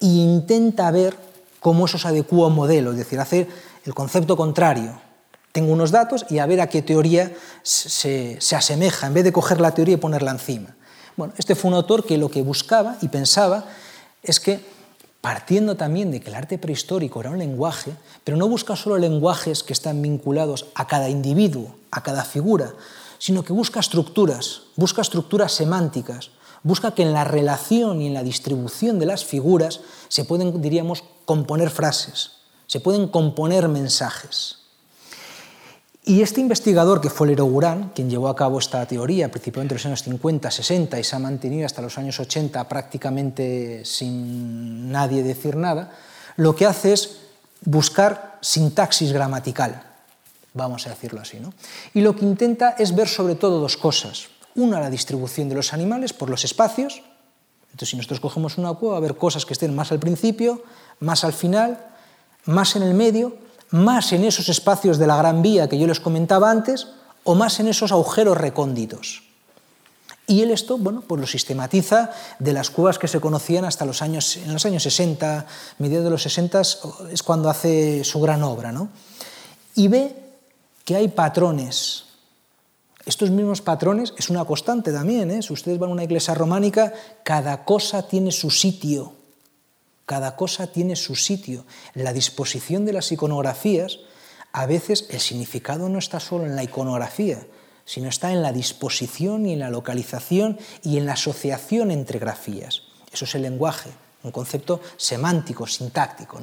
e 0.00 0.06
intenta 0.06 0.90
ver 0.90 1.16
cómo 1.60 1.86
eso 1.86 1.98
se 1.98 2.08
adecua 2.08 2.44
a 2.44 2.48
un 2.48 2.54
modelo, 2.54 2.90
es 2.90 2.98
decir, 2.98 3.18
hacer 3.18 3.48
el 3.84 3.94
concepto 3.94 4.36
contrario, 4.36 5.00
tengo 5.52 5.72
unos 5.72 5.90
datos 5.90 6.24
y 6.30 6.38
a 6.38 6.46
ver 6.46 6.60
a 6.60 6.68
qué 6.68 6.82
teoría 6.82 7.32
se, 7.62 8.38
asemeja, 8.56 9.06
en 9.06 9.14
vez 9.14 9.24
de 9.24 9.32
coger 9.32 9.60
la 9.60 9.72
teoría 9.72 9.94
y 9.94 9.98
ponerla 9.98 10.30
encima. 10.30 10.74
Bueno, 11.16 11.34
este 11.36 11.54
fue 11.54 11.70
un 11.70 11.76
autor 11.76 12.04
que 12.04 12.16
lo 12.16 12.30
que 12.30 12.42
buscaba 12.42 12.96
y 13.02 13.08
pensaba 13.08 13.66
es 14.22 14.40
que, 14.40 14.60
partiendo 15.22 15.76
también 15.76 16.10
de 16.10 16.20
que 16.20 16.30
el 16.30 16.34
arte 16.34 16.58
prehistórico 16.58 17.20
era 17.20 17.30
un 17.30 17.38
lenguaje, 17.38 17.94
pero 18.24 18.36
no 18.36 18.48
busca 18.48 18.74
solo 18.74 18.98
lenguajes 18.98 19.62
que 19.62 19.72
están 19.72 20.02
vinculados 20.02 20.66
a 20.74 20.88
cada 20.88 21.08
individuo, 21.08 21.76
a 21.92 22.02
cada 22.02 22.24
figura, 22.24 22.74
sino 23.18 23.44
que 23.44 23.52
busca 23.52 23.78
estructuras, 23.78 24.62
busca 24.74 25.00
estructuras 25.00 25.52
semánticas, 25.52 26.32
busca 26.64 26.92
que 26.92 27.02
en 27.02 27.12
la 27.12 27.22
relación 27.22 28.02
y 28.02 28.08
en 28.08 28.14
la 28.14 28.24
distribución 28.24 28.98
de 28.98 29.06
las 29.06 29.24
figuras 29.24 29.80
se 30.08 30.24
pueden, 30.24 30.60
diríamos, 30.60 31.04
componer 31.24 31.70
frases, 31.70 32.32
se 32.66 32.80
pueden 32.80 33.06
componer 33.06 33.68
mensajes. 33.68 34.61
Y 36.04 36.20
este 36.20 36.40
investigador, 36.40 37.00
que 37.00 37.10
fue 37.10 37.28
Lero 37.28 37.44
Gurán, 37.44 37.92
quien 37.94 38.10
llevó 38.10 38.28
a 38.28 38.34
cabo 38.34 38.58
esta 38.58 38.84
teoría, 38.86 39.30
principalmente 39.30 39.74
en 39.74 39.76
los 39.76 39.86
años 39.86 40.02
50, 40.02 40.50
60 40.50 40.98
y 40.98 41.04
se 41.04 41.14
ha 41.14 41.20
mantenido 41.20 41.64
hasta 41.64 41.80
los 41.80 41.96
años 41.96 42.18
80 42.18 42.68
prácticamente 42.68 43.84
sin 43.84 44.90
nadie 44.90 45.22
decir 45.22 45.54
nada, 45.54 45.92
lo 46.36 46.56
que 46.56 46.66
hace 46.66 46.92
es 46.92 47.18
buscar 47.64 48.38
sintaxis 48.40 49.12
gramatical, 49.12 49.80
vamos 50.54 50.88
a 50.88 50.90
decirlo 50.90 51.20
así. 51.20 51.38
¿no? 51.38 51.54
Y 51.94 52.00
lo 52.00 52.16
que 52.16 52.24
intenta 52.24 52.70
es 52.70 52.96
ver 52.96 53.06
sobre 53.08 53.36
todo 53.36 53.60
dos 53.60 53.76
cosas. 53.76 54.26
Una, 54.56 54.80
la 54.80 54.90
distribución 54.90 55.48
de 55.48 55.54
los 55.54 55.72
animales 55.72 56.12
por 56.12 56.28
los 56.28 56.44
espacios. 56.44 57.00
Entonces, 57.66 57.90
si 57.90 57.96
nosotros 57.96 58.18
cogemos 58.20 58.58
una 58.58 58.74
cueva, 58.74 58.96
a 58.96 59.00
ver 59.00 59.16
cosas 59.16 59.46
que 59.46 59.52
estén 59.52 59.74
más 59.74 59.92
al 59.92 60.00
principio, 60.00 60.64
más 60.98 61.22
al 61.22 61.32
final, 61.32 61.78
más 62.44 62.74
en 62.74 62.82
el 62.82 62.92
medio, 62.92 63.36
más 63.72 64.12
en 64.12 64.24
esos 64.24 64.48
espacios 64.48 64.98
de 64.98 65.06
la 65.06 65.16
Gran 65.16 65.42
Vía 65.42 65.68
que 65.68 65.78
yo 65.78 65.86
les 65.86 66.00
comentaba 66.00 66.50
antes 66.50 66.86
o 67.24 67.34
más 67.34 67.58
en 67.60 67.68
esos 67.68 67.90
agujeros 67.90 68.38
recónditos. 68.38 69.22
Y 70.26 70.42
él 70.42 70.50
esto, 70.50 70.78
bueno, 70.78 71.02
pues 71.06 71.20
lo 71.20 71.26
sistematiza 71.26 72.10
de 72.38 72.52
las 72.52 72.70
cuevas 72.70 72.98
que 72.98 73.08
se 73.08 73.20
conocían 73.20 73.64
hasta 73.64 73.84
los 73.84 74.02
años, 74.02 74.36
en 74.36 74.52
los 74.52 74.64
años 74.64 74.82
60, 74.84 75.46
mediados 75.78 76.04
de 76.04 76.10
los 76.10 76.22
60 76.22 76.60
es 77.10 77.22
cuando 77.24 77.50
hace 77.50 78.04
su 78.04 78.20
gran 78.20 78.42
obra, 78.42 78.70
¿no? 78.70 78.88
Y 79.74 79.88
ve 79.88 80.14
que 80.84 80.96
hay 80.96 81.08
patrones. 81.08 82.04
Estos 83.04 83.30
mismos 83.30 83.62
patrones 83.62 84.14
es 84.16 84.30
una 84.30 84.44
constante 84.44 84.92
también, 84.92 85.30
¿eh? 85.32 85.42
Si 85.42 85.52
ustedes 85.52 85.78
van 85.78 85.90
a 85.90 85.92
una 85.94 86.04
iglesia 86.04 86.34
románica, 86.34 86.92
cada 87.24 87.64
cosa 87.64 88.06
tiene 88.06 88.30
su 88.30 88.48
sitio. 88.50 89.21
Cada 90.06 90.36
cosa 90.36 90.66
tiene 90.66 90.96
su 90.96 91.14
sitio. 91.14 91.64
la 91.94 92.12
disposición 92.12 92.84
de 92.84 92.92
las 92.92 93.12
iconografías, 93.12 93.98
a 94.52 94.66
veces 94.66 95.06
el 95.10 95.20
significado 95.20 95.88
no 95.88 95.98
está 95.98 96.20
solo 96.20 96.44
en 96.44 96.56
la 96.56 96.64
iconografía, 96.64 97.46
sino 97.84 98.08
está 98.08 98.32
en 98.32 98.42
la 98.42 98.52
disposición 98.52 99.46
y 99.46 99.54
en 99.54 99.60
la 99.60 99.70
localización 99.70 100.58
y 100.82 100.98
en 100.98 101.06
la 101.06 101.14
asociación 101.14 101.90
entre 101.90 102.18
grafías. 102.18 102.82
Eso 103.12 103.24
es 103.24 103.34
el 103.34 103.42
lenguaje, 103.42 103.90
un 104.22 104.30
concepto 104.30 104.80
semántico, 104.96 105.66
sintáctico. 105.66 106.40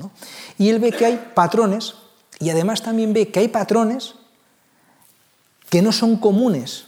Y 0.57 0.70
él 0.70 0.80
ve 0.80 0.91
que 0.91 1.05
hay 1.05 1.32
patrones 1.34 1.95
y 2.39 2.49
además 2.49 2.82
también 2.82 3.14
ve 3.14 3.30
que 3.30 3.39
hay 3.39 3.47
patrones 3.47 4.16
que 5.70 5.82
no 5.82 5.91
son 5.91 6.18
comunes 6.18 6.86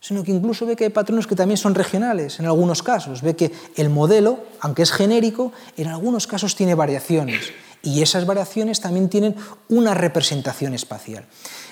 sino 0.00 0.24
que 0.24 0.32
incluso 0.32 0.64
ve 0.66 0.76
que 0.76 0.84
hay 0.84 0.90
patrones 0.90 1.26
que 1.26 1.36
también 1.36 1.58
son 1.58 1.74
regionales 1.74 2.40
en 2.40 2.46
algunos 2.46 2.82
casos. 2.82 3.20
Ve 3.22 3.36
que 3.36 3.52
el 3.76 3.90
modelo, 3.90 4.44
aunque 4.60 4.82
es 4.82 4.92
genérico, 4.92 5.52
en 5.76 5.88
algunos 5.88 6.26
casos 6.26 6.56
tiene 6.56 6.74
variaciones 6.74 7.52
y 7.82 8.02
esas 8.02 8.26
variaciones 8.26 8.80
también 8.80 9.08
tienen 9.08 9.36
una 9.68 9.94
representación 9.94 10.74
espacial. 10.74 11.26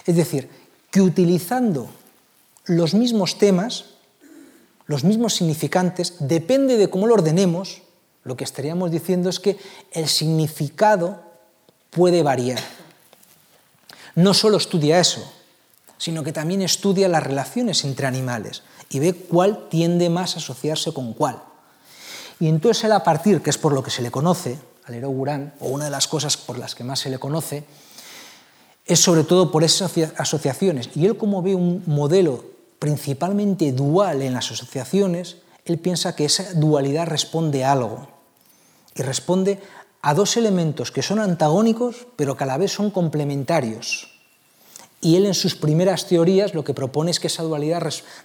Es 0.07 0.17
decir, 0.17 0.49
que 0.91 1.01
utilizando 1.01 1.89
los 2.67 2.95
mismos 2.95 3.39
temas, 3.39 3.87
los 4.87 5.05
mismos 5.05 5.35
significantes, 5.35 6.17
depende 6.21 6.77
de 6.77 6.89
cómo 6.89 7.07
lo 7.07 7.15
ordenemos, 7.15 7.83
lo 8.25 8.37
que 8.37 8.45
estaríamos 8.45 8.91
diciendo 8.91 9.31
es 9.31 9.41
que 9.41 9.57
el 9.93 10.09
significado 10.09 11.23
puede 11.91 12.23
variar. 12.23 12.61
No 14.15 14.35
solo 14.35 14.57
estudia 14.57 15.01
eso, 15.01 15.33
sino 15.99 16.23
que 16.23 16.33
también 16.33 16.63
estudia 16.63 17.09
las 17.09 17.23
relaciones 17.23 17.85
entre 17.85 18.07
animales 18.07 18.63
y 18.89 19.01
ve 19.01 19.15
cuál 19.15 19.69
tiende 19.69 20.09
más 20.09 20.35
a 20.35 20.39
asociarse 20.39 20.93
con 20.93 21.13
cuál. 21.13 21.43
Y 22.41 22.49
entonces 22.49 22.85
él 22.85 22.93
a 22.93 23.05
partir, 23.05 23.43
que 23.43 23.51
es 23.51 23.59
por 23.59 23.73
lo 23.73 23.83
que 23.83 23.91
se 23.91 24.03
le 24.03 24.11
conoce, 24.11 24.59
al 24.87 25.07
Gurán, 25.07 25.55
o 25.61 25.69
una 25.69 25.85
de 25.85 25.91
las 25.91 26.09
cosas 26.09 26.37
por 26.37 26.59
las 26.59 26.75
que 26.75 26.85
más 26.85 27.01
se 27.01 27.11
le 27.11 27.19
conoce, 27.19 27.65
es 28.87 29.01
sobre 29.01 29.25
todo 29.25 29.51
por 29.51 29.65
esas 29.65 29.93
asociaciones. 30.17 30.91
Y 30.95 31.05
él 31.05 31.17
como 31.19 31.43
ve 31.43 31.55
un 31.55 31.83
modelo 31.87 32.45
principalmente 32.79 33.73
dual 33.73 34.23
en 34.23 34.35
las 34.35 34.51
asociaciones, 34.51 35.39
él 35.65 35.79
piensa 35.79 36.17
que 36.17 36.25
esa 36.25 36.55
dualidad 36.55 37.07
responde 37.07 37.65
a 37.65 37.73
algo. 37.73 38.09
Y 38.95 39.03
responde 39.03 39.61
a 40.01 40.15
dos 40.15 40.37
elementos 40.37 40.91
que 40.91 41.03
son 41.03 41.19
antagónicos, 41.19 42.07
pero 42.17 42.37
que 42.37 42.45
a 42.45 42.47
la 42.47 42.57
vez 42.57 42.73
son 42.73 42.91
complementarios. 42.91 44.18
Y 45.01 45.17
él 45.17 45.27
en 45.27 45.35
sus 45.35 45.55
primeras 45.55 46.07
teorías 46.07 46.55
lo 46.55 46.65
que 46.65 46.75
propone 46.75 47.11
es 47.11 47.21
que 47.21 47.29
esa 47.29 47.45
dualidad 47.45 47.83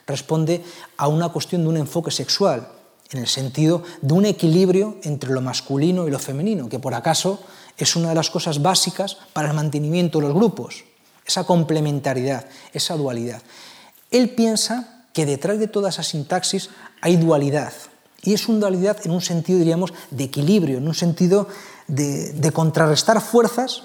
responde 0.07 0.63
a 0.97 1.07
una 1.07 1.29
cuestión 1.29 1.63
de 1.63 1.69
un 1.69 1.77
enfoque 1.77 2.11
sexual, 2.11 2.67
en 3.11 3.19
el 3.19 3.27
sentido 3.27 3.83
de 4.01 4.13
un 4.13 4.25
equilibrio 4.25 4.97
entre 5.03 5.31
lo 5.31 5.41
masculino 5.41 6.07
y 6.07 6.11
lo 6.11 6.17
femenino, 6.17 6.69
que 6.69 6.79
por 6.79 6.95
acaso 6.95 7.39
es 7.77 7.95
una 7.95 8.09
de 8.09 8.15
las 8.15 8.31
cosas 8.31 8.61
básicas 8.61 9.17
para 9.33 9.49
el 9.49 9.53
mantenimiento 9.53 10.19
de 10.19 10.25
los 10.25 10.33
grupos, 10.33 10.83
esa 11.25 11.43
complementariedad, 11.43 12.47
esa 12.73 12.95
dualidad. 12.95 13.43
Él 14.09 14.31
piensa 14.31 15.05
que 15.13 15.27
detrás 15.27 15.59
de 15.59 15.67
toda 15.67 15.89
esa 15.89 16.01
sintaxis 16.01 16.71
hay 17.01 17.17
dualidad, 17.17 17.73
y 18.23 18.33
es 18.33 18.47
una 18.47 18.61
dualidad 18.61 18.97
en 19.03 19.11
un 19.11 19.21
sentido, 19.21 19.59
diríamos, 19.59 19.93
de 20.09 20.23
equilibrio, 20.23 20.79
en 20.79 20.87
un 20.87 20.95
sentido 20.95 21.47
de 21.87 22.51
contrarrestar 22.51 23.21
fuerzas 23.21 23.83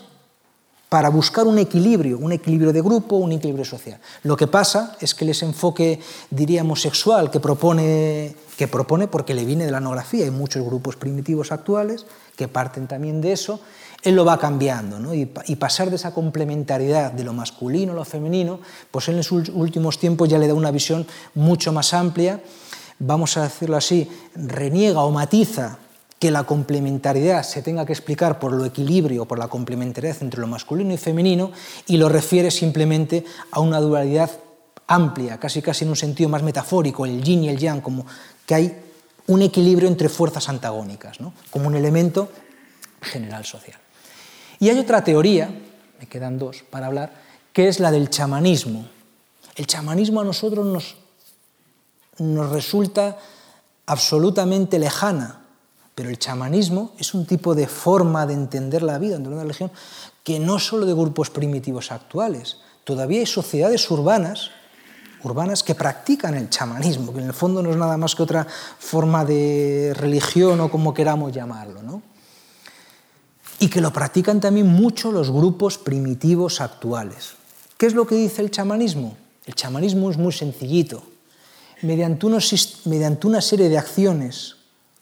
para 0.89 1.11
buscar 1.11 1.47
un 1.47 1.59
equilibrio, 1.59 2.18
un 2.18 2.32
equilibrio 2.32 2.72
de 2.72 2.80
grupo, 2.80 3.16
un 3.16 3.32
equilibrio 3.32 3.64
social. 3.64 4.01
Lo 4.22 4.36
que 4.36 4.47
pasa 4.47 4.97
es 5.01 5.14
que 5.14 5.30
ese 5.30 5.45
enfoque, 5.45 6.01
diríamos, 6.30 6.80
sexual 6.80 7.30
que 7.30 7.41
propone, 7.41 8.34
que 8.57 8.68
propone 8.68 9.07
porque 9.07 9.34
le 9.34 9.45
viene 9.45 9.66
de 9.66 9.70
la 9.70 9.78
etnografía, 9.78 10.24
hay 10.24 10.30
muchos 10.30 10.64
grupos 10.64 10.97
primitivos 10.97 11.53
actuales 11.53 12.07
que 12.36 12.49
parten 12.49 12.86
también 12.86 13.20
de 13.20 13.32
eso, 13.32 13.61
él 14.03 14.14
lo 14.14 14.24
va 14.24 14.39
cambiando, 14.39 14.99
¿no? 14.99 15.12
y, 15.12 15.26
pasar 15.26 15.91
de 15.91 15.97
esa 15.97 16.14
complementariedad 16.14 17.12
de 17.12 17.24
lo 17.24 17.32
masculino 17.32 17.93
lo 17.93 18.05
femenino, 18.05 18.61
pues 18.91 19.09
él 19.09 19.16
en 19.16 19.24
sus 19.24 19.49
últimos 19.51 19.99
tiempos 19.99 20.28
ya 20.28 20.39
le 20.39 20.47
da 20.47 20.55
una 20.55 20.70
visión 20.70 21.07
mucho 21.34 21.72
más 21.72 21.93
amplia, 21.93 22.41
vamos 23.01 23.36
a 23.36 23.43
decirlo 23.43 23.76
así, 23.76 24.09
reniega 24.36 25.03
o 25.03 25.11
matiza 25.11 25.78
que 26.18 26.30
la 26.30 26.44
complementariedad 26.44 27.42
se 27.42 27.62
tenga 27.62 27.86
que 27.86 27.92
explicar 27.92 28.38
por 28.38 28.52
lo 28.52 28.64
equilibrio, 28.64 29.24
por 29.24 29.38
la 29.38 29.48
complementariedad 29.48 30.16
entre 30.20 30.40
lo 30.40 30.46
masculino 30.46 30.92
y 30.92 30.96
femenino, 30.96 31.52
y 31.86 31.96
lo 31.96 32.08
refiere 32.08 32.50
simplemente 32.50 33.24
a 33.52 33.60
una 33.60 33.80
dualidad 33.80 34.30
amplia, 34.88 35.38
casi 35.38 35.62
casi 35.62 35.84
en 35.84 35.90
un 35.90 35.96
sentido 35.96 36.28
más 36.28 36.42
metafórico, 36.42 37.06
el 37.06 37.22
yin 37.22 37.44
y 37.44 37.48
el 37.48 37.58
yang, 37.58 37.80
como 37.80 38.04
que 38.44 38.54
hay 38.54 38.82
un 39.28 39.42
equilibrio 39.42 39.88
entre 39.88 40.08
fuerzas 40.08 40.48
antagónicas, 40.48 41.20
¿no? 41.20 41.32
como 41.50 41.68
un 41.68 41.76
elemento 41.76 42.28
general 43.00 43.44
social. 43.44 43.78
Y 44.58 44.70
hay 44.70 44.78
otra 44.78 45.04
teoría, 45.04 45.50
me 46.00 46.06
quedan 46.06 46.38
dos 46.38 46.64
para 46.68 46.86
hablar, 46.86 47.12
que 47.52 47.68
es 47.68 47.78
la 47.78 47.90
del 47.90 48.10
chamanismo. 48.10 48.88
El 49.54 49.66
chamanismo 49.66 50.20
a 50.20 50.24
nosotros 50.24 50.66
nos, 50.66 50.96
nos 52.18 52.50
resulta 52.50 53.18
absolutamente 53.86 54.78
lejana, 54.78 55.38
pero 55.99 56.11
el 56.11 56.18
chamanismo 56.20 56.92
es 56.96 57.12
un 57.12 57.26
tipo 57.26 57.57
de 57.57 57.66
forma 57.66 58.24
de 58.24 58.32
entender 58.32 58.84
la 58.84 58.99
vida 58.99 59.14
dentro 59.14 59.30
de 59.30 59.34
una 59.34 59.42
religión 59.42 59.72
que 60.22 60.38
no 60.38 60.61
solo 60.61 60.86
de 60.86 60.94
grupos 60.94 61.28
primitivos 61.28 61.90
actuales, 61.90 62.59
todavía 62.84 63.18
hay 63.18 63.26
sociedades 63.26 63.90
urbanas 63.90 64.53
urbanas 65.24 65.64
que 65.64 65.74
practican 65.74 66.36
el 66.36 66.51
chamanismo, 66.51 67.12
que 67.12 67.18
en 67.18 67.26
el 67.26 67.32
fondo 67.32 67.64
no 67.64 67.72
es 67.72 67.76
nada 67.76 67.96
más 67.96 68.14
que 68.14 68.22
otra 68.22 68.46
forma 68.78 69.24
de 69.24 69.92
religión 69.96 70.61
o 70.61 70.70
como 70.70 70.94
queramos 70.94 71.32
llamarlo, 71.32 71.82
¿no? 71.82 72.01
Y 73.59 73.66
que 73.66 73.80
lo 73.80 73.92
practican 73.92 74.40
también 74.40 74.68
mucho 74.68 75.11
los 75.11 75.32
grupos 75.32 75.78
primitivos 75.78 76.61
actuales. 76.61 77.32
¿Qué 77.76 77.86
es 77.86 77.94
lo 77.94 78.07
que 78.07 78.14
dice 78.14 78.40
el 78.40 78.53
chamanismo? 78.53 79.16
El 79.46 79.57
chamanismo 79.57 80.12
es 80.12 80.16
muy 80.16 80.32
sencillito. 80.32 81.03
Mediante, 81.82 82.24
mediante 82.84 83.26
una 83.26 83.40
serie 83.40 83.68
de 83.68 83.78
acciones 83.78 84.57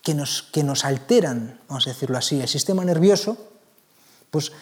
que 0.07 0.15
nos, 0.15 0.45
que 0.53 0.63
nos 0.63 0.85
alteran, 0.85 1.59
vamos 1.67 1.89
a 1.89 1.91
decirlo 1.91 2.17
así, 2.17 2.41
el 2.41 2.47
sistema 2.47 2.85
nervioso, 2.85 3.37
pues 4.31 4.53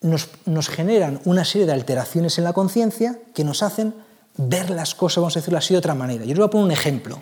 nos, 0.00 0.30
nos 0.46 0.70
generan 0.70 1.20
una 1.26 1.44
serie 1.44 1.66
de 1.66 1.74
alteraciones 1.74 2.38
en 2.38 2.44
la 2.44 2.54
conciencia 2.54 3.18
que 3.34 3.44
nos 3.44 3.62
hacen 3.62 3.92
ver 4.38 4.70
las 4.70 4.94
cosas, 4.94 5.16
vamos 5.16 5.36
a 5.36 5.40
decirlo 5.40 5.58
así, 5.58 5.74
de 5.74 5.78
otra 5.80 5.94
manera. 5.94 6.24
Yo 6.24 6.28
les 6.28 6.38
voy 6.38 6.46
a 6.46 6.50
poner 6.50 6.64
un 6.64 6.70
ejemplo. 6.70 7.20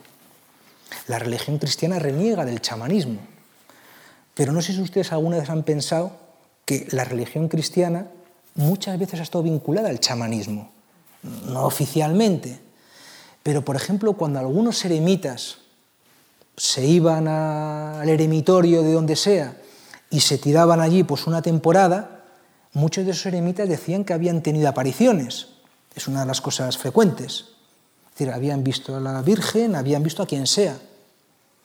La 1.08 1.18
religión 1.18 1.58
cristiana 1.58 1.98
reniega 1.98 2.44
del 2.44 2.60
chamanismo, 2.60 3.18
pero 4.34 4.52
no 4.52 4.62
sé 4.62 4.72
si 4.72 4.80
ustedes 4.80 5.10
alguna 5.10 5.38
vez 5.38 5.50
han 5.50 5.64
pensado 5.64 6.12
que 6.64 6.86
la 6.92 7.02
religión 7.02 7.48
cristiana 7.48 8.06
muchas 8.54 8.96
veces 9.00 9.18
ha 9.18 9.24
estado 9.24 9.42
vinculada 9.42 9.88
al 9.88 9.98
chamanismo, 9.98 10.70
no 11.46 11.64
oficialmente, 11.64 12.60
pero 13.42 13.64
por 13.64 13.74
ejemplo 13.74 14.12
cuando 14.12 14.38
algunos 14.38 14.84
eremitas 14.84 15.58
se 16.58 16.84
iban 16.84 17.28
al 17.28 18.08
eremitorio 18.08 18.82
de 18.82 18.92
donde 18.92 19.14
sea 19.14 19.56
y 20.10 20.20
se 20.20 20.38
tiraban 20.38 20.80
allí 20.80 21.04
pues 21.04 21.26
una 21.26 21.40
temporada, 21.40 22.24
muchos 22.72 23.04
de 23.04 23.12
esos 23.12 23.26
eremitas 23.26 23.68
decían 23.68 24.04
que 24.04 24.12
habían 24.12 24.42
tenido 24.42 24.68
apariciones. 24.68 25.48
Es 25.94 26.08
una 26.08 26.20
de 26.20 26.26
las 26.26 26.40
cosas 26.40 26.76
frecuentes. 26.76 27.44
Es 28.06 28.18
decir, 28.18 28.32
habían 28.32 28.64
visto 28.64 28.96
a 28.96 29.00
la 29.00 29.22
Virgen, 29.22 29.76
habían 29.76 30.02
visto 30.02 30.22
a 30.22 30.26
quien 30.26 30.46
sea. 30.46 30.76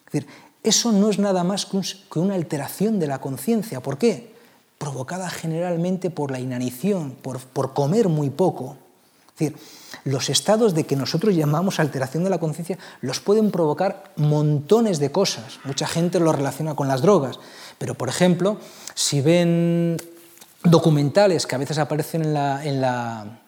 Decir, 0.05 0.27
eso 0.61 0.91
no 0.91 1.09
es 1.09 1.17
nada 1.17 1.43
más 1.43 1.65
que 1.65 2.19
una 2.19 2.35
alteración 2.35 2.99
de 2.99 3.07
la 3.07 3.19
conciencia. 3.19 3.81
¿Por 3.81 3.97
qué? 3.97 4.33
Provocada 4.77 5.29
generalmente 5.29 6.11
por 6.11 6.29
la 6.29 6.39
inanición, 6.39 7.15
por, 7.19 7.39
por 7.39 7.73
comer 7.73 8.09
muy 8.09 8.29
poco. 8.29 8.77
Es 9.29 9.39
decir, 9.39 9.57
los 10.03 10.29
estados 10.29 10.73
de 10.73 10.85
que 10.85 10.95
nosotros 10.95 11.35
llamamos 11.35 11.79
alteración 11.79 12.23
de 12.23 12.29
la 12.29 12.39
conciencia 12.39 12.77
los 13.01 13.19
pueden 13.19 13.51
provocar 13.51 14.11
montones 14.15 14.99
de 14.99 15.11
cosas. 15.11 15.59
Mucha 15.63 15.87
gente 15.87 16.19
lo 16.19 16.31
relaciona 16.31 16.75
con 16.75 16.87
las 16.87 17.01
drogas, 17.01 17.39
pero 17.77 17.95
por 17.95 18.09
ejemplo, 18.09 18.57
si 18.95 19.21
ven 19.21 19.97
documentales 20.63 21.45
que 21.47 21.55
a 21.55 21.59
veces 21.59 21.77
aparecen 21.77 22.23
en 22.23 22.33
la, 22.33 22.65
en 22.65 22.81
la, 22.81 23.39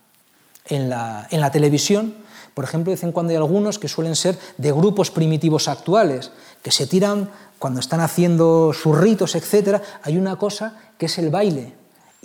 en 0.65 0.89
la, 0.89 1.27
en 1.29 1.41
la 1.41 1.51
televisión, 1.51 2.15
por 2.53 2.63
ejemplo, 2.63 2.91
dicen 2.91 3.11
cuando 3.11 3.31
hay 3.31 3.37
algunos 3.37 3.79
que 3.79 3.89
suelen 3.89 4.15
ser 4.15 4.37
de 4.57 4.71
grupos 4.71 5.11
primitivos 5.11 5.67
actuales, 5.67 6.31
que 6.61 6.71
se 6.71 6.87
tiran 6.87 7.29
cuando 7.59 7.79
están 7.79 7.99
haciendo 7.99 8.71
sus 8.73 8.97
ritos, 8.97 9.35
etc. 9.35 9.81
Hay 10.03 10.17
una 10.17 10.37
cosa 10.37 10.77
que 10.97 11.07
es 11.07 11.17
el 11.17 11.29
baile 11.29 11.73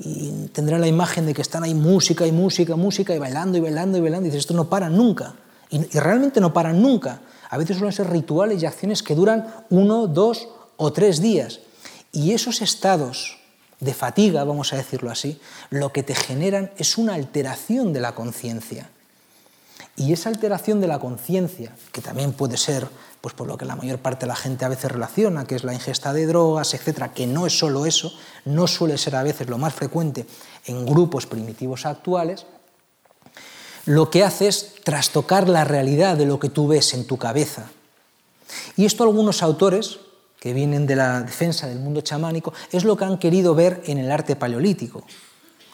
y 0.03 0.49
tendrán 0.53 0.81
la 0.81 0.89
imagen 0.89 1.27
de 1.27 1.35
que 1.35 1.43
están 1.43 1.65
ahí 1.65 1.75
música 1.75 2.27
y 2.27 2.33
música, 2.33 2.77
música, 2.77 3.15
y 3.15 3.19
bailando 3.19 3.59
y 3.59 3.61
bailando 3.61 3.99
y 3.99 4.01
bailando, 4.01 4.27
y 4.27 4.31
dices, 4.31 4.41
esto 4.41 4.55
no 4.55 4.69
para 4.69 4.89
nunca. 4.89 5.35
Y, 5.71 5.79
y 5.79 6.01
realmente 6.01 6.41
no 6.41 6.53
paran 6.53 6.81
nunca. 6.81 7.21
A 7.49 7.59
veces 7.59 7.77
suelen 7.77 7.93
ser 7.93 8.11
rituales 8.11 8.63
y 8.63 8.67
acciones 8.67 9.03
que 9.03 9.15
duran 9.15 9.47
uno, 9.71 10.07
dos 10.07 10.49
o 10.77 10.93
tres 10.93 11.21
días. 11.21 11.61
Y 12.13 12.33
esos 12.33 12.63
estados 12.63 13.39
de 13.81 13.95
fatiga, 13.95 14.45
vamos 14.45 14.73
a 14.73 14.77
decirlo 14.77 15.11
así, 15.11 15.41
lo 15.71 15.93
que 15.93 16.03
te 16.03 16.15
generan 16.15 16.71
es 16.77 16.99
una 16.99 17.15
alteración 17.15 17.93
de 17.93 18.01
la 18.01 18.15
conciencia. 18.15 18.91
Y 20.01 20.15
esa 20.15 20.31
alteración 20.31 20.81
de 20.81 20.87
la 20.87 20.99
conciencia, 20.99 21.75
que 21.93 22.01
también 22.01 22.33
puede 22.33 22.57
ser 22.57 22.89
pues 23.21 23.35
por 23.35 23.47
lo 23.47 23.59
que 23.59 23.67
la 23.67 23.77
mayor 23.77 23.99
parte 23.99 24.25
de 24.25 24.29
la 24.29 24.35
gente 24.35 24.65
a 24.65 24.71
veces 24.71 24.91
relaciona, 24.91 25.45
que 25.45 25.57
es 25.57 25.63
la 25.63 25.75
ingesta 25.75 26.15
de 26.15 26.25
drogas, 26.25 26.73
etcétera, 26.73 27.13
que 27.13 27.27
no 27.27 27.47
es 27.47 27.59
solo 27.59 27.85
eso, 27.85 28.11
no 28.47 28.67
suele 28.67 28.97
ser 28.97 29.15
a 29.15 29.23
veces 29.23 29.51
lo 29.51 29.59
más 29.59 29.75
frecuente 29.75 30.25
en 30.65 30.87
grupos 30.87 31.27
primitivos 31.27 31.85
actuales, 31.85 32.47
lo 33.85 34.11
que 34.11 34.25
hace 34.25 34.49
es 34.49 34.77
trastocar 34.85 35.51
la 35.51 35.65
realidad 35.65 36.17
de 36.17 36.25
lo 36.25 36.41
que 36.41 36.49
tú 36.49 36.67
ves 36.67 36.95
en 36.95 37.07
tu 37.07 37.19
cabeza. 37.19 37.71
Y 38.79 38.87
esto 38.87 39.05
algunos 39.05 39.43
autores, 39.43 39.99
que 40.41 40.55
vienen 40.55 40.87
de 40.87 40.97
la 40.97 41.21
defensa 41.21 41.67
del 41.67 41.79
mundo 41.79 42.01
chamánico, 42.01 42.55
es 42.73 42.85
lo 42.85 42.97
que 42.97 43.05
han 43.05 43.19
querido 43.19 43.55
ver 43.55 43.83
en 43.85 43.99
el 43.99 44.11
arte 44.11 44.35
paleolítico. 44.35 45.05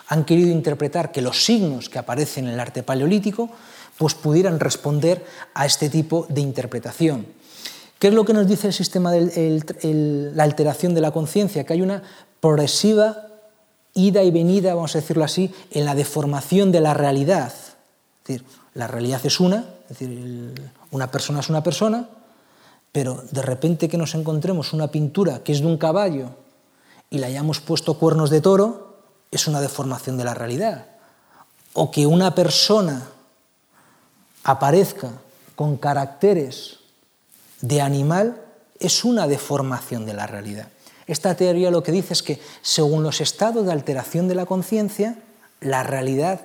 Han 0.08 0.24
querido 0.24 0.50
interpretar 0.50 1.12
que 1.12 1.22
los 1.22 1.44
signos 1.44 1.88
que 1.88 2.00
aparecen 2.00 2.48
en 2.48 2.54
el 2.54 2.60
arte 2.60 2.82
paleolítico 2.82 3.50
pues 3.98 4.14
pudieran 4.14 4.60
responder 4.60 5.24
a 5.54 5.66
este 5.66 5.88
tipo 5.88 6.26
de 6.28 6.40
interpretación. 6.40 7.26
¿Qué 7.98 8.08
es 8.08 8.14
lo 8.14 8.24
que 8.24 8.34
nos 8.34 8.46
dice 8.46 8.66
el 8.66 8.72
sistema 8.74 9.10
de 9.10 10.32
la 10.34 10.42
alteración 10.42 10.94
de 10.94 11.00
la 11.00 11.12
conciencia? 11.12 11.64
Que 11.64 11.72
hay 11.72 11.82
una 11.82 12.02
progresiva 12.40 13.26
ida 13.94 14.22
y 14.22 14.30
venida, 14.30 14.74
vamos 14.74 14.94
a 14.94 15.00
decirlo 15.00 15.24
así, 15.24 15.52
en 15.70 15.86
la 15.86 15.94
deformación 15.94 16.70
de 16.70 16.80
la 16.80 16.92
realidad. 16.92 17.52
Decir, 18.26 18.44
la 18.74 18.86
realidad 18.86 19.20
es 19.24 19.40
una, 19.40 19.64
decir, 19.88 20.52
una 20.90 21.10
persona 21.10 21.40
es 21.40 21.48
una 21.48 21.62
persona, 21.62 22.06
pero 22.92 23.24
de 23.30 23.42
repente 23.42 23.88
que 23.88 23.96
nos 23.96 24.14
encontremos 24.14 24.74
una 24.74 24.88
pintura 24.88 25.42
que 25.42 25.52
es 25.52 25.60
de 25.60 25.66
un 25.66 25.78
caballo 25.78 26.30
y 27.08 27.18
le 27.18 27.26
hayamos 27.26 27.60
puesto 27.60 27.98
cuernos 27.98 28.28
de 28.28 28.42
toro, 28.42 28.98
es 29.30 29.46
una 29.48 29.62
deformación 29.62 30.18
de 30.18 30.24
la 30.24 30.34
realidad. 30.34 30.86
O 31.72 31.90
que 31.90 32.06
una 32.06 32.34
persona 32.34 33.08
aparezca 34.46 35.10
con 35.56 35.76
caracteres 35.76 36.78
de 37.60 37.80
animal 37.80 38.40
es 38.78 39.04
una 39.04 39.26
deformación 39.26 40.06
de 40.06 40.14
la 40.14 40.28
realidad. 40.28 40.68
Esta 41.08 41.34
teoría 41.34 41.72
lo 41.72 41.82
que 41.82 41.90
dice 41.90 42.12
es 42.12 42.22
que 42.22 42.40
según 42.62 43.02
los 43.02 43.20
estados 43.20 43.66
de 43.66 43.72
alteración 43.72 44.28
de 44.28 44.36
la 44.36 44.46
conciencia, 44.46 45.18
la 45.60 45.82
realidad 45.82 46.40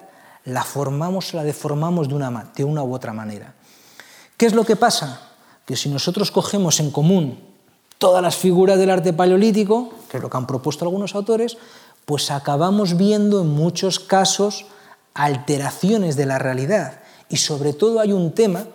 la 0.46 0.64
formamos, 0.64 1.36
la 1.36 1.44
deformamos 1.44 2.08
de 2.08 2.16
una, 2.16 2.52
de 2.56 2.64
una 2.64 2.82
u 2.84 2.92
otra 2.94 3.14
manera. 3.14 3.54
¿Qué 4.36 4.48
es 4.48 4.54
lo 4.54 4.64
que 4.64 4.76
pasa? 4.76 5.22
Que 5.66 5.76
si 5.76 5.88
nosotros 5.88 6.32
cogemos 6.32 6.80
en 6.80 6.90
común 6.90 7.40
todas 8.00 8.24
las 8.24 8.36
figuras 8.36 8.80
del 8.80 8.90
arte 8.90 9.14
paleolítico, 9.14 9.94
que 10.10 10.18
es 10.18 10.24
lo 10.24 10.30
que 10.30 10.38
han 10.38 10.48
propuesto 10.48 10.86
algunos 10.86 11.14
autores, 11.14 11.58
pues 12.06 12.32
acabamos 12.32 12.98
viendo 12.98 13.42
en 13.42 13.50
muchos 13.50 14.00
casos 14.00 14.66
alteraciones 15.14 16.16
de 16.16 16.26
la 16.26 16.40
realidad. 16.40 17.01
Y 17.32 17.38
sobre 17.38 17.74
todo 17.74 18.00
hay 18.00 18.12
un 18.12 18.34
tema 18.34 18.68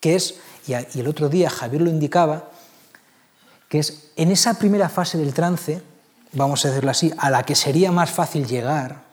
que 0.00 0.16
es, 0.16 0.34
y 0.66 0.74
el 0.74 1.06
otro 1.06 1.28
día 1.28 1.48
Javier 1.48 1.82
lo 1.82 1.90
indicaba, 1.90 2.50
que 3.68 3.78
es 3.78 4.10
en 4.16 4.30
esa 4.30 4.54
primera 4.54 4.88
fase 4.88 5.16
del 5.16 5.32
trance, 5.32 5.80
vamos 6.32 6.64
a 6.64 6.68
decirlo 6.68 6.90
así, 6.90 7.12
a 7.16 7.30
la 7.30 7.44
que 7.44 7.54
sería 7.54 7.92
más 7.92 8.10
fácil 8.10 8.46
llegar, 8.46 9.04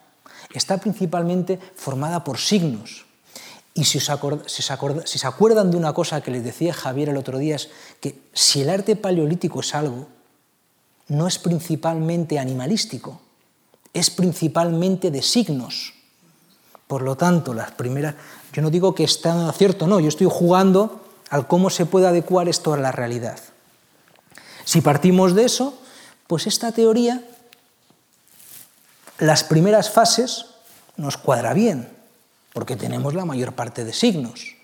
está 0.53 0.79
principalmente 0.79 1.59
formada 1.75 2.23
por 2.23 2.39
signos. 2.39 3.05
Y 3.75 3.83
si, 3.83 3.99
se 3.99 4.11
acuerdan 5.27 5.69
de 5.69 5.77
una 5.77 5.93
cosa 5.93 6.21
que 6.21 6.31
les 6.31 6.43
decía 6.43 6.73
Javier 6.73 7.09
el 7.09 7.17
otro 7.17 7.37
día, 7.37 7.57
es 7.57 7.69
que 7.99 8.17
si 8.33 8.61
el 8.61 8.69
arte 8.69 8.95
paleolítico 8.95 9.59
es 9.59 9.75
algo, 9.75 10.07
no 11.09 11.27
es 11.27 11.37
principalmente 11.37 12.39
animalístico, 12.39 13.21
es 13.93 14.09
principalmente 14.09 15.11
de 15.11 15.21
signos. 15.21 15.93
Por 16.87 17.01
lo 17.01 17.17
tanto, 17.17 17.53
las 17.53 17.71
primeras, 17.71 18.15
yo 18.55 18.61
no 18.61 18.69
digo 18.69 18.95
que 18.95 19.03
está 19.03 19.51
cierto, 19.51 19.85
no, 19.85 19.99
yo 19.99 20.07
estoy 20.07 20.27
jugando 20.31 21.01
al 21.29 21.45
cómo 21.45 21.69
se 21.69 21.85
puede 21.85 22.07
adecuar 22.07 22.47
esto 22.47 22.71
a 22.71 22.77
la 22.77 22.93
realidad. 22.93 23.37
Si 24.63 24.79
partimos 24.79 25.35
de 25.35 25.43
eso, 25.43 25.77
pues 26.25 26.47
esta 26.47 26.71
teoría, 26.71 27.21
las 29.17 29.43
primeras 29.43 29.89
fases 29.89 30.45
nos 30.95 31.17
cuadra 31.17 31.53
bien, 31.53 31.89
porque 32.53 32.77
tenemos 32.77 33.13
la 33.13 33.25
mayor 33.25 33.51
parte 33.51 33.83
de 33.83 33.91
signos. 33.91 34.55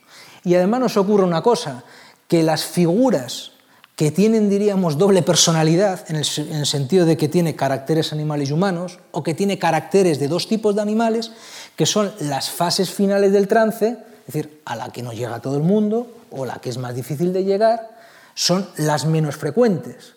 Y 0.46 0.56
además 0.56 0.80
nos 0.80 0.96
ocurre 0.96 1.26
una 1.26 1.44
cosa, 1.44 1.84
que 2.30 2.44
las 2.44 2.64
figuras 2.64 3.52
que 3.96 4.12
tienen, 4.12 4.50
diríamos, 4.50 4.98
doble 4.98 5.22
personalidad, 5.22 6.06
en 6.10 6.16
el, 6.16 6.26
en 6.38 6.56
el, 6.56 6.66
sentido 6.66 7.06
de 7.06 7.18
que 7.18 7.28
tiene 7.28 7.56
caracteres 7.56 8.14
animales 8.14 8.50
y 8.50 8.54
humanos, 8.54 9.00
o 9.12 9.22
que 9.22 9.34
tiene 9.34 9.60
caracteres 9.60 10.20
de 10.20 10.28
dos 10.28 10.48
tipos 10.48 10.76
de 10.76 10.82
animales, 10.82 11.32
que 11.76 11.86
son 11.86 12.12
las 12.20 12.50
fases 12.50 12.90
finales 12.90 13.32
del 13.32 13.48
trance, 13.48 13.98
es 14.28 14.34
decir, 14.34 14.62
a 14.66 14.76
la 14.76 14.92
que 14.92 15.04
no 15.04 15.14
llega 15.14 15.42
todo 15.42 15.58
el 15.58 15.64
mundo, 15.64 16.08
o 16.32 16.46
la 16.46 16.56
que 16.56 16.70
es 16.70 16.78
más 16.78 16.96
difícil 16.96 17.34
de 17.34 17.44
llegar, 17.44 17.92
son 18.34 18.68
las 18.78 19.06
menos 19.06 19.36
frecuentes. 19.36 20.14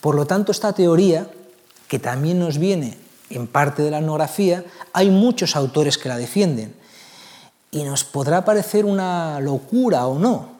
Por 0.00 0.14
lo 0.14 0.26
tanto, 0.26 0.52
esta 0.52 0.72
teoría, 0.72 1.28
que 1.88 1.98
también 1.98 2.38
nos 2.38 2.58
viene 2.58 2.98
en 3.30 3.46
parte 3.46 3.82
de 3.82 3.90
la 3.90 3.98
etnografía, 3.98 4.64
hay 4.92 5.10
muchos 5.10 5.56
autores 5.56 5.98
que 5.98 6.08
la 6.08 6.16
defienden. 6.16 6.74
Y 7.70 7.84
nos 7.84 8.04
podrá 8.04 8.44
parecer 8.44 8.84
una 8.84 9.40
locura 9.40 10.06
o 10.06 10.18
no, 10.18 10.53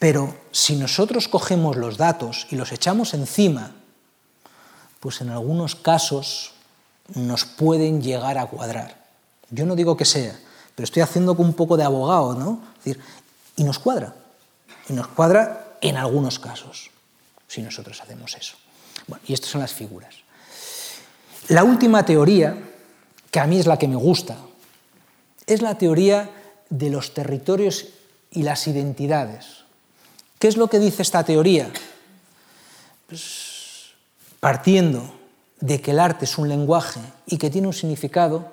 pero 0.00 0.34
si 0.50 0.76
nosotros 0.76 1.28
cogemos 1.28 1.76
los 1.76 1.98
datos 1.98 2.46
y 2.50 2.56
los 2.56 2.72
echamos 2.72 3.12
encima, 3.12 3.72
pues 4.98 5.20
en 5.20 5.28
algunos 5.28 5.76
casos 5.76 6.52
nos 7.14 7.44
pueden 7.44 8.00
llegar 8.00 8.38
a 8.38 8.46
cuadrar. 8.46 8.96
Yo 9.50 9.66
no 9.66 9.76
digo 9.76 9.98
que 9.98 10.06
sea, 10.06 10.40
pero 10.74 10.84
estoy 10.84 11.02
haciendo 11.02 11.34
un 11.34 11.52
poco 11.52 11.76
de 11.76 11.84
abogado, 11.84 12.34
¿no? 12.34 12.62
decir, 12.76 12.98
y 13.56 13.62
nos 13.62 13.78
cuadra. 13.78 14.14
Y 14.88 14.94
nos 14.94 15.06
cuadra 15.08 15.76
en 15.82 15.98
algunos 15.98 16.38
casos, 16.38 16.90
si 17.46 17.60
nosotros 17.60 18.00
hacemos 18.00 18.34
eso. 18.34 18.56
Bueno, 19.06 19.22
y 19.26 19.34
estas 19.34 19.50
son 19.50 19.60
las 19.60 19.74
figuras. 19.74 20.14
La 21.48 21.62
última 21.62 22.06
teoría, 22.06 22.56
que 23.30 23.38
a 23.38 23.46
mí 23.46 23.58
es 23.58 23.66
la 23.66 23.78
que 23.78 23.86
me 23.86 23.96
gusta, 23.96 24.38
es 25.46 25.60
la 25.60 25.76
teoría 25.76 26.30
de 26.70 26.88
los 26.88 27.12
territorios 27.12 27.88
y 28.30 28.44
las 28.44 28.66
identidades. 28.66 29.59
¿Qué 30.40 30.48
es 30.48 30.56
lo 30.56 30.68
que 30.68 30.78
dice 30.78 31.02
esta 31.02 31.22
teoría? 31.22 31.70
Pues, 33.06 33.92
partiendo 34.40 35.14
de 35.60 35.82
que 35.82 35.90
el 35.90 36.00
arte 36.00 36.24
es 36.24 36.38
un 36.38 36.48
lenguaje 36.48 37.00
y 37.26 37.36
que 37.36 37.50
tiene 37.50 37.66
un 37.66 37.74
significado, 37.74 38.50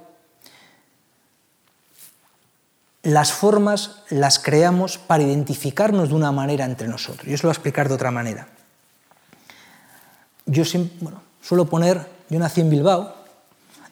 las 3.03 3.31
formas 3.31 4.03
las 4.09 4.37
creamos 4.37 4.97
para 4.97 5.23
identificarnos 5.23 6.09
de 6.09 6.15
una 6.15 6.33
manera 6.33 6.65
entre 6.65 6.89
nosotros. 6.89 7.25
Yo 7.25 7.35
os 7.35 7.43
lo 7.43 7.47
voy 7.47 7.51
a 7.51 7.57
explicar 7.57 7.87
de 7.87 7.95
otra 7.95 8.11
manera. 8.11 8.49
Yo 10.45 10.63
bueno, 10.99 11.21
suelo 11.41 11.67
poner, 11.69 12.05
yo 12.29 12.37
nací 12.37 12.59
en 12.59 12.69
Bilbao 12.69 13.15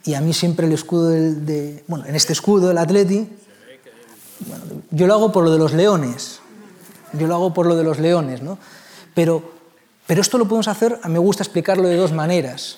y 0.04 0.16
a 0.16 0.22
mí 0.22 0.34
siempre 0.34 0.68
el 0.68 0.74
escudo 0.74 1.12
del, 1.12 1.46
de, 1.46 1.86
bueno, 1.88 2.06
en 2.06 2.16
este 2.16 2.34
escudo 2.34 2.68
del 2.68 2.78
Atleti, 2.78 3.26
yo 4.92 5.08
lo 5.08 5.14
hago 5.14 5.32
por 5.32 5.46
lo 5.46 5.52
de 5.52 5.60
los 5.60 5.72
leones, 5.72 6.42
yo 7.18 7.28
lo 7.28 7.36
hago 7.36 7.54
por 7.54 7.66
lo 7.66 7.76
de 7.76 7.84
los 7.84 8.00
leones, 8.00 8.42
¿no? 8.42 8.58
Pero, 9.14 9.44
pero 10.08 10.22
esto 10.22 10.38
lo 10.38 10.46
podemos 10.46 10.68
hacer, 10.68 11.00
me 11.08 11.20
gusta 11.20 11.44
explicarlo 11.44 11.88
de 11.88 11.96
dos 11.96 12.12
maneras. 12.12 12.78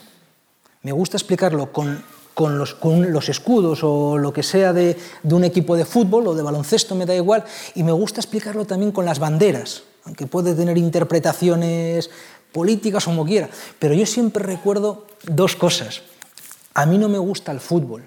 Me 0.83 0.91
gusta 0.91 1.17
explicarlo 1.17 1.71
con 1.71 2.03
con 2.37 2.59
los, 2.59 2.77
los, 2.83 3.29
escudos 3.29 3.79
o 3.81 4.15
lo 4.15 4.31
que 4.31 4.43
sea 4.43 4.71
de, 4.71 4.95
de, 5.23 5.33
un 5.33 5.43
equipo 5.43 5.75
de 5.75 5.85
fútbol 5.85 6.27
o 6.27 6.35
de 6.35 6.43
baloncesto, 6.43 6.93
me 6.93 7.07
da 7.07 7.15
igual, 7.15 7.43
y 7.73 7.81
me 7.81 7.91
gusta 7.91 8.21
explicarlo 8.21 8.63
también 8.65 8.91
con 8.91 9.05
las 9.05 9.17
banderas, 9.17 9.81
aunque 10.05 10.27
puede 10.27 10.53
tener 10.53 10.77
interpretaciones 10.77 12.11
políticas 12.51 13.05
como 13.05 13.25
quiera, 13.25 13.49
pero 13.79 13.95
yo 13.95 14.05
siempre 14.05 14.43
recuerdo 14.43 15.07
dos 15.23 15.55
cosas. 15.55 16.03
A 16.75 16.85
mí 16.85 16.99
no 16.99 17.09
me 17.09 17.17
gusta 17.17 17.51
el 17.51 17.59
fútbol, 17.59 18.03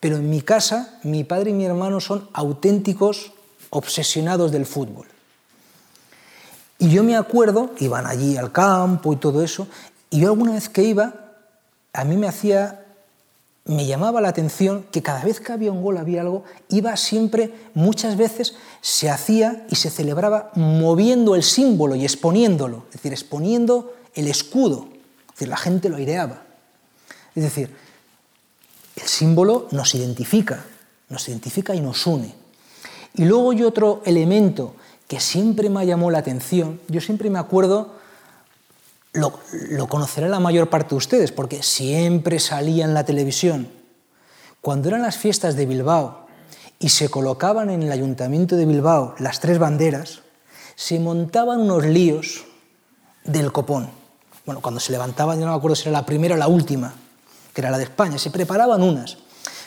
pero 0.00 0.16
en 0.16 0.30
mi 0.30 0.40
casa 0.40 0.98
mi 1.02 1.24
padre 1.24 1.50
y 1.50 1.52
mi 1.52 1.66
hermano 1.66 2.00
son 2.00 2.30
auténticos 2.32 3.32
obsesionados 3.68 4.52
del 4.52 4.64
fútbol. 4.64 5.06
Y 6.78 6.90
yo 6.90 7.02
me 7.02 7.16
acuerdo, 7.16 7.70
iban 7.78 8.06
allí 8.06 8.36
al 8.36 8.52
campo 8.52 9.12
y 9.12 9.16
todo 9.16 9.42
eso, 9.42 9.66
y 10.10 10.20
yo 10.20 10.28
alguna 10.28 10.52
vez 10.52 10.68
que 10.68 10.82
iba, 10.82 11.14
a 11.92 12.04
mí 12.04 12.16
me 12.16 12.28
hacía 12.28 12.86
me 13.66 13.84
llamaba 13.84 14.20
la 14.20 14.28
atención 14.28 14.86
que 14.92 15.02
cada 15.02 15.24
vez 15.24 15.40
que 15.40 15.52
había 15.52 15.72
un 15.72 15.82
gol, 15.82 15.98
había 15.98 16.20
algo, 16.20 16.44
iba 16.68 16.96
siempre, 16.96 17.52
muchas 17.74 18.16
veces, 18.16 18.54
se 18.80 19.10
hacía 19.10 19.66
y 19.68 19.74
se 19.74 19.90
celebraba 19.90 20.52
moviendo 20.54 21.34
el 21.34 21.42
símbolo 21.42 21.96
y 21.96 22.04
exponiéndolo, 22.04 22.84
es 22.88 22.92
decir, 22.92 23.12
exponiendo 23.12 23.94
el 24.14 24.28
escudo, 24.28 24.88
es 25.26 25.32
decir, 25.32 25.48
la 25.48 25.56
gente 25.56 25.88
lo 25.88 25.96
aireaba. 25.96 26.44
Es 27.34 27.42
decir, 27.42 27.74
el 28.94 29.06
símbolo 29.06 29.66
nos 29.72 29.94
identifica, 29.94 30.64
nos 31.08 31.28
identifica 31.28 31.74
y 31.74 31.80
nos 31.80 32.06
une. 32.06 32.34
Y 33.14 33.24
luego 33.24 33.50
hay 33.50 33.62
otro 33.64 34.00
elemento 34.04 34.76
que 35.08 35.20
siempre 35.20 35.70
me 35.70 35.86
llamó 35.86 36.10
la 36.10 36.18
atención, 36.18 36.80
yo 36.88 37.00
siempre 37.00 37.30
me 37.30 37.38
acuerdo 37.38 37.94
lo, 39.16 39.88
conocerá 39.88 40.28
la 40.28 40.40
mayor 40.40 40.68
parte 40.68 40.90
de 40.90 40.96
ustedes, 40.96 41.32
porque 41.32 41.62
siempre 41.62 42.38
salía 42.38 42.84
en 42.84 42.94
la 42.94 43.04
televisión. 43.04 43.68
Cuando 44.60 44.88
eran 44.88 45.02
las 45.02 45.16
fiestas 45.16 45.56
de 45.56 45.66
Bilbao 45.66 46.26
y 46.78 46.90
se 46.90 47.08
colocaban 47.08 47.70
en 47.70 47.82
el 47.82 47.92
ayuntamiento 47.92 48.56
de 48.56 48.66
Bilbao 48.66 49.14
las 49.18 49.40
tres 49.40 49.58
banderas, 49.58 50.20
se 50.74 51.00
montaban 51.00 51.60
unos 51.60 51.84
líos 51.86 52.44
del 53.24 53.52
copón. 53.52 53.88
Bueno, 54.44 54.60
cuando 54.60 54.80
se 54.80 54.92
levantaban, 54.92 55.38
yo 55.38 55.46
no 55.46 55.52
me 55.52 55.58
acuerdo 55.58 55.76
si 55.76 55.88
era 55.88 55.92
la 55.92 56.06
primera 56.06 56.34
o 56.34 56.38
la 56.38 56.48
última, 56.48 56.92
que 57.52 57.60
era 57.60 57.70
la 57.70 57.78
de 57.78 57.84
España, 57.84 58.18
se 58.18 58.30
preparaban 58.30 58.82
unas. 58.82 59.16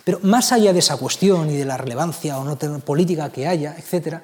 Pero 0.03 0.19
más 0.23 0.51
allá 0.51 0.71
de 0.73 0.79
esa 0.79 0.97
cuestión 0.97 1.49
y 1.49 1.57
de 1.57 1.65
la 1.65 1.77
relevancia 1.77 2.37
o 2.37 2.43
no 2.43 2.57
política 2.79 3.31
que 3.31 3.47
haya, 3.47 3.75
etc., 3.77 4.21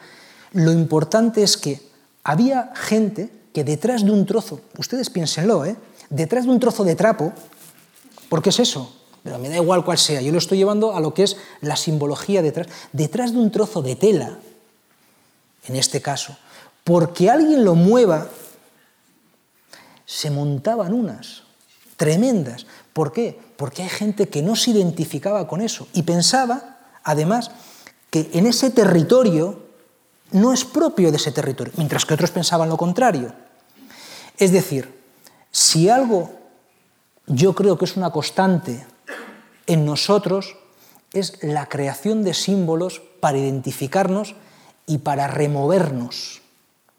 lo 0.56 0.72
importante 0.72 1.43
es 1.43 1.58
que 1.58 1.82
había 2.24 2.72
gente 2.76 3.30
que 3.53 3.64
detrás 3.64 4.06
de 4.06 4.12
un 4.12 4.26
trozo, 4.26 4.62
ustedes 4.78 5.10
piénsenlo, 5.10 5.66
¿eh? 5.66 5.76
detrás 6.10 6.45
de 6.45 6.51
un 6.51 6.60
trozo 6.60 6.84
de 6.84 6.95
trapo, 6.95 7.34
porque 8.30 8.49
es 8.49 8.60
eso, 8.60 8.95
pero 9.22 9.38
me 9.38 9.49
da 9.49 9.58
igual 9.58 9.84
cuál 9.84 9.97
sea, 9.97 10.22
yo 10.22 10.32
lo 10.32 10.38
estoy 10.38 10.58
llevando 10.58 10.95
a 10.95 11.01
lo 11.01 11.14
que 11.14 11.24
es 11.24 11.36
la 11.60 11.76
simbología 11.76 12.41
detrás, 12.41 12.68
detrás 12.93 13.34
de 13.34 13.39
un 13.39 13.51
trozo 13.51 13.82
de 13.82 13.97
tela, 13.97 14.39
en 15.68 15.76
este 15.76 16.01
caso, 16.01 16.38
porque 16.86 17.30
alguien 17.30 17.66
lo 17.66 17.76
mueva, 17.76 18.30
se 20.06 20.32
montaban 20.32 20.93
unas 20.93 21.43
tremendas. 21.97 22.66
¿Por 22.93 23.12
qué? 23.12 23.38
Porque 23.58 23.84
hay 23.84 23.89
gente 23.89 24.30
que 24.30 24.41
no 24.41 24.56
se 24.56 24.72
identificaba 24.72 25.47
con 25.47 25.62
eso 25.62 25.88
y 25.93 26.03
pensaba, 26.03 26.78
además, 27.03 27.51
que 28.10 28.30
en 28.34 28.45
ese 28.45 28.70
territorio 28.70 29.64
no 30.36 30.51
es 30.51 30.65
propio 30.65 31.11
de 31.11 31.17
ese 31.17 31.31
territorio, 31.31 31.73
mientras 31.77 32.05
que 32.05 32.13
otros 32.13 32.31
pensaban 32.31 32.69
lo 32.69 32.77
contrario. 32.77 33.33
Es 34.38 34.51
decir, 34.51 34.93
si 35.49 35.89
algo 35.89 36.29
yo 37.25 37.55
creo 37.55 37.77
que 37.77 37.86
es 37.86 37.95
una 37.95 38.11
constante 38.11 38.86
en 39.65 39.86
nosotros, 39.86 40.57
es 41.13 41.41
la 41.41 41.67
creación 41.67 42.23
de 42.23 42.33
símbolos 42.33 43.01
para 43.21 43.38
identificarnos 43.38 44.36
y 44.86 44.97
para 44.99 45.27
removernos. 45.27 46.41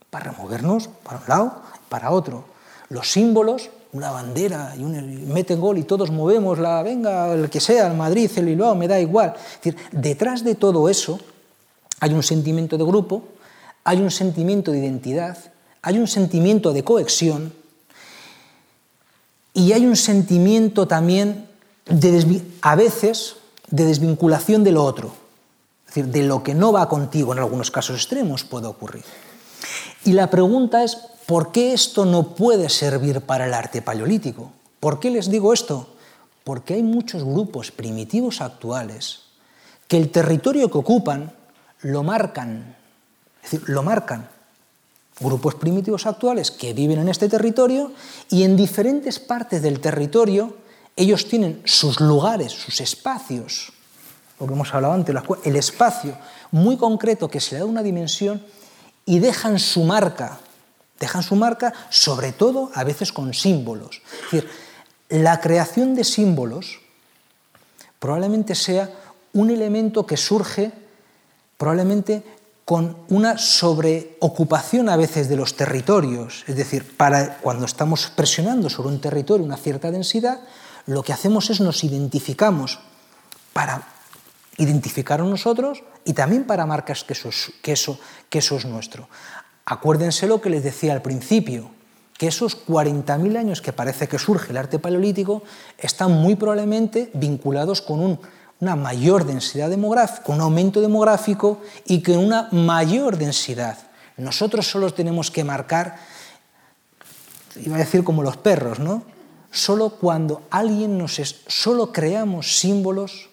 Para 0.09 0.33
removernos 0.33 0.89
para 1.05 1.19
un 1.19 1.29
lado, 1.29 1.63
para 1.91 2.11
otro. 2.11 2.45
Los 2.89 3.13
símbolos, 3.13 3.69
una 3.93 4.11
bandera 4.11 4.75
y 4.79 4.83
un 4.83 5.29
mete 5.29 5.57
gol 5.57 5.77
y 5.77 5.83
todos 5.83 6.11
movemos 6.11 6.59
la, 6.59 6.83
venga, 6.83 7.35
el 7.35 7.51
que 7.51 7.61
sea, 7.61 7.87
el 7.89 7.97
Madrid, 7.97 8.31
el 8.37 8.47
Bilbao, 8.47 8.75
me 8.75 8.89
da 8.89 8.99
igual. 8.99 9.35
Detrás 9.93 10.43
de 10.43 10.55
todo 10.55 10.89
eso 10.89 11.21
hay 12.01 12.13
un 12.13 12.23
sentimiento 12.23 12.79
de 12.79 12.85
grupo, 12.85 13.25
hay 13.85 14.01
un 14.01 14.11
sentimiento 14.11 14.73
de 14.73 14.79
identidad, 14.79 15.39
hay 15.83 15.99
un 15.99 16.09
sentimiento 16.09 16.73
de 16.73 16.85
cohesión 16.85 17.53
y 19.55 19.73
hay 19.73 19.87
un 19.87 19.97
sentimiento 19.97 20.87
también 20.87 21.47
de 21.87 22.43
a 22.61 22.75
veces 22.75 23.37
de 23.71 23.85
desvinculación 23.85 24.65
de 24.65 24.73
lo 24.73 24.85
otro, 24.85 25.13
es 25.89 25.95
decir, 25.95 26.07
de 26.07 26.23
lo 26.23 26.43
que 26.43 26.55
no 26.55 26.73
va 26.73 26.89
contigo 26.89 27.33
en 27.33 27.39
algunos 27.39 27.71
casos 27.71 27.97
extremos 27.97 28.45
puede 28.45 28.67
ocurrir. 28.67 29.05
Y 30.05 30.13
la 30.13 30.31
pregunta 30.31 30.85
es, 30.85 30.97
¿por 31.27 31.53
qué 31.53 31.73
esto 31.73 32.05
no 32.05 32.35
puede 32.35 32.69
servir 32.69 33.21
para 33.23 33.47
el 33.47 33.55
arte 33.55 33.83
paleolítico? 33.83 34.53
¿Por 34.81 35.01
qué 35.01 35.11
les 35.11 35.31
digo 35.31 35.53
esto? 35.53 35.89
Porque 36.45 36.75
hay 36.75 36.83
muchos 36.83 37.25
grupos 37.25 37.71
primitivos 37.71 38.41
actuales 38.41 39.21
que 39.89 39.97
el 39.97 40.11
territorio 40.11 40.71
que 40.71 40.79
ocupan 40.79 41.33
lo 41.83 42.03
marcan, 42.03 42.77
es 43.43 43.51
decir, 43.51 43.69
lo 43.69 43.83
marcan. 43.83 44.29
Grupos 45.19 45.55
primitivos 45.55 46.07
actuales 46.07 46.51
que 46.51 46.75
viven 46.75 46.99
en 46.99 47.09
este 47.09 47.29
territorio 47.29 47.93
y 48.29 48.43
en 48.43 48.57
diferentes 48.57 49.19
partes 49.19 49.63
del 49.63 49.81
territorio 49.81 50.57
ellos 50.97 51.29
tienen 51.29 51.63
sus 51.65 52.01
lugares, 52.01 52.53
sus 52.53 52.81
espacios, 52.81 53.73
lo 54.39 54.47
que 54.47 54.53
hemos 54.53 54.75
hablado 54.75 54.95
antes, 54.95 55.15
el 55.45 55.57
espacio 55.57 56.17
muy 56.51 56.77
concreto 56.77 57.29
que 57.29 57.41
se 57.41 57.55
le 57.55 57.61
da 57.61 57.67
una 57.67 57.83
dimensión 57.83 58.43
y 59.05 59.19
dejan 59.19 59.59
su 59.59 59.85
marca, 59.85 60.39
dejan 60.99 61.23
su 61.23 61.37
marca 61.37 61.73
sobre 61.91 62.33
todo 62.33 62.71
a 62.75 62.85
veces 62.85 63.13
con 63.13 63.33
símbolos. 63.33 64.03
Es 64.27 64.31
decir, 64.31 64.51
la 65.09 65.41
creación 65.41 65.95
de 65.95 66.05
símbolos 66.05 66.81
probablemente 67.99 68.55
sea 68.55 68.91
un 69.33 69.51
elemento 69.51 70.07
que 70.07 70.17
surge 70.17 70.73
probablemente 71.57 72.23
con 72.65 72.97
una 73.09 73.39
sobreocupación 73.39 74.89
a 74.89 74.97
veces 74.97 75.29
de 75.29 75.37
los 75.37 75.55
territorios, 75.55 76.45
es 76.49 76.57
decir, 76.57 76.97
para 76.97 77.39
cuando 77.39 77.65
estamos 77.65 78.11
presionando 78.15 78.69
sobre 78.69 78.89
un 78.89 79.01
territorio 79.01 79.47
una 79.47 79.57
cierta 79.57 79.91
densidad, 79.91 80.41
lo 80.87 81.03
que 81.03 81.13
hacemos 81.13 81.49
es 81.51 81.61
nos 81.61 81.85
identificamos 81.85 82.81
para 83.53 83.87
identificar 84.59 85.21
a 85.21 85.25
nosotros 85.25 85.85
y 86.05 86.13
también 86.13 86.45
para 86.45 86.67
marcar 86.67 86.97
que 87.07 87.13
eso, 87.13 87.31
eso, 87.63 87.99
que 88.29 88.39
eso 88.39 88.57
es 88.57 88.65
nuestro. 88.65 89.09
Acuérdense 89.65 90.27
lo 90.27 90.41
que 90.41 90.51
les 90.51 90.65
decía 90.65 90.93
al 90.93 91.03
principio, 91.03 91.71
que 92.19 92.29
esos 92.29 92.67
40.000 92.67 93.37
años 93.37 93.61
que 93.61 93.73
parece 93.73 94.09
que 94.09 94.19
surge 94.19 94.51
el 94.51 94.57
arte 94.57 94.79
paleolítico 94.79 95.43
están 95.79 96.13
muy 96.13 96.35
probablemente 96.35 97.11
vinculados 97.15 97.83
con 97.83 98.01
una 98.61 98.77
mayor 98.77 99.27
densidad 99.27 99.71
demográfica, 99.71 100.33
un 100.33 100.41
aumento 100.41 100.81
demográfico 100.81 101.61
y 101.85 102.03
con 102.03 102.19
una 102.19 102.49
mayor 102.53 103.19
densidad. 103.19 103.79
Nosotros 104.17 104.67
solo 104.67 104.93
tenemos 104.93 105.31
que 105.31 105.45
marcar, 105.45 105.97
iba 107.57 107.77
a 107.77 107.81
decir 107.81 108.03
como 108.03 108.23
los 108.23 108.37
perros, 108.39 108.79
¿no? 108.79 109.03
solo 109.57 109.91
cuando 109.91 110.43
alguien 110.51 110.99
nos 110.99 111.19
es, 111.19 111.37
solo 111.47 111.93
creamos 111.93 112.59
símbolos 112.59 113.31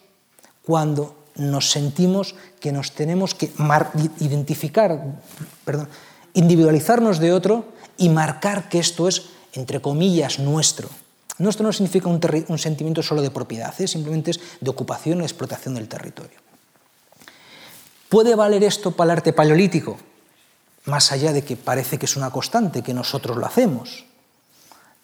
cuando 0.64 1.16
nos 1.36 1.70
sentimos 1.70 2.34
que 2.60 2.72
nos 2.72 2.92
tenemos 2.92 3.34
que 3.34 3.52
identificar, 4.20 5.20
perdón, 5.64 5.88
individualizarnos 6.32 7.18
de 7.18 7.32
otro 7.32 7.66
y 7.98 8.08
marcar 8.08 8.68
que 8.68 8.78
esto 8.78 9.06
es, 9.06 9.26
entre 9.52 9.80
comillas, 9.80 10.38
nuestro. 10.38 10.88
Nuestro 11.38 11.66
no 11.66 11.72
significa 11.72 12.08
un, 12.08 12.58
sentimiento 12.58 13.02
solo 13.02 13.20
de 13.20 13.30
propiedad, 13.30 13.74
¿eh? 13.80 13.88
simplemente 13.88 14.30
es 14.30 14.40
de 14.60 14.70
ocupación 14.70 15.20
y 15.20 15.24
explotación 15.24 15.74
del 15.74 15.88
territorio. 15.88 16.38
¿Puede 18.08 18.36
valer 18.36 18.62
esto 18.62 18.92
para 18.92 19.12
el 19.12 19.18
arte 19.18 19.32
paleolítico? 19.32 19.98
Más 20.84 21.10
allá 21.10 21.32
de 21.32 21.42
que 21.42 21.56
parece 21.56 21.98
que 21.98 22.06
es 22.06 22.16
una 22.16 22.30
constante, 22.30 22.82
que 22.82 22.94
nosotros 22.94 23.36
lo 23.36 23.46
hacemos. 23.46 24.04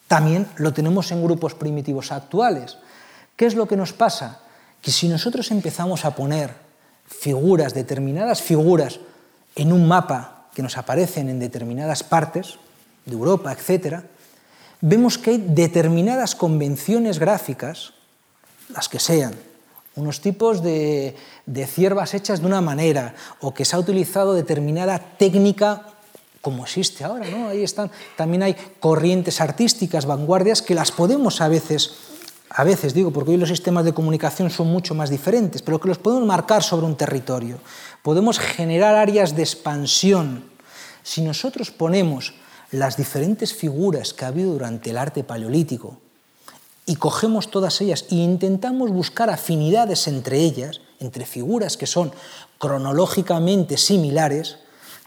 También 0.07 0.47
lo 0.57 0.73
tenemos 0.73 1.11
en 1.11 1.23
grupos 1.23 1.55
primitivos 1.55 2.13
actuales. 2.13 2.79
¿Qué 3.35 3.47
es 3.47 3.55
lo 3.55 3.67
que 3.67 3.77
nos 3.77 3.93
pasa? 3.93 4.41
Que 4.81 4.93
si 4.93 5.09
nosotros 5.09 5.51
empezamos 5.51 6.05
a 6.05 6.15
poner 6.15 6.55
figuras, 7.07 7.75
determinadas 7.75 8.41
figuras, 8.41 9.01
en 9.57 9.73
un 9.73 9.89
mapa 9.89 10.47
que 10.55 10.63
nos 10.63 10.77
aparecen 10.77 11.29
en 11.29 11.41
determinadas 11.41 12.05
partes 12.05 12.59
de 13.07 13.15
Europa, 13.15 13.53
etc., 13.53 14.05
vemos 14.81 15.19
que 15.19 15.31
hay 15.31 15.45
determinadas 15.47 16.35
convenciones 16.35 17.19
gráficas, 17.19 17.93
las 18.69 18.89
que 18.89 19.01
sean, 19.01 19.35
unos 19.97 20.21
tipos 20.21 20.63
de, 20.63 21.17
de 21.47 21.67
ciervas 21.67 22.15
hechas 22.15 22.41
de 22.41 22.47
una 22.47 22.61
manera, 22.61 23.15
o 23.41 23.53
que 23.53 23.65
se 23.65 23.77
ha 23.77 23.79
utilizado 23.79 24.35
determinada 24.35 24.99
técnica 24.99 25.87
como 26.41 26.65
existe 26.65 27.05
ahora, 27.05 27.29
¿no? 27.29 27.49
Ahí 27.49 27.63
están, 27.63 27.91
también 28.17 28.43
hay 28.43 28.57
corrientes 28.81 29.41
artísticas, 29.41 30.07
vanguardias, 30.07 30.63
que 30.63 30.75
las 30.75 30.91
podemos 30.91 31.41
a 31.41 31.49
veces, 31.49 31.93
a 32.49 32.65
veces 32.65 32.95
digo, 32.95 33.11
porque 33.11 33.33
hoy 33.33 33.37
los 33.37 33.51
sistemas 33.51 33.85
de 33.85 33.93
comunicación 33.93 34.49
son 34.49 34.69
mucho 34.69 34.95
más 34.95 35.11
diferentes, 35.11 35.61
pero 35.61 35.79
que 35.79 35.89
los 35.89 35.99
podemos 35.99 36.27
marcar 36.27 36.63
sobre 36.63 36.87
un 36.87 36.97
territorio. 36.97 37.59
Podemos 38.03 38.39
generar 38.39 38.95
áreas 38.95 39.37
de 39.37 39.43
expansión. 39.43 40.45
Si 41.03 41.21
nosotros 41.21 41.71
ponemos 41.71 42.35
las 42.73 42.97
diferentes 42.97 43.53
figuras 43.53 44.15
que 44.15 44.25
ha 44.25 44.29
habido 44.29 44.53
durante 44.53 44.91
el 44.91 44.99
arte 44.99 45.25
paleolítico 45.25 45.99
y 46.87 46.97
cogemos 46.97 47.51
todas 47.51 47.81
ellas 47.81 48.07
e 48.11 48.17
intentamos 48.17 48.91
buscar 48.91 49.31
afinidades 49.31 50.09
entre 50.09 50.39
ellas, 50.39 50.81
entre 50.99 51.27
figuras 51.27 51.77
que 51.77 51.87
son 51.87 52.13
cronológicamente 52.59 53.77
similares, 53.77 54.59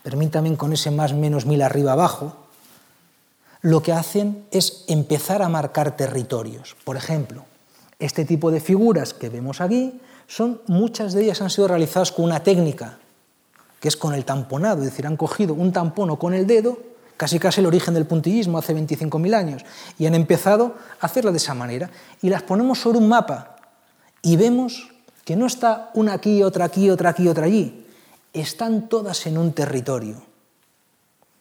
permítame 0.02 0.56
con 0.58 0.74
ese 0.74 0.92
más 0.92 1.14
menos 1.14 1.46
mil 1.46 1.62
arriba 1.62 1.94
abajo, 1.94 2.38
lo 3.62 3.82
que 3.82 3.94
hacen 3.94 4.46
es 4.52 4.84
empezar 4.88 5.42
a 5.42 5.50
marcar 5.50 5.96
territorios. 5.96 6.76
Por 6.84 6.98
ejemplo, 6.98 7.46
este 8.00 8.26
tipo 8.26 8.52
de 8.52 8.60
figuras 8.60 9.14
que 9.14 9.30
vemos 9.30 9.62
aquí, 9.62 10.00
son, 10.28 10.62
muchas 10.68 11.14
de 11.14 11.24
ellas 11.24 11.42
han 11.42 11.50
sido 11.50 11.68
realizadas 11.68 12.12
con 12.12 12.26
una 12.26 12.44
técnica, 12.44 12.98
que 13.80 13.88
es 13.88 13.96
con 13.96 14.14
el 14.14 14.26
tamponado, 14.26 14.80
es 14.80 14.90
decir, 14.90 15.08
han 15.08 15.18
cogido 15.18 15.54
un 15.54 15.72
tampono 15.72 16.18
con 16.18 16.34
el 16.34 16.48
dedo, 16.48 16.78
casi 17.18 17.40
casi 17.40 17.62
el 17.62 17.68
origen 17.68 17.94
del 17.94 18.06
puntillismo 18.06 18.58
hace 18.58 18.76
25.000 18.76 19.34
años, 19.34 19.66
y 19.98 20.06
han 20.06 20.16
empezado 20.16 20.76
a 21.00 21.06
hacerla 21.06 21.32
de 21.32 21.38
esa 21.38 21.54
manera. 21.54 21.90
Y 22.22 22.30
las 22.30 22.44
ponemos 22.44 22.80
sobre 22.80 22.98
un 22.98 23.08
mapa 23.08 23.56
y 24.22 24.36
vemos 24.38 24.90
que 25.26 25.36
no 25.36 25.46
está 25.46 25.92
una 25.94 26.14
aquí, 26.14 26.44
otra 26.44 26.66
aquí, 26.66 26.90
otra 26.90 27.12
aquí, 27.12 27.28
otra 27.28 27.46
allí, 27.46 27.86
están 28.34 28.90
todas 28.90 29.26
en 29.26 29.38
un 29.38 29.54
territorio. 29.54 30.22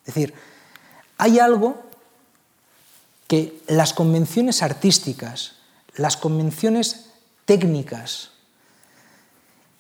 Es 0.01 0.15
decir, 0.15 0.35
hay 1.19 1.39
algo 1.39 1.83
que 3.29 3.61
las 3.69 3.93
convenciones 3.95 4.63
artísticas, 4.63 5.55
las 5.97 6.17
convenciones 6.17 7.11
técnicas, 7.45 8.31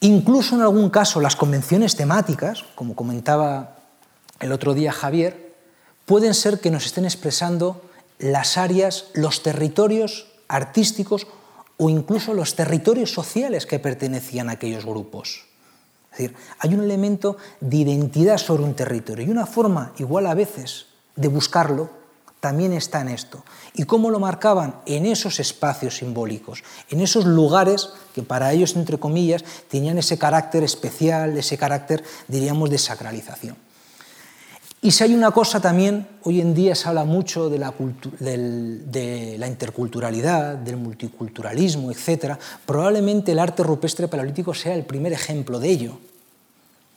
incluso 0.01 0.55
en 0.55 0.62
algún 0.62 0.90
caso 0.90 1.20
las 1.20 1.36
convenciones 1.36 1.97
temáticas, 1.97 2.64
como 2.74 2.97
comentaba 2.97 3.76
el 4.40 4.53
otro 4.53 4.74
día 4.74 4.93
Javier, 4.93 5.41
pueden 6.12 6.34
ser 6.34 6.60
que 6.60 6.70
nos 6.70 6.84
estén 6.84 7.06
expresando 7.06 7.80
las 8.18 8.58
áreas, 8.58 9.06
los 9.14 9.42
territorios 9.42 10.26
artísticos 10.46 11.26
o 11.78 11.88
incluso 11.88 12.34
los 12.34 12.54
territorios 12.54 13.14
sociales 13.14 13.64
que 13.64 13.78
pertenecían 13.78 14.50
a 14.50 14.60
aquellos 14.60 14.84
grupos. 14.84 15.46
Es 16.12 16.18
decir, 16.18 16.36
hay 16.58 16.74
un 16.74 16.82
elemento 16.82 17.38
de 17.62 17.78
identidad 17.78 18.36
sobre 18.36 18.62
un 18.62 18.74
territorio 18.74 19.24
y 19.24 19.30
una 19.30 19.46
forma, 19.46 19.94
igual 19.96 20.26
a 20.26 20.34
veces, 20.34 20.84
de 21.16 21.28
buscarlo 21.28 21.88
también 22.40 22.74
está 22.74 23.00
en 23.00 23.08
esto. 23.08 23.42
¿Y 23.72 23.84
cómo 23.84 24.10
lo 24.10 24.20
marcaban? 24.20 24.82
En 24.84 25.06
esos 25.06 25.40
espacios 25.40 25.96
simbólicos, 25.96 26.62
en 26.90 27.00
esos 27.00 27.24
lugares 27.24 27.88
que 28.14 28.22
para 28.22 28.52
ellos, 28.52 28.76
entre 28.76 28.98
comillas, 28.98 29.44
tenían 29.70 29.96
ese 29.96 30.18
carácter 30.18 30.62
especial, 30.62 31.38
ese 31.38 31.56
carácter, 31.56 32.04
diríamos, 32.28 32.68
de 32.68 32.76
sacralización. 32.76 33.56
Y 34.85 34.91
si 34.91 35.05
hay 35.05 35.14
una 35.14 35.30
cosa 35.30 35.61
también, 35.61 36.09
hoy 36.24 36.41
en 36.41 36.55
día 36.55 36.74
se 36.74 36.89
habla 36.89 37.05
mucho 37.05 37.49
de 37.49 37.57
la, 37.57 37.72
de 38.18 39.37
la 39.39 39.47
interculturalidad, 39.47 40.57
del 40.57 40.76
multiculturalismo, 40.76 41.93
etc., 41.93 42.37
probablemente 42.66 43.30
el 43.30 43.39
arte 43.39 43.62
rupestre 43.62 44.09
paleolítico 44.09 44.53
sea 44.55 44.74
el 44.74 44.85
primer 44.85 45.12
ejemplo 45.12 45.61
de 45.61 45.70
ello. 45.70 45.99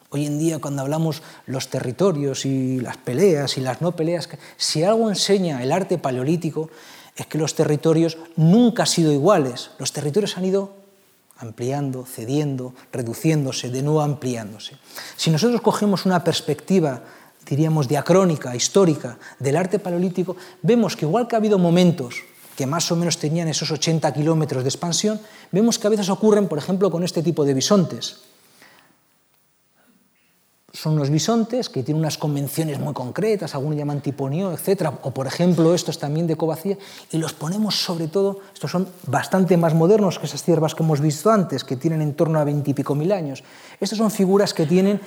Hoy 0.10 0.26
en 0.26 0.40
día, 0.40 0.58
cuando 0.58 0.82
hablamos 0.82 1.22
los 1.46 1.70
territorios 1.70 2.48
y 2.48 2.80
las 2.80 2.98
peleas 2.98 3.56
y 3.58 3.62
las 3.62 3.82
no 3.82 3.96
peleas, 3.96 4.30
si 4.58 4.84
algo 4.84 5.08
enseña 5.08 5.62
el 5.62 5.72
arte 5.72 6.00
paleolítico 6.00 6.72
es 7.16 7.28
que 7.28 7.38
los 7.38 7.54
territorios 7.54 8.18
nunca 8.36 8.84
han 8.84 8.88
sido 8.88 9.12
iguales. 9.12 9.70
Los 9.78 9.94
territorios 9.94 10.38
han 10.38 10.46
ido 10.46 10.74
ampliando, 11.38 12.04
cediendo, 12.06 12.74
reduciéndose, 12.92 13.70
de 13.70 13.84
nuevo 13.84 14.02
ampliándose. 14.02 14.78
Si 15.16 15.30
nosotros 15.30 15.62
cogemos 15.62 16.08
una 16.08 16.24
perspectiva, 16.24 17.04
diríamos, 17.46 17.88
diacrónica, 17.88 18.56
histórica 18.56 19.18
del 19.39 19.56
arte 19.56 19.80
paleolítico, 19.80 20.36
vemos 20.62 20.96
que 20.96 21.06
igual 21.06 21.28
que 21.28 21.36
ha 21.36 21.39
habido 21.39 21.60
momentos 21.60 22.16
que 22.56 22.66
más 22.66 22.89
o 22.91 22.96
menos 22.96 23.18
tenían 23.18 23.48
esos 23.48 23.70
80 23.70 24.14
kilómetros 24.14 24.64
de 24.64 24.70
expansión, 24.70 25.20
vemos 25.52 25.78
que 25.78 25.88
a 25.88 25.89
veces 25.89 26.10
ocurren, 26.10 26.48
por 26.48 26.58
ejemplo, 26.58 26.89
con 26.89 27.04
este 27.04 27.22
tipo 27.22 27.43
de 27.43 27.54
bisontes 27.54 28.26
son 30.76 30.93
unos 30.93 31.10
bisontes 31.10 31.70
que 31.70 31.84
tienen 31.84 32.02
unas 32.02 32.18
convenciones 32.18 32.80
muy 32.80 32.93
concretas, 32.93 33.56
algunos 33.56 33.78
llaman 33.78 34.02
tiponio, 34.02 34.52
etc. 34.52 34.91
O, 35.04 35.12
por 35.12 35.26
ejemplo, 35.26 35.74
estos 35.74 35.98
también 35.98 36.28
de 36.28 36.36
covacía, 36.36 36.78
y 37.12 37.18
los 37.18 37.34
ponemos 37.34 37.76
sobre 37.76 38.08
todo, 38.08 38.41
estos 38.54 38.72
son 38.72 38.88
bastante 39.08 39.58
más 39.58 39.74
modernos 39.74 40.20
que 40.20 40.26
esas 40.26 40.43
ciervas 40.43 40.76
que 40.76 40.84
hemos 40.84 41.00
visto 41.00 41.32
antes, 41.32 41.64
que 41.64 41.78
tienen 41.78 42.02
en 42.02 42.14
torno 42.14 42.39
a 42.39 42.43
veintipico 42.43 42.93
mil 42.93 43.12
años. 43.12 43.43
Estas 43.80 43.98
son 43.98 44.12
figuras 44.12 44.54
que 44.54 44.66
tienen 44.66 45.00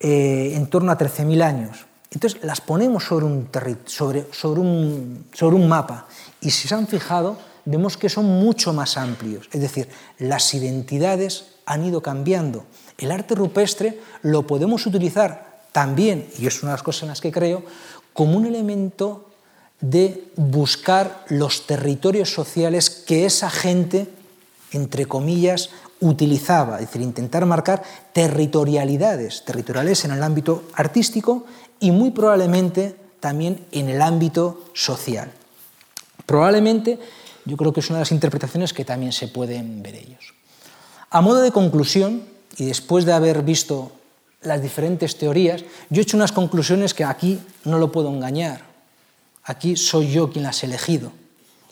eh, 0.00 0.52
en 0.54 0.66
torno 0.68 0.92
a 0.92 0.98
13.000 0.98 1.42
años. 1.42 1.86
Entonces 2.10 2.42
las 2.42 2.60
ponemos 2.60 3.04
sobre 3.04 3.26
un, 3.26 3.48
sobre, 3.84 4.26
sobre, 4.32 4.60
un, 4.60 5.26
sobre 5.32 5.56
un 5.56 5.68
mapa 5.68 6.06
y 6.40 6.50
si 6.50 6.68
se 6.68 6.74
han 6.74 6.86
fijado, 6.86 7.36
vemos 7.64 7.96
que 7.96 8.08
son 8.08 8.24
mucho 8.24 8.72
más 8.72 8.96
amplios. 8.96 9.48
Es 9.52 9.60
decir, 9.60 9.88
las 10.18 10.54
identidades 10.54 11.46
han 11.66 11.84
ido 11.84 12.00
cambiando. 12.00 12.64
El 12.96 13.10
arte 13.10 13.34
rupestre 13.34 14.00
lo 14.22 14.46
podemos 14.46 14.86
utilizar 14.86 15.60
también, 15.72 16.28
y 16.38 16.46
es 16.46 16.62
una 16.62 16.72
de 16.72 16.76
las 16.76 16.82
cosas 16.82 17.02
en 17.02 17.08
las 17.08 17.20
que 17.20 17.30
creo, 17.30 17.62
como 18.14 18.38
un 18.38 18.46
elemento 18.46 19.28
de 19.80 20.24
buscar 20.36 21.24
los 21.28 21.66
territorios 21.66 22.32
sociales 22.32 22.90
que 22.90 23.26
esa 23.26 23.50
gente, 23.50 24.08
entre 24.72 25.06
comillas, 25.06 25.70
utilizaba, 26.00 26.76
es 26.76 26.86
decir, 26.86 27.02
intentar 27.02 27.44
marcar 27.46 27.82
territorialidades, 28.12 29.44
territoriales 29.44 30.04
en 30.04 30.12
el 30.12 30.22
ámbito 30.22 30.64
artístico 30.74 31.44
y 31.80 31.90
muy 31.90 32.10
probablemente 32.10 32.96
también 33.20 33.66
en 33.72 33.88
el 33.88 34.00
ámbito 34.02 34.64
social. 34.74 35.30
Probablemente 36.26 36.98
yo 37.44 37.56
creo 37.56 37.72
que 37.72 37.80
es 37.80 37.88
una 37.88 37.98
de 37.98 38.02
las 38.02 38.12
interpretaciones 38.12 38.72
que 38.72 38.84
también 38.84 39.12
se 39.12 39.28
pueden 39.28 39.82
ver 39.82 39.94
ellos. 39.94 40.34
A 41.10 41.20
modo 41.20 41.40
de 41.40 41.52
conclusión, 41.52 42.22
y 42.56 42.66
después 42.66 43.04
de 43.04 43.12
haber 43.12 43.42
visto 43.42 43.92
las 44.42 44.60
diferentes 44.60 45.16
teorías, 45.16 45.64
yo 45.90 46.00
he 46.00 46.02
hecho 46.02 46.16
unas 46.16 46.32
conclusiones 46.32 46.94
que 46.94 47.04
aquí 47.04 47.40
no 47.64 47.78
lo 47.78 47.90
puedo 47.90 48.08
engañar. 48.10 48.62
Aquí 49.44 49.76
soy 49.76 50.12
yo 50.12 50.30
quien 50.30 50.44
las 50.44 50.62
he 50.62 50.66
elegido. 50.66 51.12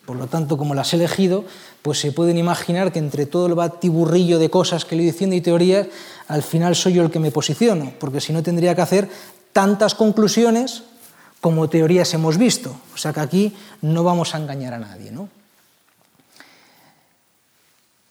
Por 0.06 0.16
lo 0.16 0.28
tanto, 0.28 0.56
como 0.56 0.74
las 0.74 0.92
he 0.92 0.96
elegido, 0.96 1.44
pues 1.82 2.00
se 2.00 2.12
pueden 2.12 2.38
imaginar 2.38 2.92
que 2.92 3.00
entre 3.00 3.26
todo 3.26 3.46
el 3.46 3.54
batiburrillo 3.54 4.38
de 4.38 4.48
cosas 4.48 4.84
que 4.84 4.96
le 4.96 5.02
he 5.02 5.06
diciendo 5.06 5.34
y 5.34 5.40
teorías, 5.40 5.88
al 6.28 6.42
final 6.42 6.76
soy 6.76 6.94
yo 6.94 7.02
el 7.02 7.10
que 7.10 7.18
me 7.18 7.32
posiciono, 7.32 7.92
porque 7.98 8.20
si 8.20 8.32
no 8.32 8.42
tendría 8.42 8.74
que 8.74 8.82
hacer 8.82 9.08
tantas 9.52 9.94
conclusiones 9.94 10.84
como 11.40 11.68
teorías 11.68 12.14
hemos 12.14 12.38
visto. 12.38 12.76
O 12.94 12.96
sea 12.96 13.12
que 13.12 13.20
aquí 13.20 13.56
no 13.82 14.04
vamos 14.04 14.34
a 14.34 14.38
engañar 14.38 14.74
a 14.74 14.78
nadie. 14.78 15.10
¿no? 15.10 15.28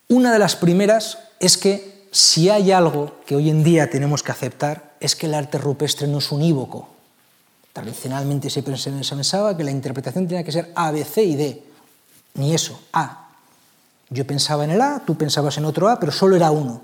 Una 0.10 0.32
de 0.32 0.40
las 0.40 0.56
primeras 0.56 1.18
es 1.40 1.58
que 1.58 2.08
si 2.12 2.50
hay 2.50 2.72
algo 2.72 3.18
que 3.26 3.36
hoy 3.36 3.50
en 3.50 3.64
día 3.64 3.90
tenemos 3.90 4.24
que 4.24 4.32
aceptar 4.32 4.94
es 5.00 5.16
que 5.16 5.26
el 5.26 5.34
arte 5.34 5.58
rupestre 5.58 6.08
no 6.08 6.20
es 6.20 6.32
unívoco. 6.32 6.90
Tradicionalmente 7.74 8.50
se 8.50 8.64
pensaba 8.64 9.58
que 9.58 9.64
la 9.64 9.72
interpretación 9.72 10.28
tenía 10.28 10.44
que 10.44 10.52
ser 10.52 10.72
A, 10.76 10.92
B, 10.92 11.04
C 11.04 11.24
y 11.24 11.36
D. 11.36 11.64
Ni 12.36 12.54
eso, 12.54 12.80
A. 12.94 13.30
Yo 14.10 14.26
pensaba 14.28 14.64
en 14.64 14.72
el 14.72 14.82
A, 14.82 15.02
tú 15.06 15.18
pensabas 15.18 15.58
en 15.58 15.66
otro 15.66 15.90
A, 15.90 16.00
pero 16.00 16.12
solo 16.12 16.36
era 16.36 16.52
uno. 16.52 16.82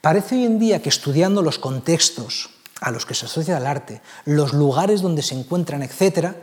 Parece 0.00 0.36
hoy 0.36 0.44
en 0.44 0.58
día 0.58 0.80
que 0.80 0.88
estudiando 0.88 1.42
los 1.42 1.58
contextos 1.58 2.50
a 2.80 2.90
los 2.90 3.06
que 3.06 3.14
se 3.14 3.26
asocia 3.26 3.56
el 3.56 3.66
arte, 3.66 4.02
los 4.24 4.52
lugares 4.52 5.02
donde 5.02 5.22
se 5.22 5.38
encuentran, 5.38 5.82
etc., 5.82 6.34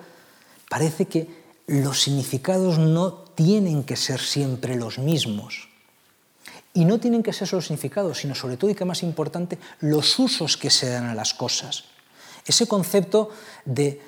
parece 0.69 1.05
que 1.05 1.39
los 1.67 2.01
significados 2.01 2.79
no 2.79 3.13
tienen 3.13 3.83
que 3.83 3.95
ser 3.95 4.19
siempre 4.19 4.75
los 4.75 4.97
mismos. 4.97 5.69
Y 6.73 6.85
no 6.85 6.99
tienen 6.99 7.23
que 7.23 7.33
ser 7.33 7.47
solo 7.47 7.61
significados, 7.61 8.19
sino 8.19 8.35
sobre 8.35 8.57
todo 8.57 8.71
y 8.71 8.75
que 8.75 8.85
más 8.85 9.03
importante, 9.03 9.57
los 9.81 10.17
usos 10.19 10.57
que 10.57 10.69
se 10.69 10.89
dan 10.89 11.05
a 11.05 11.15
las 11.15 11.33
cosas. 11.33 11.85
Ese 12.45 12.67
concepto 12.67 13.29
de 13.65 14.01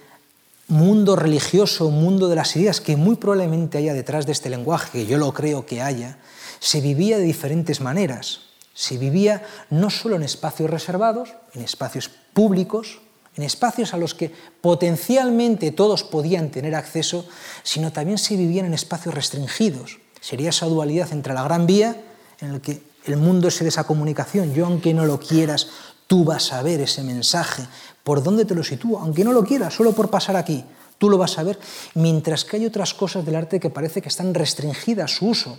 mundo 0.72 1.18
religioso, 1.18 1.92
mundo 1.92 2.30
de 2.30 2.38
las 2.38 2.56
ideas, 2.56 2.80
que 2.80 2.96
muy 2.96 3.18
probablemente 3.18 3.78
haya 3.78 3.94
detrás 3.94 4.26
de 4.26 4.32
este 4.32 4.50
lenguaje, 4.50 4.90
que 4.92 5.06
yo 5.06 5.18
lo 5.18 5.34
creo 5.34 5.66
que 5.66 5.82
haya, 5.82 6.18
se 6.60 6.80
vivía 6.80 7.18
de 7.18 7.26
diferentes 7.26 7.82
maneras. 7.82 8.40
Se 8.74 8.98
vivía 8.98 9.44
no 9.70 9.90
solo 9.90 10.16
en 10.16 10.24
espacios 10.24 10.70
reservados, 10.70 11.34
en 11.54 11.62
espacios 11.62 12.10
públicos, 12.34 13.02
en 13.36 13.44
espacios 13.44 13.94
a 13.94 13.98
los 13.98 14.16
que 14.16 14.32
potencialmente 14.62 15.72
todos 15.72 16.06
podían 16.06 16.52
tener 16.52 16.74
acceso, 16.76 17.26
sino 17.64 17.92
también 17.92 18.18
se 18.18 18.38
vivían 18.38 18.66
en 18.66 18.74
espacios 18.74 19.14
restringidos. 19.14 20.00
Sería 20.22 20.52
esa 20.52 20.68
dualidad 20.68 21.12
entre 21.12 21.34
la 21.34 21.44
Gran 21.44 21.66
Vía 21.68 22.02
en 22.40 22.50
el 22.52 22.62
que 22.62 22.82
el 23.06 23.18
mundo 23.18 23.50
es 23.50 23.62
esa 23.62 23.84
comunicación. 23.84 24.54
Yo, 24.54 24.66
aunque 24.66 24.94
no 24.94 25.06
lo 25.06 25.20
quieras, 25.20 25.68
tú 26.12 26.26
vas 26.26 26.52
a 26.52 26.62
ver 26.62 26.82
ese 26.82 27.04
mensaje. 27.04 27.64
¿Por 28.04 28.22
dónde 28.22 28.44
te 28.44 28.54
lo 28.54 28.66
sitúo? 28.66 29.00
Aunque 29.00 29.24
no 29.24 29.32
lo 29.32 29.46
quieras, 29.46 29.74
solo 29.74 29.94
por 29.94 30.10
pasar 30.10 30.36
aquí, 30.36 30.62
tú 30.98 31.10
lo 31.10 31.18
vas 31.18 31.38
a 31.38 31.44
ver. 31.44 31.58
Mientras 31.96 32.44
que 32.44 32.58
hay 32.58 32.66
otras 32.66 32.94
cosas 32.94 33.26
del 33.26 33.36
arte 33.36 33.62
que 33.62 33.70
parece 33.70 34.02
que 34.02 34.10
están 34.10 34.34
restringidas 34.34 35.16
su 35.16 35.28
uso, 35.28 35.58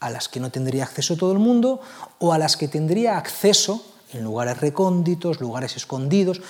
a 0.00 0.08
las 0.08 0.30
que 0.30 0.40
no 0.40 0.50
tendría 0.50 0.84
acceso 0.84 1.18
todo 1.18 1.32
el 1.32 1.38
mundo 1.38 1.82
o 2.18 2.32
a 2.32 2.38
las 2.38 2.56
que 2.56 2.66
tendría 2.66 3.18
acceso 3.18 3.84
en 4.14 4.24
lugares 4.24 4.58
recónditos, 4.58 5.38
lugares 5.38 5.76
escondidos. 5.76 6.40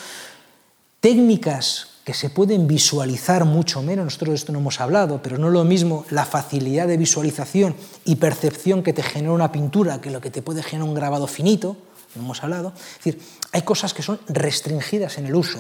Técnicas 1.01 1.89
que 2.05 2.15
se 2.15 2.31
pueden 2.31 2.69
visualizar 2.69 3.45
mucho 3.47 3.83
menos, 3.83 4.05
nosotros 4.05 4.29
de 4.29 4.37
esto 4.37 4.53
no 4.53 4.61
hemos 4.61 4.81
hablado, 4.81 5.23
pero 5.25 5.39
no 5.39 5.51
lo 5.51 5.65
mismo 5.65 6.05
la 6.11 6.25
facilidad 6.25 6.87
de 6.87 6.97
visualización 6.97 7.75
y 8.05 8.15
percepción 8.15 8.85
que 8.85 8.93
te 8.93 9.03
genera 9.03 9.33
una 9.33 9.51
pintura 9.51 10.01
que 10.01 10.13
lo 10.13 10.21
que 10.21 10.31
te 10.31 10.41
puede 10.41 10.63
generar 10.63 10.89
un 10.89 10.95
grabado 10.95 11.27
finito, 11.27 11.77
hemos 12.17 12.43
hablado. 12.43 12.73
Es 12.77 13.05
decir, 13.05 13.23
hay 13.53 13.63
cosas 13.63 13.95
que 13.95 14.03
son 14.03 14.21
restringidas 14.29 15.19
en 15.19 15.27
el 15.27 15.35
uso. 15.35 15.59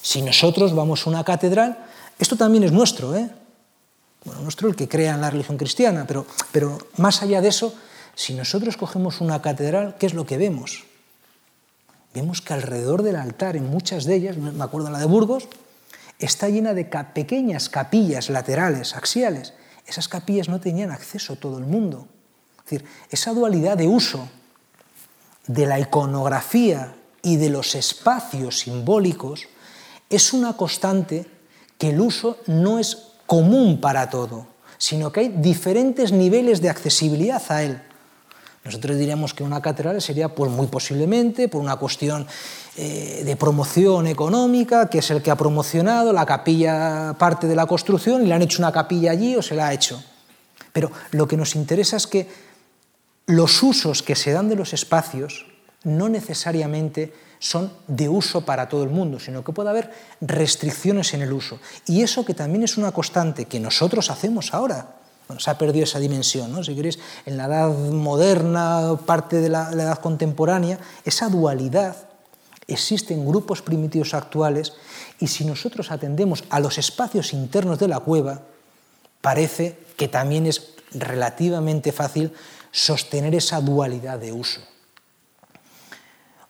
Si 0.00 0.22
nosotros 0.22 0.74
vamos 0.74 1.06
a 1.06 1.10
una 1.10 1.24
catedral, 1.24 1.86
esto 2.18 2.36
también 2.36 2.64
es 2.64 2.72
nuestro, 2.72 3.14
¿eh? 3.16 3.30
Bueno, 4.24 4.42
nuestro 4.42 4.68
el 4.68 4.76
que 4.76 4.88
crea 4.88 5.14
en 5.14 5.20
la 5.20 5.30
religión 5.30 5.58
cristiana, 5.58 6.04
pero, 6.06 6.26
pero 6.52 6.78
más 6.96 7.22
allá 7.22 7.40
de 7.40 7.48
eso, 7.48 7.74
si 8.14 8.34
nosotros 8.34 8.76
cogemos 8.76 9.20
una 9.20 9.42
catedral, 9.42 9.96
¿qué 9.98 10.06
es 10.06 10.14
lo 10.14 10.26
que 10.26 10.38
vemos? 10.38 10.84
vemos 12.14 12.42
que 12.42 12.52
alrededor 12.52 13.02
del 13.02 13.16
altar, 13.16 13.56
en 13.56 13.68
muchas 13.68 14.04
de 14.04 14.14
ellas, 14.14 14.36
me 14.36 14.62
acuerdo 14.62 14.90
la 14.90 14.98
de 14.98 15.06
Burgos, 15.06 15.48
está 16.18 16.48
llena 16.48 16.74
de 16.74 16.84
pequeñas 16.84 17.68
capillas 17.68 18.30
laterales, 18.30 18.94
axiales. 18.94 19.54
Esas 19.86 20.08
capillas 20.08 20.48
no 20.48 20.60
tenían 20.60 20.90
acceso 20.90 21.36
todo 21.36 21.58
el 21.58 21.64
mundo. 21.64 22.06
Es 22.58 22.70
decir, 22.70 22.88
esa 23.10 23.32
dualidad 23.32 23.76
de 23.76 23.88
uso 23.88 24.28
de 25.46 25.66
la 25.66 25.80
iconografía 25.80 26.94
y 27.22 27.36
de 27.36 27.50
los 27.50 27.74
espacios 27.74 28.60
simbólicos 28.60 29.48
es 30.10 30.32
una 30.32 30.56
constante 30.56 31.26
que 31.78 31.90
el 31.90 32.00
uso 32.00 32.38
no 32.46 32.78
es 32.78 33.12
común 33.26 33.80
para 33.80 34.10
todo, 34.10 34.46
sino 34.78 35.10
que 35.10 35.20
hay 35.20 35.28
diferentes 35.28 36.12
niveles 36.12 36.60
de 36.60 36.68
accesibilidad 36.68 37.42
a 37.48 37.62
él. 37.62 37.80
Nosotros 38.64 38.96
diríamos 38.96 39.34
que 39.34 39.42
una 39.42 39.60
catedral 39.60 40.00
sería 40.00 40.28
pues, 40.28 40.50
muy 40.50 40.68
posiblemente 40.68 41.48
por 41.48 41.60
una 41.60 41.76
cuestión 41.76 42.26
eh, 42.76 43.22
de 43.24 43.36
promoción 43.36 44.06
económica, 44.06 44.88
que 44.88 44.98
es 44.98 45.10
el 45.10 45.20
que 45.20 45.32
ha 45.32 45.36
promocionado 45.36 46.12
la 46.12 46.24
capilla 46.24 47.16
parte 47.18 47.48
de 47.48 47.56
la 47.56 47.66
construcción 47.66 48.22
y 48.22 48.26
le 48.26 48.34
han 48.34 48.42
hecho 48.42 48.62
una 48.62 48.70
capilla 48.70 49.10
allí 49.10 49.34
o 49.34 49.42
se 49.42 49.56
la 49.56 49.68
ha 49.68 49.72
hecho. 49.72 50.02
Pero 50.72 50.92
lo 51.10 51.26
que 51.26 51.36
nos 51.36 51.56
interesa 51.56 51.96
es 51.96 52.06
que 52.06 52.28
los 53.26 53.62
usos 53.62 54.02
que 54.02 54.16
se 54.16 54.32
dan 54.32 54.48
de 54.48 54.56
los 54.56 54.72
espacios 54.72 55.46
no 55.84 56.08
necesariamente 56.08 57.12
son 57.38 57.72
de 57.88 58.08
uso 58.08 58.44
para 58.44 58.68
todo 58.68 58.84
el 58.84 58.90
mundo, 58.90 59.18
sino 59.18 59.42
que 59.42 59.52
puede 59.52 59.70
haber 59.70 59.90
restricciones 60.20 61.12
en 61.14 61.22
el 61.22 61.32
uso. 61.32 61.58
Y 61.86 62.02
eso 62.02 62.24
que 62.24 62.34
también 62.34 62.62
es 62.62 62.76
una 62.76 62.92
constante 62.92 63.46
que 63.46 63.58
nosotros 63.58 64.10
hacemos 64.10 64.54
ahora. 64.54 64.94
Bueno, 65.26 65.40
se 65.40 65.50
ha 65.50 65.58
perdido 65.58 65.84
esa 65.84 65.98
dimensión, 65.98 66.52
¿no? 66.52 66.62
si 66.62 66.74
queréis, 66.74 66.98
en 67.26 67.36
la 67.36 67.46
edad 67.46 67.68
moderna, 67.68 68.96
parte 69.06 69.40
de 69.40 69.48
la, 69.48 69.72
la 69.72 69.84
edad 69.84 69.98
contemporánea, 69.98 70.78
esa 71.04 71.28
dualidad 71.28 71.96
existe 72.68 73.12
en 73.12 73.26
grupos 73.26 73.60
primitivos 73.60 74.14
actuales 74.14 74.74
y 75.18 75.26
si 75.26 75.44
nosotros 75.44 75.90
atendemos 75.90 76.44
a 76.48 76.60
los 76.60 76.78
espacios 76.78 77.32
internos 77.32 77.78
de 77.78 77.88
la 77.88 78.00
cueva, 78.00 78.42
parece 79.20 79.78
que 79.96 80.08
también 80.08 80.46
es 80.46 80.74
relativamente 80.92 81.92
fácil 81.92 82.32
sostener 82.72 83.34
esa 83.34 83.60
dualidad 83.60 84.18
de 84.18 84.32
uso. 84.32 84.60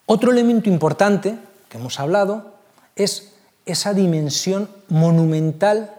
Otro 0.06 0.30
elemento 0.30 0.70
importante 0.70 1.36
que 1.68 1.78
hemos 1.78 2.00
hablado 2.00 2.54
es 2.96 3.32
esa 3.66 3.92
dimensión 3.92 4.68
monumental 4.88 5.94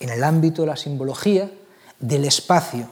en 0.00 0.08
el 0.08 0.24
ámbito 0.24 0.62
de 0.62 0.68
la 0.68 0.76
simbología 0.76 1.50
del 1.98 2.24
espacio. 2.24 2.88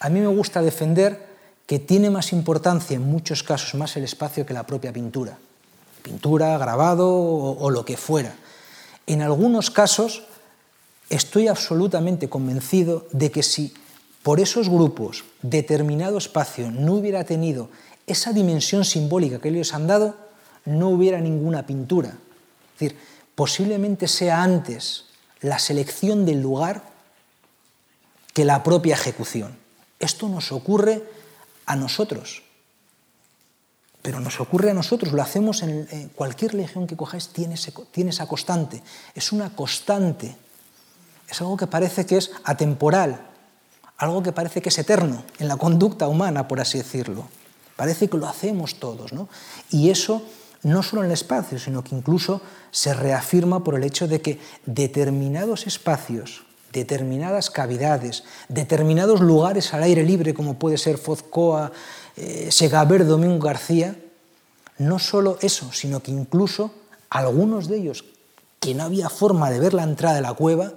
A 0.00 0.08
mí 0.08 0.20
me 0.20 0.26
gusta 0.26 0.62
defender 0.62 1.26
que 1.66 1.78
tiene 1.78 2.10
más 2.10 2.32
importancia 2.32 2.96
en 2.96 3.02
muchos 3.02 3.42
casos 3.42 3.74
más 3.74 3.96
el 3.96 4.04
espacio 4.04 4.44
que 4.44 4.52
la 4.54 4.66
propia 4.66 4.92
pintura. 4.92 5.38
Pintura, 6.02 6.58
grabado 6.58 7.08
o, 7.08 7.58
o 7.58 7.70
lo 7.70 7.84
que 7.84 7.96
fuera. 7.96 8.34
En 9.06 9.22
algunos 9.22 9.70
casos 9.70 10.24
estoy 11.08 11.48
absolutamente 11.48 12.28
convencido 12.28 13.06
de 13.12 13.30
que 13.30 13.42
si 13.42 13.74
por 14.24 14.40
esos 14.40 14.70
grupos 14.70 15.22
determinado 15.42 16.16
espacio 16.16 16.70
no 16.70 16.94
hubiera 16.94 17.24
tenido 17.24 17.68
esa 18.06 18.32
dimensión 18.32 18.86
simbólica 18.86 19.38
que 19.38 19.50
ellos 19.50 19.74
han 19.74 19.86
dado, 19.86 20.16
no 20.64 20.88
hubiera 20.88 21.20
ninguna 21.20 21.66
pintura. 21.66 22.08
Es 22.08 22.80
decir, 22.80 22.98
posiblemente 23.34 24.08
sea 24.08 24.42
antes 24.42 25.04
la 25.42 25.58
selección 25.58 26.24
del 26.24 26.40
lugar 26.40 26.84
que 28.32 28.46
la 28.46 28.62
propia 28.62 28.94
ejecución. 28.94 29.58
Esto 30.00 30.30
nos 30.30 30.52
ocurre 30.52 31.02
a 31.66 31.76
nosotros, 31.76 32.44
pero 34.00 34.20
nos 34.20 34.40
ocurre 34.40 34.70
a 34.70 34.74
nosotros, 34.74 35.12
lo 35.12 35.20
hacemos 35.20 35.62
en, 35.62 36.08
cualquier 36.14 36.54
legión 36.54 36.86
que 36.86 36.96
cojáis, 36.96 37.28
tiene, 37.28 37.56
esa 37.56 38.26
constante, 38.26 38.82
es 39.14 39.32
una 39.32 39.54
constante, 39.54 40.34
es 41.28 41.40
algo 41.42 41.58
que 41.58 41.66
parece 41.66 42.06
que 42.06 42.16
es 42.16 42.30
atemporal, 42.44 43.33
algo 44.04 44.22
que 44.22 44.32
parece 44.32 44.62
que 44.62 44.68
es 44.68 44.78
eterno 44.78 45.24
en 45.38 45.48
la 45.48 45.56
conducta 45.56 46.08
humana, 46.08 46.48
por 46.48 46.60
así 46.60 46.78
decirlo. 46.78 47.26
Parece 47.76 48.08
que 48.08 48.16
lo 48.16 48.28
hacemos 48.28 48.78
todos, 48.78 49.12
¿no? 49.12 49.28
Y 49.70 49.90
eso 49.90 50.22
no 50.62 50.82
solo 50.82 51.02
en 51.02 51.06
el 51.06 51.12
espacio, 51.12 51.58
sino 51.58 51.84
que 51.84 51.94
incluso 51.94 52.40
se 52.70 52.94
reafirma 52.94 53.62
por 53.62 53.74
el 53.74 53.84
hecho 53.84 54.08
de 54.08 54.20
que 54.20 54.40
determinados 54.64 55.66
espacios, 55.66 56.44
determinadas 56.72 57.50
cavidades, 57.50 58.24
determinados 58.48 59.20
lugares 59.20 59.74
al 59.74 59.82
aire 59.82 60.02
libre, 60.02 60.34
como 60.34 60.58
puede 60.58 60.78
ser 60.78 60.98
Fozcoa, 60.98 61.70
eh, 62.16 62.48
Segaver, 62.50 63.06
Domingo 63.06 63.44
García, 63.44 63.96
no 64.78 64.98
solo 64.98 65.38
eso, 65.40 65.70
sino 65.72 66.00
que 66.00 66.10
incluso 66.10 66.72
algunos 67.10 67.68
de 67.68 67.76
ellos, 67.76 68.04
que 68.58 68.74
no 68.74 68.84
había 68.84 69.08
forma 69.08 69.50
de 69.50 69.60
ver 69.60 69.74
la 69.74 69.84
entrada 69.84 70.16
de 70.16 70.22
la 70.22 70.34
cueva, 70.34 70.72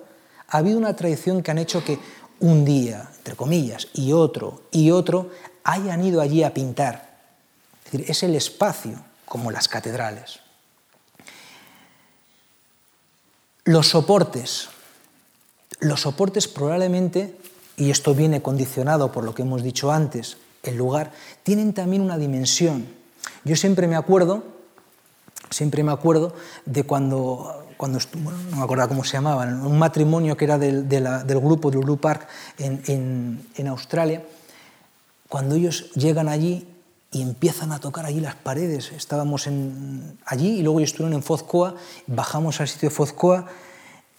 ha 0.50 0.58
habido 0.58 0.78
una 0.78 0.96
tradición 0.96 1.42
que 1.42 1.52
han 1.52 1.58
hecho 1.58 1.84
que 1.84 2.00
un 2.40 2.66
día, 2.66 3.10
entre 3.18 3.36
comillas, 3.36 3.88
y 3.94 4.14
otro, 4.14 4.64
y 4.72 4.92
otro, 4.92 5.32
hayan 5.64 6.04
ido 6.04 6.22
allí 6.22 6.44
a 6.44 6.54
pintar. 6.54 7.18
Es 7.86 7.92
decir, 7.92 8.12
es 8.12 8.24
el 8.24 8.36
espacio, 8.36 9.04
como 9.26 9.52
las 9.52 9.68
catedrales. 9.68 10.40
Los 13.66 13.90
soportes. 13.90 14.70
Los 15.80 16.02
soportes 16.02 16.48
probablemente, 16.48 17.38
y 17.76 17.92
esto 17.92 18.16
viene 18.16 18.42
condicionado 18.42 19.12
por 19.12 19.24
lo 19.24 19.36
que 19.36 19.42
hemos 19.42 19.62
dicho 19.62 19.92
antes, 19.92 20.38
el 20.64 20.78
lugar, 20.78 21.12
tienen 21.44 21.74
también 21.74 22.02
una 22.02 22.18
dimensión. 22.18 22.88
Yo 23.44 23.56
siempre 23.56 23.88
me 23.88 23.96
acuerdo, 23.96 24.44
siempre 25.50 25.84
me 25.84 25.92
acuerdo 25.92 26.34
de 26.66 26.84
cuando, 26.84 27.67
cuando 27.78 28.00
no 28.50 28.58
me 28.58 28.64
acuerdo 28.64 28.88
cómo 28.88 29.04
se 29.04 29.14
llamaba, 29.14 29.44
un 29.46 29.78
matrimonio 29.78 30.36
que 30.36 30.46
era 30.46 30.58
del, 30.58 30.90
del 30.90 31.40
grupo 31.40 31.72
de 31.72 31.78
Ulu 31.78 31.98
Park 31.98 32.28
en, 32.58 32.82
en, 32.88 33.48
en 33.56 33.68
Australia, 33.68 34.24
cuando 35.30 35.56
ellos 35.56 35.92
llegan 35.94 36.28
allí 36.28 36.68
y 37.12 37.22
empiezan 37.22 37.72
a 37.72 37.80
tocar 37.80 38.06
allí 38.06 38.20
las 38.20 38.36
paredes, 38.36 38.92
estábamos 38.92 39.48
en, 39.48 40.18
allí 40.26 40.60
y 40.60 40.62
luego 40.62 40.80
ellos 40.80 40.92
estuvieron 40.92 41.14
en 41.14 41.24
Fozcoa, 41.24 41.76
bajamos 42.08 42.60
al 42.60 42.68
sitio 42.68 42.90
de 42.90 42.96
Fozcoa 42.96 43.48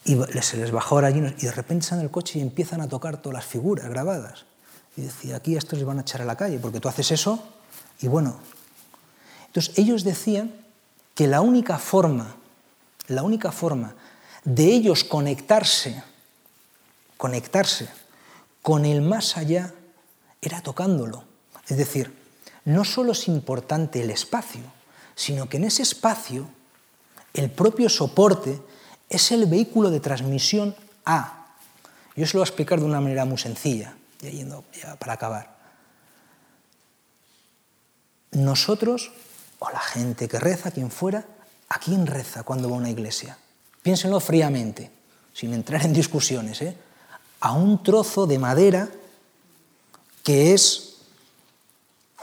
y 0.04 0.16
se 0.40 0.56
les 0.56 0.70
bajó 0.70 0.94
ahora 0.94 1.08
allí 1.08 1.18
y 1.38 1.46
de 1.46 1.52
repente 1.52 1.86
salen 1.86 2.04
el 2.04 2.10
coche 2.10 2.38
y 2.38 2.42
empiezan 2.42 2.80
a 2.80 2.88
tocar 2.88 3.18
todas 3.18 3.34
las 3.34 3.44
figuras 3.44 3.88
grabadas. 3.88 4.46
Y 4.96 5.02
decía, 5.02 5.36
aquí 5.36 5.54
a 5.54 5.58
estos 5.58 5.78
les 5.78 5.86
van 5.86 5.98
a 5.98 6.00
echar 6.02 6.22
a 6.22 6.24
la 6.24 6.36
calle 6.36 6.58
porque 6.58 6.80
tú 6.80 6.88
haces 6.88 7.10
eso 7.10 7.42
y 8.00 8.08
bueno. 8.08 8.36
Entonces 9.46 9.78
ellos 9.78 10.04
decían 10.04 10.52
que 11.14 11.26
la 11.26 11.40
única 11.40 11.78
forma, 11.78 12.36
la 13.08 13.22
única 13.22 13.52
forma 13.52 13.94
de 14.44 14.64
ellos 14.64 15.04
conectarse, 15.04 16.02
conectarse 17.16 17.88
con 18.62 18.84
el 18.84 19.02
más 19.02 19.36
allá 19.36 19.74
era 20.40 20.62
tocándolo. 20.62 21.24
Es 21.66 21.76
decir, 21.76 22.16
no 22.64 22.84
solo 22.84 23.12
es 23.12 23.28
importante 23.28 24.02
el 24.02 24.10
espacio, 24.10 24.62
sino 25.14 25.48
que 25.48 25.56
en 25.56 25.64
ese 25.64 25.82
espacio 25.82 26.48
el 27.34 27.50
propio 27.50 27.88
soporte 27.88 28.60
es 29.08 29.32
el 29.32 29.46
vehículo 29.46 29.90
de 29.90 30.00
transmisión 30.00 30.76
A. 31.04 31.54
Yo 32.14 32.24
os 32.24 32.34
lo 32.34 32.40
voy 32.40 32.46
a 32.46 32.48
explicar 32.50 32.78
de 32.80 32.86
una 32.86 33.00
manera 33.00 33.24
muy 33.24 33.38
sencilla, 33.38 33.94
ya 34.20 34.30
yendo 34.30 34.64
para 34.98 35.14
acabar. 35.14 35.56
Nosotros, 38.32 39.12
o 39.58 39.70
la 39.70 39.80
gente 39.80 40.28
que 40.28 40.38
reza, 40.38 40.70
quien 40.70 40.90
fuera, 40.90 41.26
¿a 41.68 41.78
quién 41.78 42.06
reza 42.06 42.42
cuando 42.42 42.68
va 42.68 42.76
a 42.76 42.78
una 42.78 42.90
iglesia? 42.90 43.36
Piénsenlo 43.82 44.20
fríamente, 44.20 44.90
sin 45.32 45.52
entrar 45.52 45.84
en 45.84 45.92
discusiones. 45.92 46.60
¿eh? 46.62 46.76
A 47.40 47.52
un 47.52 47.82
trozo 47.82 48.26
de 48.26 48.38
madera 48.38 48.88
que 50.22 50.52
es 50.52 50.96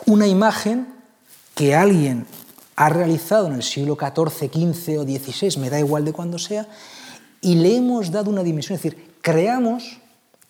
una 0.05 0.27
imagen 0.27 0.93
que 1.55 1.73
alguien 1.73 2.27
ha 2.75 2.89
realizado 2.89 3.47
en 3.47 3.53
el 3.53 3.63
siglo 3.63 3.97
XIV, 3.97 4.51
XV 4.51 4.99
o 4.99 5.03
XVI, 5.03 5.57
me 5.59 5.69
da 5.69 5.79
igual 5.79 6.03
de 6.03 6.13
cuándo 6.13 6.37
sea, 6.37 6.67
y 7.41 7.55
le 7.55 7.77
hemos 7.77 8.11
dado 8.11 8.29
una 8.29 8.43
dimensión, 8.43 8.75
es 8.75 8.83
decir, 8.83 9.15
creamos, 9.21 9.99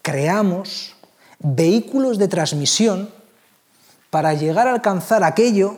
creamos 0.02 0.96
vehículos 1.40 2.18
de 2.18 2.28
transmisión 2.28 3.10
para 4.10 4.34
llegar 4.34 4.68
a 4.68 4.74
alcanzar 4.74 5.24
aquello 5.24 5.78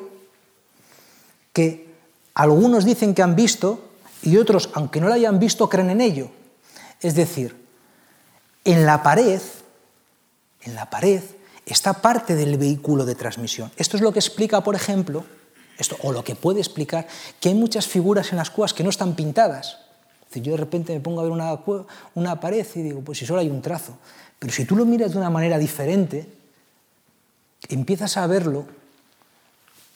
que 1.53 1.86
algunos 2.37 2.85
dicen 2.85 3.15
que 3.15 3.23
han 3.23 3.35
visto 3.35 3.89
y 4.21 4.37
otros, 4.37 4.69
aunque 4.73 5.01
no 5.01 5.07
lo 5.07 5.15
hayan 5.15 5.39
visto, 5.39 5.67
creen 5.67 5.89
en 5.89 6.01
ello. 6.01 6.29
Es 7.01 7.15
decir, 7.15 7.55
en 8.63 8.85
la 8.85 9.01
pared, 9.01 9.41
en 10.61 10.75
la 10.75 10.87
pared 10.87 11.23
está 11.65 11.93
parte 11.93 12.35
del 12.35 12.59
vehículo 12.59 13.05
de 13.05 13.15
transmisión. 13.15 13.71
Esto 13.75 13.97
es 13.97 14.03
lo 14.03 14.13
que 14.13 14.19
explica, 14.19 14.61
por 14.61 14.75
ejemplo, 14.75 15.25
esto, 15.79 15.97
o 16.03 16.11
lo 16.11 16.23
que 16.23 16.35
puede 16.35 16.59
explicar, 16.59 17.07
que 17.39 17.49
hay 17.49 17.55
muchas 17.55 17.87
figuras 17.87 18.31
en 18.31 18.37
las 18.37 18.51
cuevas 18.51 18.71
que 18.71 18.83
no 18.83 18.91
están 18.91 19.15
pintadas. 19.15 19.79
yo 20.31 20.51
de 20.51 20.57
repente 20.57 20.93
me 20.93 20.99
pongo 20.99 21.21
a 21.21 21.23
ver 21.23 21.31
una, 21.31 21.59
una 22.13 22.39
pared 22.39 22.67
y 22.75 22.81
digo, 22.83 23.01
pues 23.01 23.17
si 23.17 23.25
solo 23.25 23.39
hay 23.39 23.49
un 23.49 23.63
trazo. 23.63 23.97
Pero 24.37 24.53
si 24.53 24.63
tú 24.65 24.75
lo 24.75 24.85
miras 24.85 25.13
de 25.13 25.17
una 25.17 25.31
manera 25.31 25.57
diferente, 25.57 26.31
empiezas 27.67 28.15
a 28.15 28.27
verlo, 28.27 28.65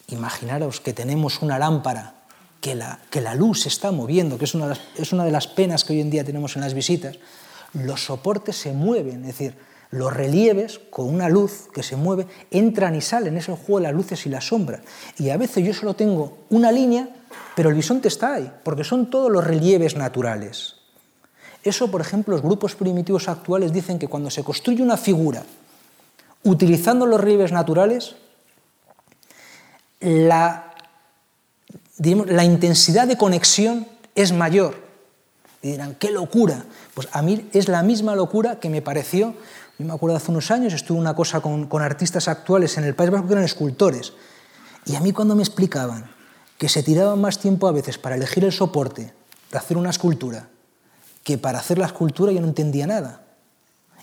imaginaros 0.08 0.82
que 0.82 0.94
tenemos 0.94 1.44
una 1.44 1.60
lámpara 1.60 2.16
que 2.62 2.76
la, 2.76 3.00
que 3.10 3.20
la 3.20 3.36
luz 3.36 3.64
se 3.64 3.70
está 3.70 3.92
moviendo, 3.92 4.38
que 4.38 4.46
es 4.46 4.54
una, 4.54 4.78
es 4.96 5.12
una 5.12 5.26
de 5.26 5.32
las 5.32 5.48
penas 5.48 5.84
que 5.84 5.94
hoy 5.94 6.02
en 6.02 6.12
día 6.12 6.24
tenemos 6.24 6.56
en 6.56 6.62
las 6.62 6.74
visitas, 6.74 7.18
los 7.74 8.06
soportes 8.06 8.56
se 8.56 8.72
mueven, 8.72 9.22
es 9.22 9.38
decir, 9.38 9.56
los 9.92 10.14
relieves, 10.14 10.80
con 10.90 11.14
una 11.14 11.28
luz 11.28 11.68
que 11.74 11.84
se 11.84 11.98
mueve, 11.98 12.26
entran 12.50 12.96
y 12.96 13.02
salen, 13.02 13.36
es 13.36 13.50
el 13.50 13.56
juego 13.56 13.80
de 13.80 13.84
las 13.84 13.94
luces 13.94 14.26
y 14.26 14.30
las 14.30 14.48
sombras. 14.48 14.82
Y 15.18 15.30
a 15.30 15.38
veces 15.38 15.66
yo 15.66 15.74
solo 15.74 15.96
tengo 15.96 16.38
una 16.50 16.72
línea, 16.72 17.10
pero 17.56 17.70
el 17.70 17.76
bisonte 17.76 18.08
está 18.08 18.36
ahí, 18.36 18.52
porque 18.64 18.86
son 18.86 19.10
todos 19.10 19.30
los 19.30 19.44
relieves 19.44 19.98
naturales. 19.98 20.76
Eso, 21.64 21.92
por 21.92 22.00
ejemplo, 22.00 22.34
los 22.34 22.42
grupos 22.42 22.76
primitivos 22.76 23.28
actuales 23.28 23.74
dicen 23.74 24.00
que 24.00 24.08
cuando 24.08 24.30
se 24.32 24.44
construye 24.44 24.82
una 24.82 24.98
figura 24.98 25.44
utilizando 26.44 27.06
los 27.06 27.20
relieves 27.20 27.52
naturales, 27.52 28.16
la, 30.00 30.71
la 32.04 32.44
intensidad 32.44 33.08
de 33.08 33.18
conexión 33.18 33.88
es 34.16 34.34
mayor. 34.34 34.76
Y 35.62 35.72
dirán, 35.72 35.96
qué 35.96 36.12
locura. 36.12 36.66
Pues 36.94 37.08
a 37.12 37.22
mí 37.22 37.48
es 37.54 37.68
la 37.68 37.84
misma 37.84 38.16
locura 38.16 38.60
que 38.60 38.70
me 38.70 38.82
pareció 38.82 39.36
yo 39.82 39.88
me 39.88 39.94
acuerdo 39.94 40.16
hace 40.16 40.30
unos 40.30 40.52
años, 40.52 40.74
estuve 40.74 41.00
una 41.00 41.16
cosa 41.16 41.40
con, 41.40 41.68
artistas 41.82 42.28
actuales 42.28 42.78
en 42.78 42.84
el 42.84 42.94
País 42.94 43.10
Vasco 43.10 43.26
que 43.26 43.34
eran 43.34 43.46
escultores. 43.46 44.14
Y 44.86 44.96
a 44.96 45.00
mí 45.00 45.12
cuando 45.12 45.34
me 45.36 45.42
explicaban 45.42 46.08
que 46.60 46.70
se 46.70 46.84
tiraba 46.84 47.16
más 47.16 47.40
tiempo 47.40 47.68
a 47.68 47.72
veces 47.72 47.98
para 47.98 48.16
elegir 48.16 48.46
el 48.46 48.52
soporte 48.52 49.12
de 49.52 49.58
hacer 49.58 49.78
una 49.78 49.90
escultura 49.90 50.50
que 51.24 51.40
para 51.40 51.58
hacer 51.58 51.80
la 51.80 51.88
escultura 51.88 52.32
yo 52.32 52.42
no 52.42 52.48
entendía 52.48 52.86
nada. 52.86 53.24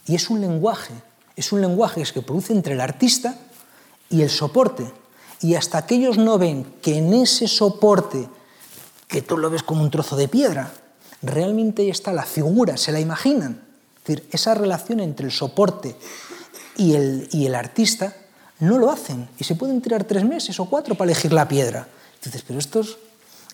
Y 0.04 0.16
es 0.16 0.30
un 0.30 0.40
lenguaje, 0.40 0.94
es 1.36 1.52
un 1.52 1.60
lenguaje 1.60 2.02
que 2.12 2.22
produce 2.22 2.52
entre 2.52 2.74
el 2.74 2.80
artista 2.80 3.36
y 4.10 4.22
el 4.22 4.30
soporte. 4.30 4.92
Y 5.40 5.54
hasta 5.54 5.86
que 5.86 5.96
ellos 5.96 6.18
no 6.18 6.38
ven 6.38 6.64
que 6.82 6.98
en 6.98 7.14
ese 7.14 7.48
soporte, 7.48 8.28
que 9.06 9.22
tú 9.22 9.38
lo 9.38 9.50
ves 9.50 9.62
como 9.62 9.82
un 9.82 9.90
trozo 9.90 10.16
de 10.16 10.28
piedra, 10.28 10.72
realmente 11.22 11.88
está 11.88 12.12
la 12.12 12.24
figura, 12.24 12.76
se 12.76 12.92
la 12.92 13.00
imaginan. 13.00 13.62
Es 13.98 14.04
decir, 14.04 14.28
esa 14.32 14.54
relación 14.54 15.00
entre 15.00 15.26
el 15.26 15.32
soporte 15.32 15.96
y 16.76 16.94
el, 16.94 17.28
y 17.32 17.46
el 17.46 17.54
artista 17.54 18.14
no 18.60 18.78
lo 18.78 18.90
hacen 18.90 19.28
y 19.38 19.44
se 19.44 19.54
pueden 19.54 19.80
tirar 19.80 20.04
tres 20.04 20.24
meses 20.24 20.58
o 20.58 20.64
cuatro 20.64 20.94
para 20.94 21.10
elegir 21.10 21.32
la 21.32 21.46
piedra. 21.46 21.88
Entonces, 22.14 22.42
pero 22.46 22.58
estos... 22.58 22.98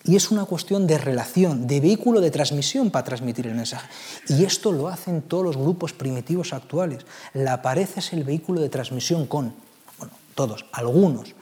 Y 0.07 0.15
es 0.15 0.29
una 0.29 0.45
cuestión 0.45 0.85
de 0.85 0.99
relación, 0.99 1.65
de 1.65 1.79
vehículo 1.81 2.21
de 2.21 2.29
transmisión 2.29 2.91
para 2.91 3.03
transmitir 3.03 3.47
el 3.47 3.55
mensaje. 3.55 3.87
Y 4.27 4.43
esto 4.43 4.71
lo 4.71 4.87
hacen 4.87 5.23
todos 5.23 5.43
los 5.43 5.57
grupos 5.57 5.93
primitivos 5.93 6.53
actuales. 6.53 7.03
La 7.33 7.63
pared 7.63 7.89
es 7.95 8.13
el 8.13 8.23
vehículo 8.23 8.61
de 8.61 8.69
transmisión 8.69 9.25
con, 9.25 9.55
bueno, 9.97 10.13
todos, 10.35 10.65
algunos. 10.73 11.34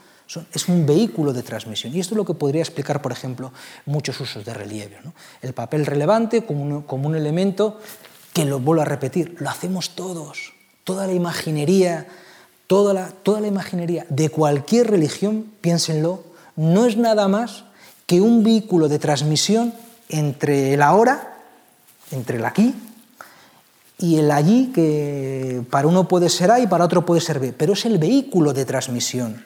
Es 0.53 0.67
un 0.67 0.85
vehículo 0.85 1.33
de 1.33 1.43
transmisión. 1.43 1.93
Y 1.93 1.99
esto 1.99 2.15
es 2.15 2.17
lo 2.17 2.25
que 2.25 2.33
podría 2.33 2.61
explicar, 2.61 3.01
por 3.01 3.11
ejemplo, 3.11 3.51
muchos 3.85 4.19
usos 4.19 4.43
de 4.43 4.53
relieve. 4.53 4.97
El 5.41 5.53
papel 5.53 5.85
relevante 5.85 6.45
como 6.45 6.63
un, 6.63 6.81
como 6.83 7.07
un 7.07 7.15
elemento 7.15 7.79
que, 8.33 8.45
lo 8.45 8.59
vuelvo 8.59 8.81
a 8.81 8.85
repetir, 8.85 9.35
lo 9.39 9.49
hacemos 9.49 9.91
todos. 9.91 10.53
Toda 10.83 11.07
la 11.07 11.13
imaginería 11.13 12.07
toda 12.67 12.93
la, 12.93 13.09
toda 13.09 13.41
la 13.41 13.47
imaginería 13.47 14.05
de 14.09 14.29
cualquier 14.29 14.89
religión, 14.89 15.45
piénsenlo, 15.61 16.23
no 16.55 16.85
es 16.85 16.97
nada 16.97 17.27
más 17.27 17.65
que 18.05 18.21
un 18.21 18.43
vehículo 18.43 18.89
de 18.89 18.99
transmisión 18.99 19.73
entre 20.09 20.73
el 20.73 20.81
ahora, 20.81 21.37
entre 22.11 22.37
el 22.37 22.45
aquí, 22.45 22.73
y 23.99 24.17
el 24.17 24.31
allí, 24.31 24.71
que 24.73 25.61
para 25.69 25.87
uno 25.87 26.07
puede 26.07 26.29
ser 26.29 26.51
A 26.51 26.59
y 26.59 26.67
para 26.67 26.85
otro 26.85 27.05
puede 27.05 27.21
ser 27.21 27.39
B, 27.39 27.53
pero 27.53 27.73
es 27.73 27.85
el 27.85 27.97
vehículo 27.97 28.53
de 28.53 28.65
transmisión. 28.65 29.45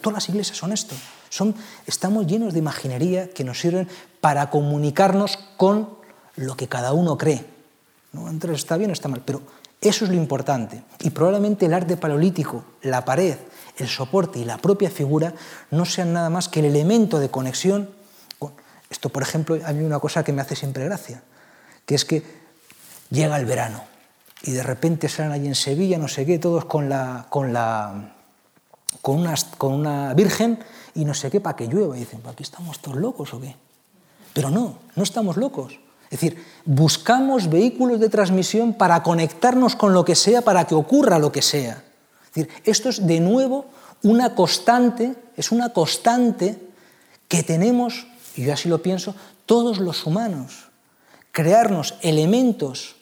Todas 0.00 0.14
las 0.14 0.28
iglesias 0.28 0.56
son 0.56 0.72
esto. 0.72 0.94
Son, 1.28 1.54
estamos 1.86 2.26
llenos 2.26 2.52
de 2.52 2.58
imaginería 2.58 3.30
que 3.30 3.44
nos 3.44 3.60
sirven 3.60 3.88
para 4.20 4.50
comunicarnos 4.50 5.38
con 5.56 5.90
lo 6.36 6.56
que 6.56 6.68
cada 6.68 6.92
uno 6.92 7.18
cree. 7.18 7.44
¿no? 8.12 8.28
Entonces 8.28 8.60
está 8.60 8.76
bien 8.76 8.90
o 8.90 8.92
está 8.92 9.08
mal, 9.08 9.22
pero 9.24 9.42
eso 9.80 10.04
es 10.04 10.10
lo 10.10 10.16
importante. 10.16 10.82
Y 11.00 11.10
probablemente 11.10 11.66
el 11.66 11.74
arte 11.74 11.96
paleolítico, 11.96 12.64
la 12.82 13.04
pared, 13.04 13.36
el 13.76 13.88
soporte 13.88 14.38
y 14.38 14.44
la 14.44 14.58
propia 14.58 14.90
figura 14.90 15.34
no 15.70 15.84
sean 15.84 16.12
nada 16.12 16.30
más 16.30 16.48
que 16.48 16.60
el 16.60 16.66
elemento 16.66 17.18
de 17.18 17.30
conexión. 17.30 17.90
Con... 18.38 18.52
Esto, 18.90 19.08
por 19.08 19.22
ejemplo, 19.22 19.58
hay 19.64 19.78
una 19.80 19.98
cosa 19.98 20.24
que 20.24 20.32
me 20.32 20.42
hace 20.42 20.56
siempre 20.56 20.84
gracia, 20.84 21.22
que 21.86 21.94
es 21.94 22.04
que 22.04 22.22
llega 23.10 23.36
el 23.36 23.46
verano 23.46 23.82
y 24.42 24.52
de 24.52 24.62
repente 24.62 25.08
salen 25.08 25.32
allí 25.32 25.46
en 25.46 25.54
Sevilla, 25.54 25.98
no 25.98 26.08
sé 26.08 26.24
qué, 26.24 26.38
todos 26.38 26.64
con 26.64 26.88
la, 26.88 27.26
con 27.28 27.52
la, 27.52 28.14
con 29.02 29.20
una, 29.20 29.34
con 29.56 29.72
una 29.72 30.14
virgen 30.14 30.58
y 30.94 31.04
no 31.04 31.14
sé 31.14 31.30
qué 31.30 31.40
para 31.40 31.56
que 31.56 31.66
llueva. 31.66 31.96
Y 31.96 32.00
dicen, 32.00 32.20
¿aquí 32.26 32.42
estamos 32.42 32.78
todos 32.80 32.96
locos 32.96 33.32
o 33.34 33.40
qué? 33.40 33.54
Pero 34.32 34.50
no, 34.50 34.78
no 34.94 35.02
estamos 35.02 35.36
locos. 35.36 35.78
Es 36.10 36.20
decir, 36.20 36.42
buscamos 36.64 37.50
vehículos 37.50 38.00
de 38.00 38.08
transmisión 38.08 38.72
para 38.72 39.02
conectarnos 39.02 39.76
con 39.76 39.92
lo 39.92 40.04
que 40.04 40.14
sea, 40.14 40.42
para 40.42 40.66
que 40.66 40.74
ocurra 40.74 41.18
lo 41.18 41.30
que 41.30 41.42
sea. 41.42 41.82
Es 42.24 42.34
decir, 42.34 42.48
esto 42.64 42.88
es 42.88 43.06
de 43.06 43.20
nuevo 43.20 43.66
una 44.02 44.34
constante, 44.34 45.14
es 45.36 45.52
una 45.52 45.72
constante 45.72 46.58
que 47.28 47.42
tenemos, 47.42 48.06
y 48.36 48.44
yo 48.44 48.52
así 48.54 48.68
lo 48.68 48.82
pienso, 48.82 49.14
todos 49.44 49.78
los 49.78 50.06
humanos. 50.06 50.68
Crearnos 51.30 51.94
elementos 52.00 52.96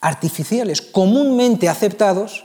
artificiales 0.00 0.82
comúnmente 0.82 1.68
aceptados 1.68 2.44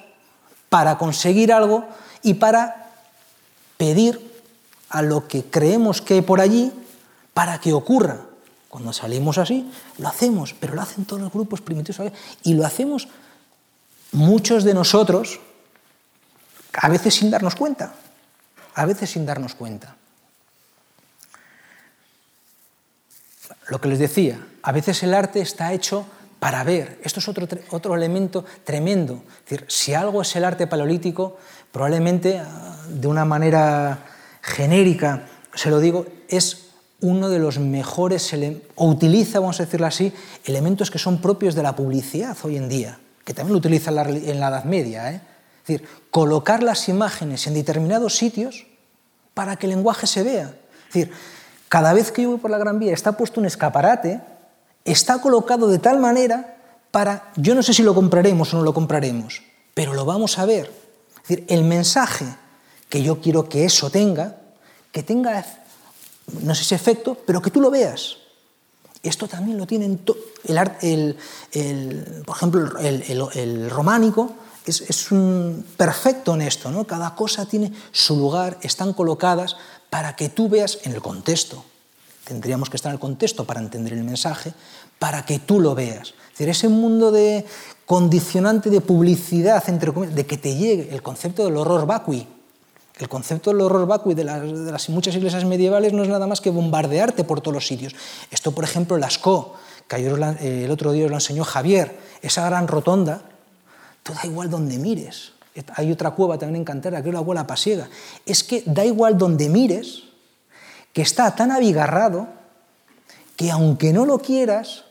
para 0.69 0.97
conseguir 0.97 1.51
algo 1.51 1.85
y 2.23 2.35
para 2.35 2.91
pedir 3.77 4.31
a 4.89 5.01
lo 5.01 5.27
que 5.27 5.43
creemos 5.45 6.01
que 6.01 6.15
hay 6.15 6.21
por 6.21 6.41
allí 6.41 6.71
para 7.33 7.59
que 7.59 7.73
ocurra. 7.73 8.21
Cuando 8.69 8.93
salimos 8.93 9.37
así, 9.37 9.69
lo 9.97 10.07
hacemos, 10.07 10.53
pero 10.53 10.75
lo 10.75 10.81
hacen 10.81 11.05
todos 11.05 11.21
los 11.21 11.31
grupos 11.31 11.61
primitivos 11.61 12.11
y 12.43 12.53
lo 12.53 12.65
hacemos 12.65 13.07
muchos 14.11 14.63
de 14.63 14.73
nosotros, 14.73 15.39
a 16.73 16.89
veces 16.89 17.15
sin 17.15 17.31
darnos 17.31 17.55
cuenta, 17.55 17.93
a 18.75 18.85
veces 18.85 19.09
sin 19.09 19.25
darnos 19.25 19.55
cuenta. 19.55 19.95
Lo 23.67 23.79
que 23.79 23.89
les 23.89 23.99
decía, 23.99 24.39
a 24.63 24.71
veces 24.71 25.01
el 25.03 25.13
arte 25.13 25.41
está 25.41 25.73
hecho 25.73 26.05
para 26.39 26.63
ver. 26.63 26.99
Esto 27.03 27.19
es 27.19 27.27
otro, 27.27 27.47
otro 27.69 27.95
elemento 27.95 28.43
tremendo. 28.63 29.23
Es 29.43 29.49
decir, 29.49 29.65
si 29.69 29.93
algo 29.93 30.21
es 30.21 30.35
el 30.35 30.43
arte 30.43 30.67
paleolítico, 30.67 31.37
probablemente 31.71 32.39
ah, 32.39 32.77
de 32.87 33.07
una 33.07 33.25
manera 33.25 34.05
genérica, 34.41 35.27
se 35.53 35.69
lo 35.69 35.79
digo, 35.79 36.05
es 36.27 36.71
uno 37.01 37.29
de 37.29 37.39
los 37.39 37.59
mejores, 37.59 38.31
o 38.75 38.87
utiliza, 38.87 39.39
vamos 39.39 39.59
a 39.59 39.65
decirlo 39.65 39.87
así, 39.87 40.13
elementos 40.45 40.91
que 40.91 40.99
son 40.99 41.19
propios 41.19 41.55
de 41.55 41.63
la 41.63 41.75
publicidad 41.75 42.37
hoy 42.43 42.57
en 42.57 42.69
día, 42.69 42.99
que 43.25 43.33
también 43.33 43.53
lo 43.53 43.59
utiliza 43.59 43.89
en 43.89 44.39
la, 44.39 44.47
Edad 44.47 44.63
Media. 44.65 45.11
¿eh? 45.11 45.21
Es 45.61 45.67
decir, 45.67 45.87
colocar 46.11 46.61
las 46.61 46.87
imágenes 46.89 47.47
en 47.47 47.55
determinados 47.55 48.15
sitios 48.15 48.67
para 49.33 49.55
que 49.55 49.65
el 49.65 49.71
lenguaje 49.71 50.05
se 50.05 50.23
vea. 50.23 50.53
Es 50.89 50.93
decir, 50.93 51.11
cada 51.69 51.93
vez 51.93 52.11
que 52.11 52.23
yo 52.23 52.29
voy 52.29 52.37
por 52.37 52.51
la 52.51 52.57
Gran 52.57 52.79
Vía 52.79 52.93
está 52.93 53.13
puesto 53.13 53.39
un 53.39 53.47
escaparate, 53.47 54.21
está 54.85 55.21
colocado 55.21 55.67
de 55.67 55.79
tal 55.79 55.99
manera 55.99 56.57
para, 56.91 57.31
yo 57.35 57.55
no 57.55 57.63
sé 57.63 57.73
si 57.73 57.81
lo 57.81 57.95
compraremos 57.95 58.53
o 58.53 58.57
no 58.57 58.63
lo 58.63 58.73
compraremos, 58.73 59.41
pero 59.73 59.93
lo 59.93 60.05
vamos 60.05 60.37
a 60.37 60.45
ver. 60.45 60.80
Es 61.31 61.37
decir, 61.37 61.57
el 61.57 61.63
mensaje 61.63 62.25
que 62.89 63.01
yo 63.01 63.21
quiero 63.21 63.47
que 63.47 63.63
eso 63.63 63.89
tenga, 63.89 64.35
que 64.91 65.01
tenga 65.01 65.45
no 66.43 66.53
sé 66.53 66.65
si 66.65 66.75
efecto, 66.75 67.17
pero 67.25 67.41
que 67.41 67.51
tú 67.51 67.61
lo 67.61 67.71
veas. 67.71 68.17
Esto 69.01 69.29
también 69.29 69.57
lo 69.57 69.65
tienen 69.65 70.01
el, 70.81 71.17
el, 71.53 72.23
por 72.25 72.35
ejemplo, 72.35 72.77
el, 72.79 73.69
románico 73.69 74.33
es, 74.65 75.11
un 75.11 75.65
perfecto 75.77 76.33
en 76.33 76.41
esto, 76.41 76.69
¿no? 76.69 76.85
Cada 76.85 77.15
cosa 77.15 77.45
tiene 77.45 77.71
su 77.93 78.17
lugar, 78.17 78.57
están 78.61 78.91
colocadas 78.91 79.55
para 79.89 80.17
que 80.17 80.27
tú 80.27 80.49
veas 80.49 80.79
en 80.83 80.91
el 80.91 81.01
contexto. 81.01 81.63
Tendríamos 82.25 82.69
que 82.69 82.75
estar 82.75 82.89
en 82.89 82.95
el 82.95 82.99
contexto 82.99 83.45
para 83.45 83.61
entender 83.61 83.93
el 83.93 84.03
mensaje, 84.03 84.53
para 85.01 85.25
que 85.25 85.39
tú 85.39 85.59
lo 85.59 85.73
veas. 85.73 86.13
Es 86.37 86.47
ese 86.47 86.69
mundo 86.69 87.11
de 87.11 87.43
condicionante 87.87 88.69
de 88.69 88.81
publicidad, 88.81 89.67
entre 89.67 89.91
de 89.91 90.25
que 90.27 90.37
te 90.37 90.55
llegue 90.55 90.89
el 90.93 91.01
concepto 91.01 91.43
del 91.43 91.57
horror 91.57 91.87
vacui, 91.87 92.27
el 92.99 93.09
concepto 93.09 93.49
del 93.49 93.61
horror 93.61 93.87
vacui 93.87 94.13
de 94.13 94.23
las, 94.23 94.89
muchas 94.89 95.15
iglesias 95.15 95.43
medievales 95.43 95.91
no 95.91 96.03
es 96.03 96.09
nada 96.09 96.27
más 96.27 96.39
que 96.39 96.51
bombardearte 96.51 97.23
por 97.23 97.41
todos 97.41 97.55
los 97.55 97.65
sitios. 97.65 97.95
Esto, 98.29 98.51
por 98.51 98.63
ejemplo, 98.63 98.95
Lascaux, 98.99 99.57
que 99.87 99.95
eh, 99.95 100.65
el 100.65 100.69
otro 100.69 100.91
día 100.91 101.05
os 101.05 101.09
lo 101.09 101.17
enseñó 101.17 101.43
Javier, 101.45 101.97
esa 102.21 102.45
gran 102.45 102.67
rotonda, 102.67 103.23
todo 104.03 104.15
da 104.17 104.27
igual 104.29 104.51
donde 104.51 104.77
mires. 104.77 105.31
Hay 105.73 105.91
otra 105.91 106.11
cueva 106.11 106.37
también 106.37 106.57
en 106.57 106.65
Cantera, 106.65 106.99
es 106.99 107.05
la 107.05 107.21
cueva 107.23 107.47
pasiega. 107.47 107.89
Es 108.27 108.43
que 108.43 108.61
da 108.67 108.85
igual 108.85 109.17
donde 109.17 109.49
mires, 109.49 110.03
que 110.93 111.01
está 111.01 111.33
tan 111.35 111.49
abigarrado 111.49 112.27
que 113.35 113.49
aunque 113.49 113.93
no 113.93 114.05
lo 114.05 114.19
quieras, 114.19 114.83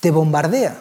te 0.00 0.10
bombardea. 0.10 0.80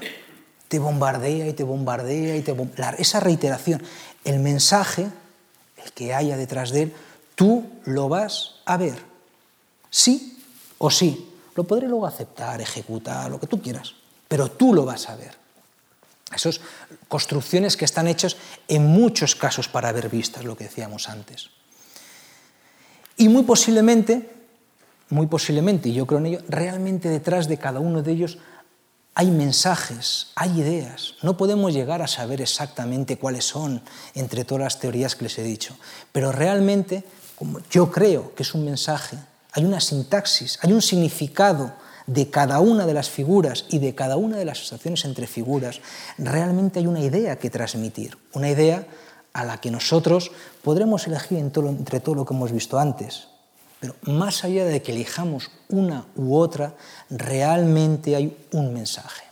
Te 0.68 0.80
bombardea 0.80 1.48
y 1.48 1.54
te 1.54 1.64
bombardea 1.64 2.36
y 2.36 2.42
te 2.42 2.52
bombardea. 2.52 3.00
Esa 3.00 3.20
reiteración. 3.20 3.82
El 4.24 4.40
mensaje 4.40 5.08
que 5.94 6.14
haya 6.14 6.38
detrás 6.38 6.72
de 6.72 6.84
él, 6.84 6.94
tú 7.36 7.70
lo 7.86 8.10
vas 8.10 8.56
a 8.66 8.78
ver. 8.78 8.98
Sí 9.90 10.40
o 10.78 10.90
sí. 10.90 11.32
Lo 11.56 11.64
podré 11.64 11.88
luego 11.88 12.06
aceptar, 12.06 12.60
ejecutar, 12.60 13.30
lo 13.32 13.40
que 13.40 13.48
tú 13.48 13.62
quieras, 13.62 13.94
pero 14.28 14.52
tú 14.52 14.74
lo 14.74 14.84
vas 14.84 15.10
a 15.10 15.16
ver. 15.16 15.38
Esas 16.34 16.60
construcciones 17.08 17.78
que 17.78 17.86
están 17.86 18.08
hechas 18.08 18.36
en 18.68 18.86
muchos 18.86 19.36
casos 19.36 19.70
para 19.70 19.92
ver 19.92 20.10
vistas, 20.10 20.44
lo 20.44 20.58
que 20.58 20.66
decíamos 20.66 21.08
antes. 21.08 21.50
Y 23.16 23.30
muy 23.30 23.44
posiblemente, 23.44 24.30
muy 25.10 25.28
posiblemente, 25.28 25.90
y 25.90 25.94
yo 25.94 26.06
creo 26.06 26.20
en 26.20 26.26
ello, 26.26 26.42
realmente 26.50 27.08
detrás 27.08 27.48
de 27.48 27.58
cada 27.58 27.80
uno 27.80 28.02
de 28.02 28.12
ellos 28.12 28.38
hay 29.16 29.32
mensajes, 29.32 30.28
hay 30.36 30.60
ideas. 30.60 31.16
No 31.24 31.38
podemos 31.38 31.74
llegar 31.74 32.02
a 32.02 32.08
saber 32.08 32.42
exactamente 32.42 33.18
cuáles 33.18 33.46
son 33.46 33.82
entre 34.14 34.44
todas 34.44 34.66
las 34.66 34.80
teorías 34.80 35.16
que 35.16 35.24
les 35.24 35.40
he 35.40 35.44
dicho, 35.44 35.78
pero 36.12 36.34
realmente, 36.34 37.06
como 37.36 37.60
yo 37.72 37.90
creo 37.92 38.36
que 38.36 38.44
es 38.44 38.54
un 38.54 38.66
mensaje, 38.66 39.18
hay 39.54 39.64
una 39.64 39.80
sintaxis, 39.80 40.60
hay 40.62 40.74
un 40.74 40.82
significado 40.82 41.74
de 42.08 42.30
cada 42.30 42.60
una 42.60 42.86
de 42.86 42.94
las 42.94 43.10
figuras 43.10 43.66
y 43.70 43.80
de 43.80 43.96
cada 43.96 44.18
una 44.18 44.38
de 44.38 44.46
las 44.46 44.60
asociaciones 44.60 45.06
entre 45.06 45.28
figuras. 45.28 45.80
Realmente 46.18 46.80
hay 46.80 46.88
una 46.88 47.00
idea 47.00 47.40
que 47.40 47.50
transmitir, 47.50 48.18
una 48.34 48.50
idea 48.50 48.86
a 49.32 49.46
la 49.46 49.62
que 49.62 49.72
nosotros 49.72 50.32
podremos 50.62 51.08
elegir 51.08 51.38
entre 51.38 52.00
todo 52.02 52.16
lo 52.16 52.26
que 52.26 52.34
hemos 52.34 52.52
visto 52.52 52.78
antes. 52.78 53.30
Pero 53.86 54.18
más 54.18 54.44
allá 54.44 54.66
de 54.66 54.82
que 54.82 54.94
elijamos 54.94 55.52
una 55.70 56.08
u 56.16 56.36
otra, 56.36 56.74
realmente 57.08 58.16
hay 58.16 58.36
un 58.52 58.74
mensaje. 58.74 59.26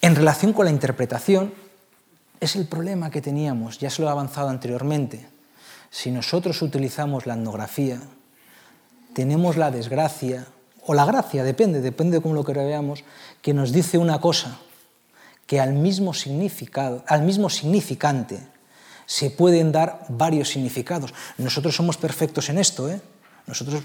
En 0.00 0.16
relación 0.16 0.54
con 0.54 0.64
la 0.64 0.70
interpretación, 0.70 1.52
es 2.40 2.56
el 2.56 2.66
problema 2.66 3.10
que 3.10 3.20
teníamos, 3.20 3.78
ya 3.78 3.90
se 3.90 4.00
lo 4.00 4.08
he 4.08 4.10
avanzado 4.10 4.48
anteriormente. 4.48 5.28
Si 5.90 6.10
nosotros 6.10 6.62
utilizamos 6.62 7.26
la 7.26 7.34
etnografía, 7.34 8.00
tenemos 9.12 9.58
la 9.58 9.70
desgracia, 9.70 10.46
o 10.86 10.94
la 10.94 11.04
gracia, 11.04 11.44
depende, 11.44 11.82
depende 11.82 12.16
de 12.16 12.22
cómo 12.22 12.34
lo 12.34 12.44
que 12.44 13.04
que 13.42 13.52
nos 13.52 13.70
dice 13.70 13.98
una 13.98 14.18
cosa, 14.18 14.56
que 15.46 15.60
al 15.60 15.74
mismo 15.74 16.14
significado, 16.14 17.04
al 17.06 17.20
mismo 17.20 17.50
significante, 17.50 18.40
se 19.08 19.30
pueden 19.30 19.72
dar 19.72 20.04
varios 20.10 20.50
significados. 20.50 21.14
Nosotros 21.38 21.74
somos 21.74 21.96
perfectos 21.96 22.50
en 22.50 22.58
esto, 22.58 22.90
¿eh? 22.90 23.00
Nosotros, 23.46 23.82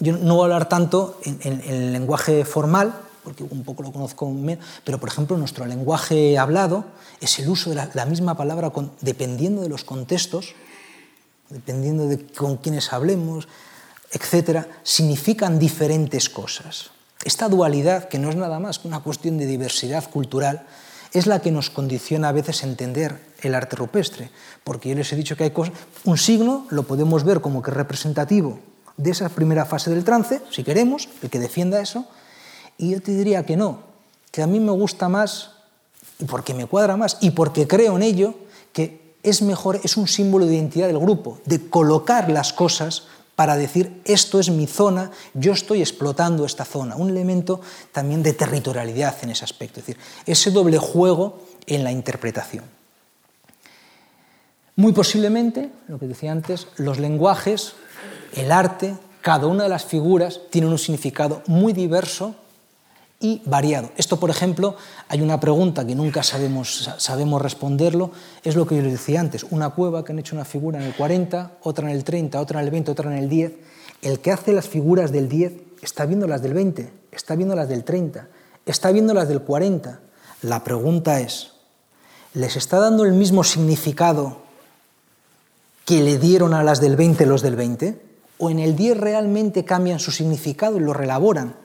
yo 0.00 0.18
no 0.18 0.34
voy 0.34 0.42
a 0.42 0.44
hablar 0.44 0.68
tanto 0.68 1.18
en, 1.24 1.62
el 1.66 1.94
lenguaje 1.94 2.44
formal, 2.44 2.92
porque 3.24 3.42
un 3.42 3.64
poco 3.64 3.82
lo 3.82 3.90
conozco 3.90 4.30
pero 4.84 5.00
por 5.00 5.08
ejemplo 5.08 5.38
nuestro 5.38 5.64
lenguaje 5.64 6.38
hablado 6.38 6.84
es 7.20 7.38
el 7.38 7.48
uso 7.48 7.70
de 7.70 7.88
la, 7.94 8.04
misma 8.04 8.36
palabra 8.36 8.70
dependiendo 9.00 9.62
de 9.62 9.70
los 9.70 9.82
contextos, 9.82 10.54
dependiendo 11.48 12.06
de 12.06 12.26
con 12.26 12.58
quiénes 12.58 12.92
hablemos, 12.92 13.48
etcétera, 14.12 14.68
significan 14.82 15.58
diferentes 15.58 16.28
cosas. 16.28 16.90
Esta 17.24 17.48
dualidad, 17.48 18.08
que 18.08 18.18
no 18.18 18.28
es 18.28 18.36
nada 18.36 18.58
más 18.58 18.78
que 18.78 18.88
una 18.88 19.00
cuestión 19.00 19.38
de 19.38 19.46
diversidad 19.46 20.08
cultural, 20.10 20.66
es 21.12 21.26
la 21.26 21.40
que 21.40 21.50
nos 21.50 21.70
condiciona 21.70 22.28
a 22.28 22.32
veces 22.32 22.62
entender 22.62 23.20
el 23.42 23.54
arte 23.54 23.76
rupestre, 23.76 24.30
porque 24.64 24.88
yo 24.88 24.94
les 24.94 25.12
he 25.12 25.16
dicho 25.16 25.36
que 25.36 25.44
hay 25.44 25.50
cosas, 25.50 25.74
un 26.04 26.18
signo 26.18 26.66
lo 26.70 26.84
podemos 26.84 27.24
ver 27.24 27.40
como 27.40 27.62
que 27.62 27.70
es 27.70 27.76
representativo 27.76 28.58
de 28.96 29.10
esa 29.10 29.28
primera 29.28 29.64
fase 29.64 29.90
del 29.90 30.04
trance, 30.04 30.40
si 30.50 30.62
queremos, 30.62 31.08
el 31.22 31.30
que 31.30 31.38
defienda 31.38 31.80
eso, 31.80 32.06
y 32.76 32.90
yo 32.90 33.02
te 33.02 33.12
diría 33.12 33.44
que 33.44 33.56
no, 33.56 33.80
que 34.30 34.42
a 34.42 34.46
mí 34.46 34.60
me 34.60 34.72
gusta 34.72 35.08
más, 35.08 35.52
y 36.18 36.26
porque 36.26 36.54
me 36.54 36.66
cuadra 36.66 36.96
más, 36.96 37.16
y 37.20 37.30
porque 37.30 37.66
creo 37.66 37.96
en 37.96 38.02
ello, 38.02 38.34
que 38.72 39.14
es 39.22 39.42
mejor, 39.42 39.80
es 39.82 39.96
un 39.96 40.06
símbolo 40.06 40.46
de 40.46 40.54
identidad 40.54 40.86
del 40.86 40.98
grupo, 40.98 41.38
de 41.44 41.68
colocar 41.68 42.30
las 42.30 42.52
cosas 42.52 43.04
para 43.40 43.56
decir 43.56 44.02
esto 44.04 44.38
es 44.38 44.50
mi 44.50 44.66
zona, 44.66 45.10
yo 45.32 45.52
estoy 45.54 45.80
explotando 45.80 46.44
esta 46.44 46.66
zona, 46.66 46.96
un 46.96 47.08
elemento 47.08 47.62
también 47.90 48.22
de 48.22 48.34
territorialidad 48.34 49.16
en 49.22 49.30
ese 49.30 49.46
aspecto, 49.46 49.80
es 49.80 49.86
decir, 49.86 50.02
ese 50.26 50.50
doble 50.50 50.76
juego 50.76 51.40
en 51.64 51.82
la 51.82 51.90
interpretación. 51.90 52.64
Muy 54.76 54.92
posiblemente, 54.92 55.70
lo 55.88 55.98
que 55.98 56.06
decía 56.06 56.32
antes, 56.32 56.66
los 56.76 56.98
lenguajes, 56.98 57.72
el 58.36 58.52
arte, 58.52 58.94
cada 59.22 59.46
una 59.46 59.62
de 59.62 59.70
las 59.70 59.86
figuras 59.86 60.42
tienen 60.50 60.70
un 60.70 60.78
significado 60.78 61.42
muy 61.46 61.72
diverso 61.72 62.34
y 63.20 63.42
variado. 63.44 63.90
Esto, 63.96 64.18
por 64.18 64.30
ejemplo, 64.30 64.76
hay 65.08 65.20
una 65.20 65.38
pregunta 65.38 65.86
que 65.86 65.94
nunca 65.94 66.22
sabemos, 66.22 66.90
sabemos 66.96 67.42
responderlo, 67.42 68.12
es 68.42 68.56
lo 68.56 68.66
que 68.66 68.76
yo 68.76 68.82
les 68.82 68.92
decía 68.92 69.20
antes, 69.20 69.44
una 69.50 69.70
cueva 69.70 70.04
que 70.04 70.12
han 70.12 70.18
hecho 70.18 70.34
una 70.34 70.46
figura 70.46 70.80
en 70.80 70.86
el 70.86 70.94
40, 70.94 71.58
otra 71.62 71.90
en 71.90 71.96
el 71.96 72.02
30, 72.02 72.40
otra 72.40 72.60
en 72.60 72.64
el 72.64 72.70
20, 72.72 72.90
otra 72.90 73.12
en 73.12 73.18
el 73.18 73.28
10. 73.28 73.52
El 74.00 74.20
que 74.20 74.32
hace 74.32 74.54
las 74.54 74.68
figuras 74.68 75.12
del 75.12 75.28
10 75.28 75.52
está 75.82 76.06
viendo 76.06 76.26
las 76.26 76.40
del 76.40 76.54
20, 76.54 76.90
está 77.12 77.36
viendo 77.36 77.54
las 77.54 77.68
del 77.68 77.84
30, 77.84 78.26
está 78.64 78.90
viendo 78.90 79.12
las 79.12 79.28
del 79.28 79.42
40. 79.42 80.00
La 80.40 80.64
pregunta 80.64 81.20
es, 81.20 81.52
¿les 82.32 82.56
está 82.56 82.78
dando 82.78 83.04
el 83.04 83.12
mismo 83.12 83.44
significado 83.44 84.38
que 85.84 86.02
le 86.02 86.16
dieron 86.16 86.54
a 86.54 86.64
las 86.64 86.80
del 86.80 86.96
20 86.96 87.26
los 87.26 87.42
del 87.42 87.56
20? 87.56 88.00
¿O 88.38 88.48
en 88.48 88.60
el 88.60 88.76
10 88.76 88.96
realmente 88.96 89.66
cambian 89.66 89.98
su 89.98 90.10
significado 90.10 90.78
y 90.78 90.80
lo 90.80 90.94
relaboran? 90.94 91.59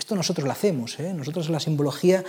Esto 0.00 0.16
nosotros 0.16 0.46
lo 0.46 0.52
hacemos. 0.52 0.98
¿eh? 0.98 1.12
Nosotros 1.12 1.50
la 1.50 1.60
simbología, 1.60 2.24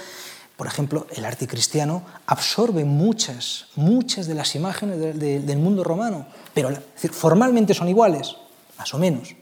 por 0.58 0.68
ejemplo, 0.68 1.08
el 1.16 1.24
arte 1.24 1.48
cristiano 1.48 2.04
absorbe 2.26 2.84
muchas, 2.84 3.68
muchas 3.76 4.28
de 4.28 4.36
las 4.36 4.56
imágenes 4.56 5.00
del 5.18 5.58
mundo 5.58 5.82
romano, 5.86 6.28
pero 6.54 6.70
formalmente 7.14 7.74
son 7.74 7.88
iguales, 7.88 8.36
más 8.78 8.94
o 8.94 8.98
menos, 8.98 9.36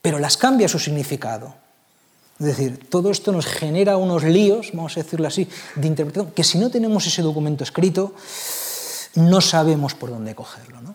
pero 0.00 0.20
las 0.20 0.36
cambia 0.36 0.68
su 0.68 0.78
significado. 0.78 1.56
Es 2.38 2.46
decir, 2.46 2.88
todo 2.88 3.10
esto 3.10 3.32
nos 3.32 3.46
genera 3.46 3.96
unos 3.96 4.22
líos, 4.22 4.70
vamos 4.72 4.96
a 4.96 5.02
decirlo 5.02 5.26
así, 5.26 5.48
de 5.74 5.88
interpretación, 5.88 6.32
que 6.32 6.44
si 6.44 6.56
no 6.56 6.70
tenemos 6.70 7.04
ese 7.04 7.20
documento 7.20 7.64
escrito, 7.64 8.14
no 9.16 9.40
sabemos 9.40 9.94
por 9.94 10.10
dónde 10.10 10.36
cogerlo. 10.36 10.80
¿no? 10.82 10.94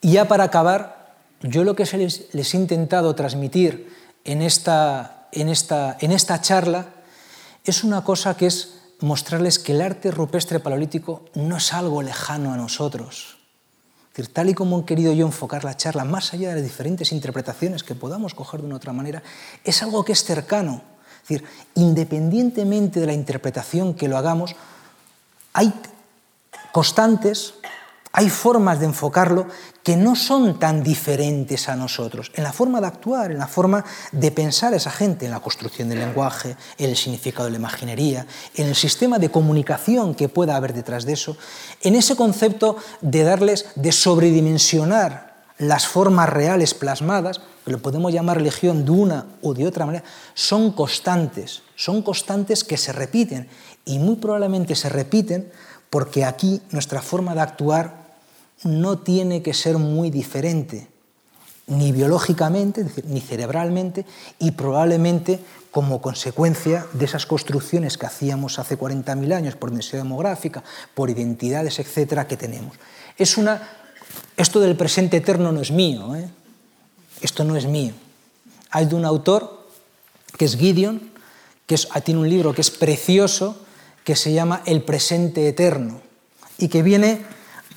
Y 0.00 0.14
ya 0.14 0.26
para 0.26 0.42
acabar, 0.42 0.99
yo 1.40 1.64
lo 1.64 1.74
que 1.74 1.84
les, 1.96 2.54
he 2.54 2.56
intentado 2.56 3.14
transmitir 3.14 3.92
en 4.24 4.42
esta, 4.42 5.28
en, 5.32 5.48
esta, 5.48 5.96
en 6.00 6.12
esta 6.12 6.40
charla 6.40 6.86
es 7.64 7.84
una 7.84 8.04
cosa 8.04 8.36
que 8.36 8.46
es 8.46 8.76
mostrarles 9.00 9.58
que 9.58 9.72
el 9.72 9.80
arte 9.80 10.10
rupestre 10.10 10.60
paleolítico 10.60 11.24
no 11.34 11.56
es 11.56 11.72
algo 11.72 12.02
lejano 12.02 12.52
a 12.52 12.56
nosotros. 12.56 13.40
Tal 14.32 14.50
y 14.50 14.54
como 14.54 14.80
he 14.80 14.84
querido 14.84 15.12
yo 15.12 15.24
enfocar 15.24 15.64
la 15.64 15.76
charla, 15.76 16.04
más 16.04 16.34
allá 16.34 16.50
de 16.50 16.56
las 16.56 16.64
diferentes 16.64 17.12
interpretaciones 17.12 17.82
que 17.82 17.94
podamos 17.94 18.34
coger 18.34 18.60
de 18.60 18.66
una 18.66 18.76
otra 18.76 18.92
manera, 18.92 19.22
es 19.64 19.82
algo 19.82 20.04
que 20.04 20.12
es 20.12 20.24
cercano. 20.24 20.82
Es 21.22 21.28
decir, 21.28 21.44
independientemente 21.74 23.00
de 23.00 23.06
la 23.06 23.12
interpretación 23.14 23.94
que 23.94 24.08
lo 24.08 24.18
hagamos, 24.18 24.56
hay 25.52 25.72
constantes 26.72 27.54
hay 28.12 28.28
formas 28.28 28.80
de 28.80 28.86
enfocarlo 28.86 29.46
que 29.82 29.96
no 29.96 30.16
son 30.16 30.58
tan 30.58 30.82
diferentes 30.82 31.68
a 31.68 31.76
nosotros, 31.76 32.32
en 32.34 32.44
la 32.44 32.52
forma 32.52 32.80
de 32.80 32.88
actuar, 32.88 33.30
en 33.30 33.38
la 33.38 33.46
forma 33.46 33.84
de 34.12 34.30
pensar 34.32 34.72
a 34.72 34.76
esa 34.76 34.90
gente, 34.90 35.26
en 35.26 35.30
la 35.30 35.40
construcción 35.40 35.88
del 35.88 36.00
lenguaje, 36.00 36.56
en 36.78 36.90
el 36.90 36.96
significado 36.96 37.44
de 37.44 37.52
la 37.52 37.58
imaginería, 37.58 38.26
en 38.54 38.66
el 38.66 38.74
sistema 38.74 39.18
de 39.18 39.30
comunicación 39.30 40.14
que 40.14 40.28
pueda 40.28 40.56
haber 40.56 40.74
detrás 40.74 41.04
de 41.04 41.12
eso, 41.12 41.36
en 41.82 41.94
ese 41.94 42.16
concepto 42.16 42.76
de 43.00 43.22
darles, 43.22 43.66
de 43.76 43.92
sobredimensionar 43.92 45.30
las 45.58 45.86
formas 45.86 46.28
reales 46.28 46.74
plasmadas, 46.74 47.40
que 47.64 47.70
lo 47.70 47.82
podemos 47.82 48.12
llamar 48.12 48.38
religión 48.38 48.84
de 48.84 48.90
una 48.90 49.26
o 49.42 49.54
de 49.54 49.66
otra 49.66 49.86
manera, 49.86 50.04
son 50.34 50.72
constantes, 50.72 51.62
son 51.76 52.02
constantes 52.02 52.64
que 52.64 52.78
se 52.78 52.92
repiten 52.92 53.48
y 53.84 53.98
muy 53.98 54.16
probablemente 54.16 54.74
se 54.74 54.88
repiten 54.88 55.52
porque 55.90 56.24
aquí 56.24 56.62
nuestra 56.70 57.02
forma 57.02 57.34
de 57.34 57.42
actuar 57.42 57.99
no 58.62 58.98
tiene 58.98 59.42
que 59.42 59.54
ser 59.54 59.78
muy 59.78 60.10
diferente, 60.10 60.88
ni 61.66 61.92
biológicamente, 61.92 62.84
ni 63.04 63.20
cerebralmente, 63.20 64.04
y 64.38 64.52
probablemente 64.52 65.40
como 65.70 66.02
consecuencia 66.02 66.86
de 66.92 67.04
esas 67.04 67.26
construcciones 67.26 67.96
que 67.96 68.06
hacíamos 68.06 68.58
hace 68.58 68.78
40.000 68.78 69.32
años 69.32 69.56
por 69.56 69.70
densidad 69.70 70.02
demográfica, 70.02 70.64
por 70.94 71.10
identidades, 71.10 71.78
etcétera, 71.78 72.26
que 72.26 72.36
tenemos. 72.36 72.76
Es 73.16 73.36
una, 73.36 73.62
esto 74.36 74.60
del 74.60 74.76
presente 74.76 75.18
eterno 75.18 75.52
no 75.52 75.60
es 75.60 75.70
mío, 75.70 76.16
¿eh? 76.16 76.28
esto 77.22 77.44
no 77.44 77.56
es 77.56 77.66
mío. 77.66 77.92
Hay 78.70 78.86
de 78.86 78.94
un 78.96 79.04
autor 79.04 79.66
que 80.36 80.44
es 80.44 80.56
Gideon, 80.56 81.10
que 81.66 81.76
tiene 82.04 82.20
un 82.20 82.28
libro 82.28 82.52
que 82.52 82.62
es 82.62 82.70
precioso, 82.70 83.56
que 84.04 84.16
se 84.16 84.32
llama 84.32 84.62
El 84.66 84.82
presente 84.82 85.46
eterno, 85.46 86.00
y 86.58 86.68
que 86.68 86.82
viene 86.82 87.22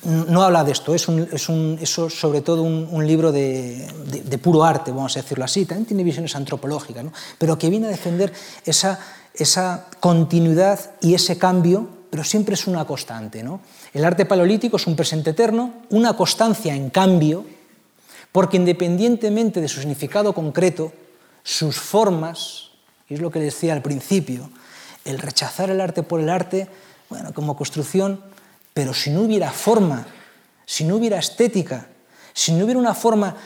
no 0.04 0.42
habla 0.42 0.64
de 0.64 0.72
esto, 0.72 0.94
es, 0.94 1.02
sobre 1.02 2.40
todo 2.40 2.62
un, 2.62 3.06
libro 3.06 3.32
de, 3.32 4.38
puro 4.42 4.64
arte, 4.64 4.90
vamos 4.90 5.16
a 5.16 5.22
decirlo 5.22 5.44
así, 5.44 5.64
también 5.64 5.86
tiene 5.86 6.04
visiones 6.04 6.34
antropológicas, 6.36 7.04
pero 7.38 7.58
que 7.58 7.70
viene 7.70 7.86
a 7.86 7.90
defender 7.90 8.32
esa, 8.64 8.98
esa, 9.34 9.86
continuidad 10.00 10.78
y 11.00 11.14
ese 11.14 11.38
cambio, 11.38 11.88
pero 12.10 12.24
siempre 12.24 12.54
es 12.54 12.66
una 12.66 12.84
constante. 12.84 13.42
¿no? 13.42 13.60
El 13.92 14.04
arte 14.04 14.26
paleolítico 14.26 14.76
es 14.76 14.86
un 14.86 14.96
presente 14.96 15.30
eterno, 15.30 15.72
una 15.90 16.16
constancia 16.16 16.74
en 16.74 16.90
cambio, 16.90 17.44
porque 18.32 18.56
independientemente 18.56 19.60
de 19.60 19.68
su 19.68 19.80
significado 19.80 20.34
concreto, 20.34 20.92
sus 21.42 21.78
formas, 21.78 22.70
y 23.08 23.14
es 23.14 23.20
lo 23.20 23.30
que 23.30 23.38
decía 23.38 23.72
al 23.72 23.82
principio, 23.82 24.50
el 25.04 25.18
rechazar 25.18 25.70
el 25.70 25.80
arte 25.80 26.02
por 26.02 26.20
el 26.20 26.28
arte, 26.28 26.68
bueno, 27.08 27.32
como 27.32 27.56
construcción, 27.56 28.20
pero 28.74 28.92
si 28.92 29.10
no 29.10 29.22
hubiera 29.22 29.52
forma, 29.52 30.04
si 30.66 30.84
no 30.84 30.96
hubiera 30.96 31.18
estética, 31.18 31.86
si 32.32 32.52
no 32.52 32.64
hubiera 32.64 32.80
una 32.80 32.94
forma 32.94 33.36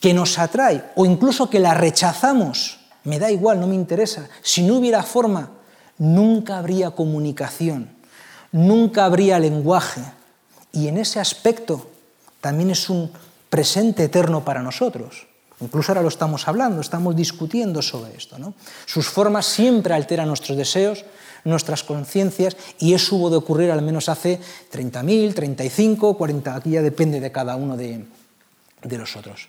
que 0.00 0.14
nos 0.14 0.38
atrae 0.38 0.92
o 0.94 1.04
incluso 1.04 1.50
que 1.50 1.58
la 1.58 1.74
rechazamos, 1.74 2.78
me 3.04 3.18
da 3.18 3.30
igual, 3.30 3.60
no 3.60 3.66
me 3.66 3.74
interesa, 3.74 4.28
si 4.42 4.62
no 4.62 4.76
hubiera 4.76 5.02
forma, 5.02 5.50
nunca 5.98 6.58
habría 6.58 6.92
comunicación, 6.92 7.90
nunca 8.52 9.04
habría 9.04 9.38
lenguaje. 9.40 10.02
Y 10.72 10.86
en 10.86 10.98
ese 10.98 11.18
aspecto 11.18 11.90
también 12.40 12.70
es 12.70 12.88
un 12.88 13.10
presente 13.50 14.04
eterno 14.04 14.44
para 14.44 14.62
nosotros, 14.62 15.26
Incluso 15.60 15.92
ahora 15.92 16.02
lo 16.02 16.08
estamos 16.08 16.48
hablando, 16.48 16.80
estamos 16.80 17.14
discutiendo 17.14 17.82
sobre 17.82 18.16
esto. 18.16 18.36
Sus 18.86 19.08
formas 19.08 19.44
siempre 19.44 19.92
alteran 19.92 20.28
nuestros 20.28 20.56
deseos, 20.56 21.04
nuestras 21.44 21.82
conciencias, 21.82 22.56
y 22.78 22.94
eso 22.94 23.16
hubo 23.16 23.30
de 23.30 23.36
ocurrir 23.36 23.70
al 23.70 23.82
menos 23.82 24.08
hace 24.08 24.40
30.000, 24.72 25.34
35, 25.34 26.16
40, 26.16 26.54
aquí 26.54 26.70
ya 26.70 26.82
depende 26.82 27.20
de 27.20 27.32
cada 27.32 27.56
uno 27.56 27.76
de, 27.76 28.04
de 28.82 28.98
los 28.98 29.16
otros. 29.16 29.48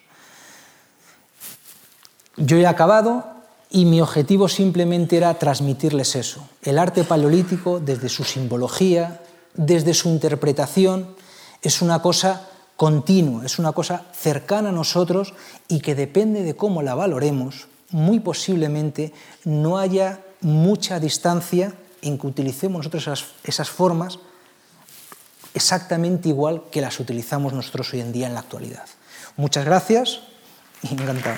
Yo 2.38 2.58
he 2.58 2.66
acabado 2.66 3.26
y 3.70 3.86
mi 3.86 4.02
objetivo 4.02 4.50
simplemente 4.50 5.18
era 5.18 5.34
transmitirles 5.36 6.16
eso. 6.16 6.48
El 6.62 6.78
arte 6.78 7.04
paleolítico, 7.04 7.80
desde 7.80 8.10
su 8.10 8.24
simbología, 8.24 9.22
desde 9.54 9.94
su 9.94 10.10
interpretación, 10.10 11.16
es 11.62 11.82
una 11.82 12.02
cosa 12.02 12.48
continua, 12.76 13.46
es 13.46 13.60
una 13.60 13.72
cosa 13.74 14.06
cercana 14.14 14.70
a 14.70 14.74
nosotros 14.74 15.34
y 15.68 15.82
que 15.82 15.96
depende 15.96 16.44
de 16.44 16.56
cómo 16.56 16.82
la 16.82 16.96
valoremos, 16.96 17.68
muy 17.92 18.20
posiblemente 18.20 19.14
no 19.46 19.78
haya 19.78 20.22
mucha 20.42 21.00
distancia 21.00 21.74
en 22.02 22.18
que 22.18 22.28
utilicemos 22.28 22.80
nosotros 22.80 23.04
esas, 23.04 23.26
esas 23.44 23.70
formas 23.70 24.20
exactamente 25.54 26.30
igual 26.30 26.64
que 26.72 26.82
las 26.82 27.00
utilizamos 27.00 27.54
nosotros 27.54 27.94
hoy 27.94 28.02
en 28.02 28.12
día 28.12 28.28
en 28.28 28.34
la 28.34 28.40
actualidad. 28.40 28.86
Muchas 29.38 29.66
gracias 29.66 30.22
y 30.82 30.94
encantado. 30.94 31.38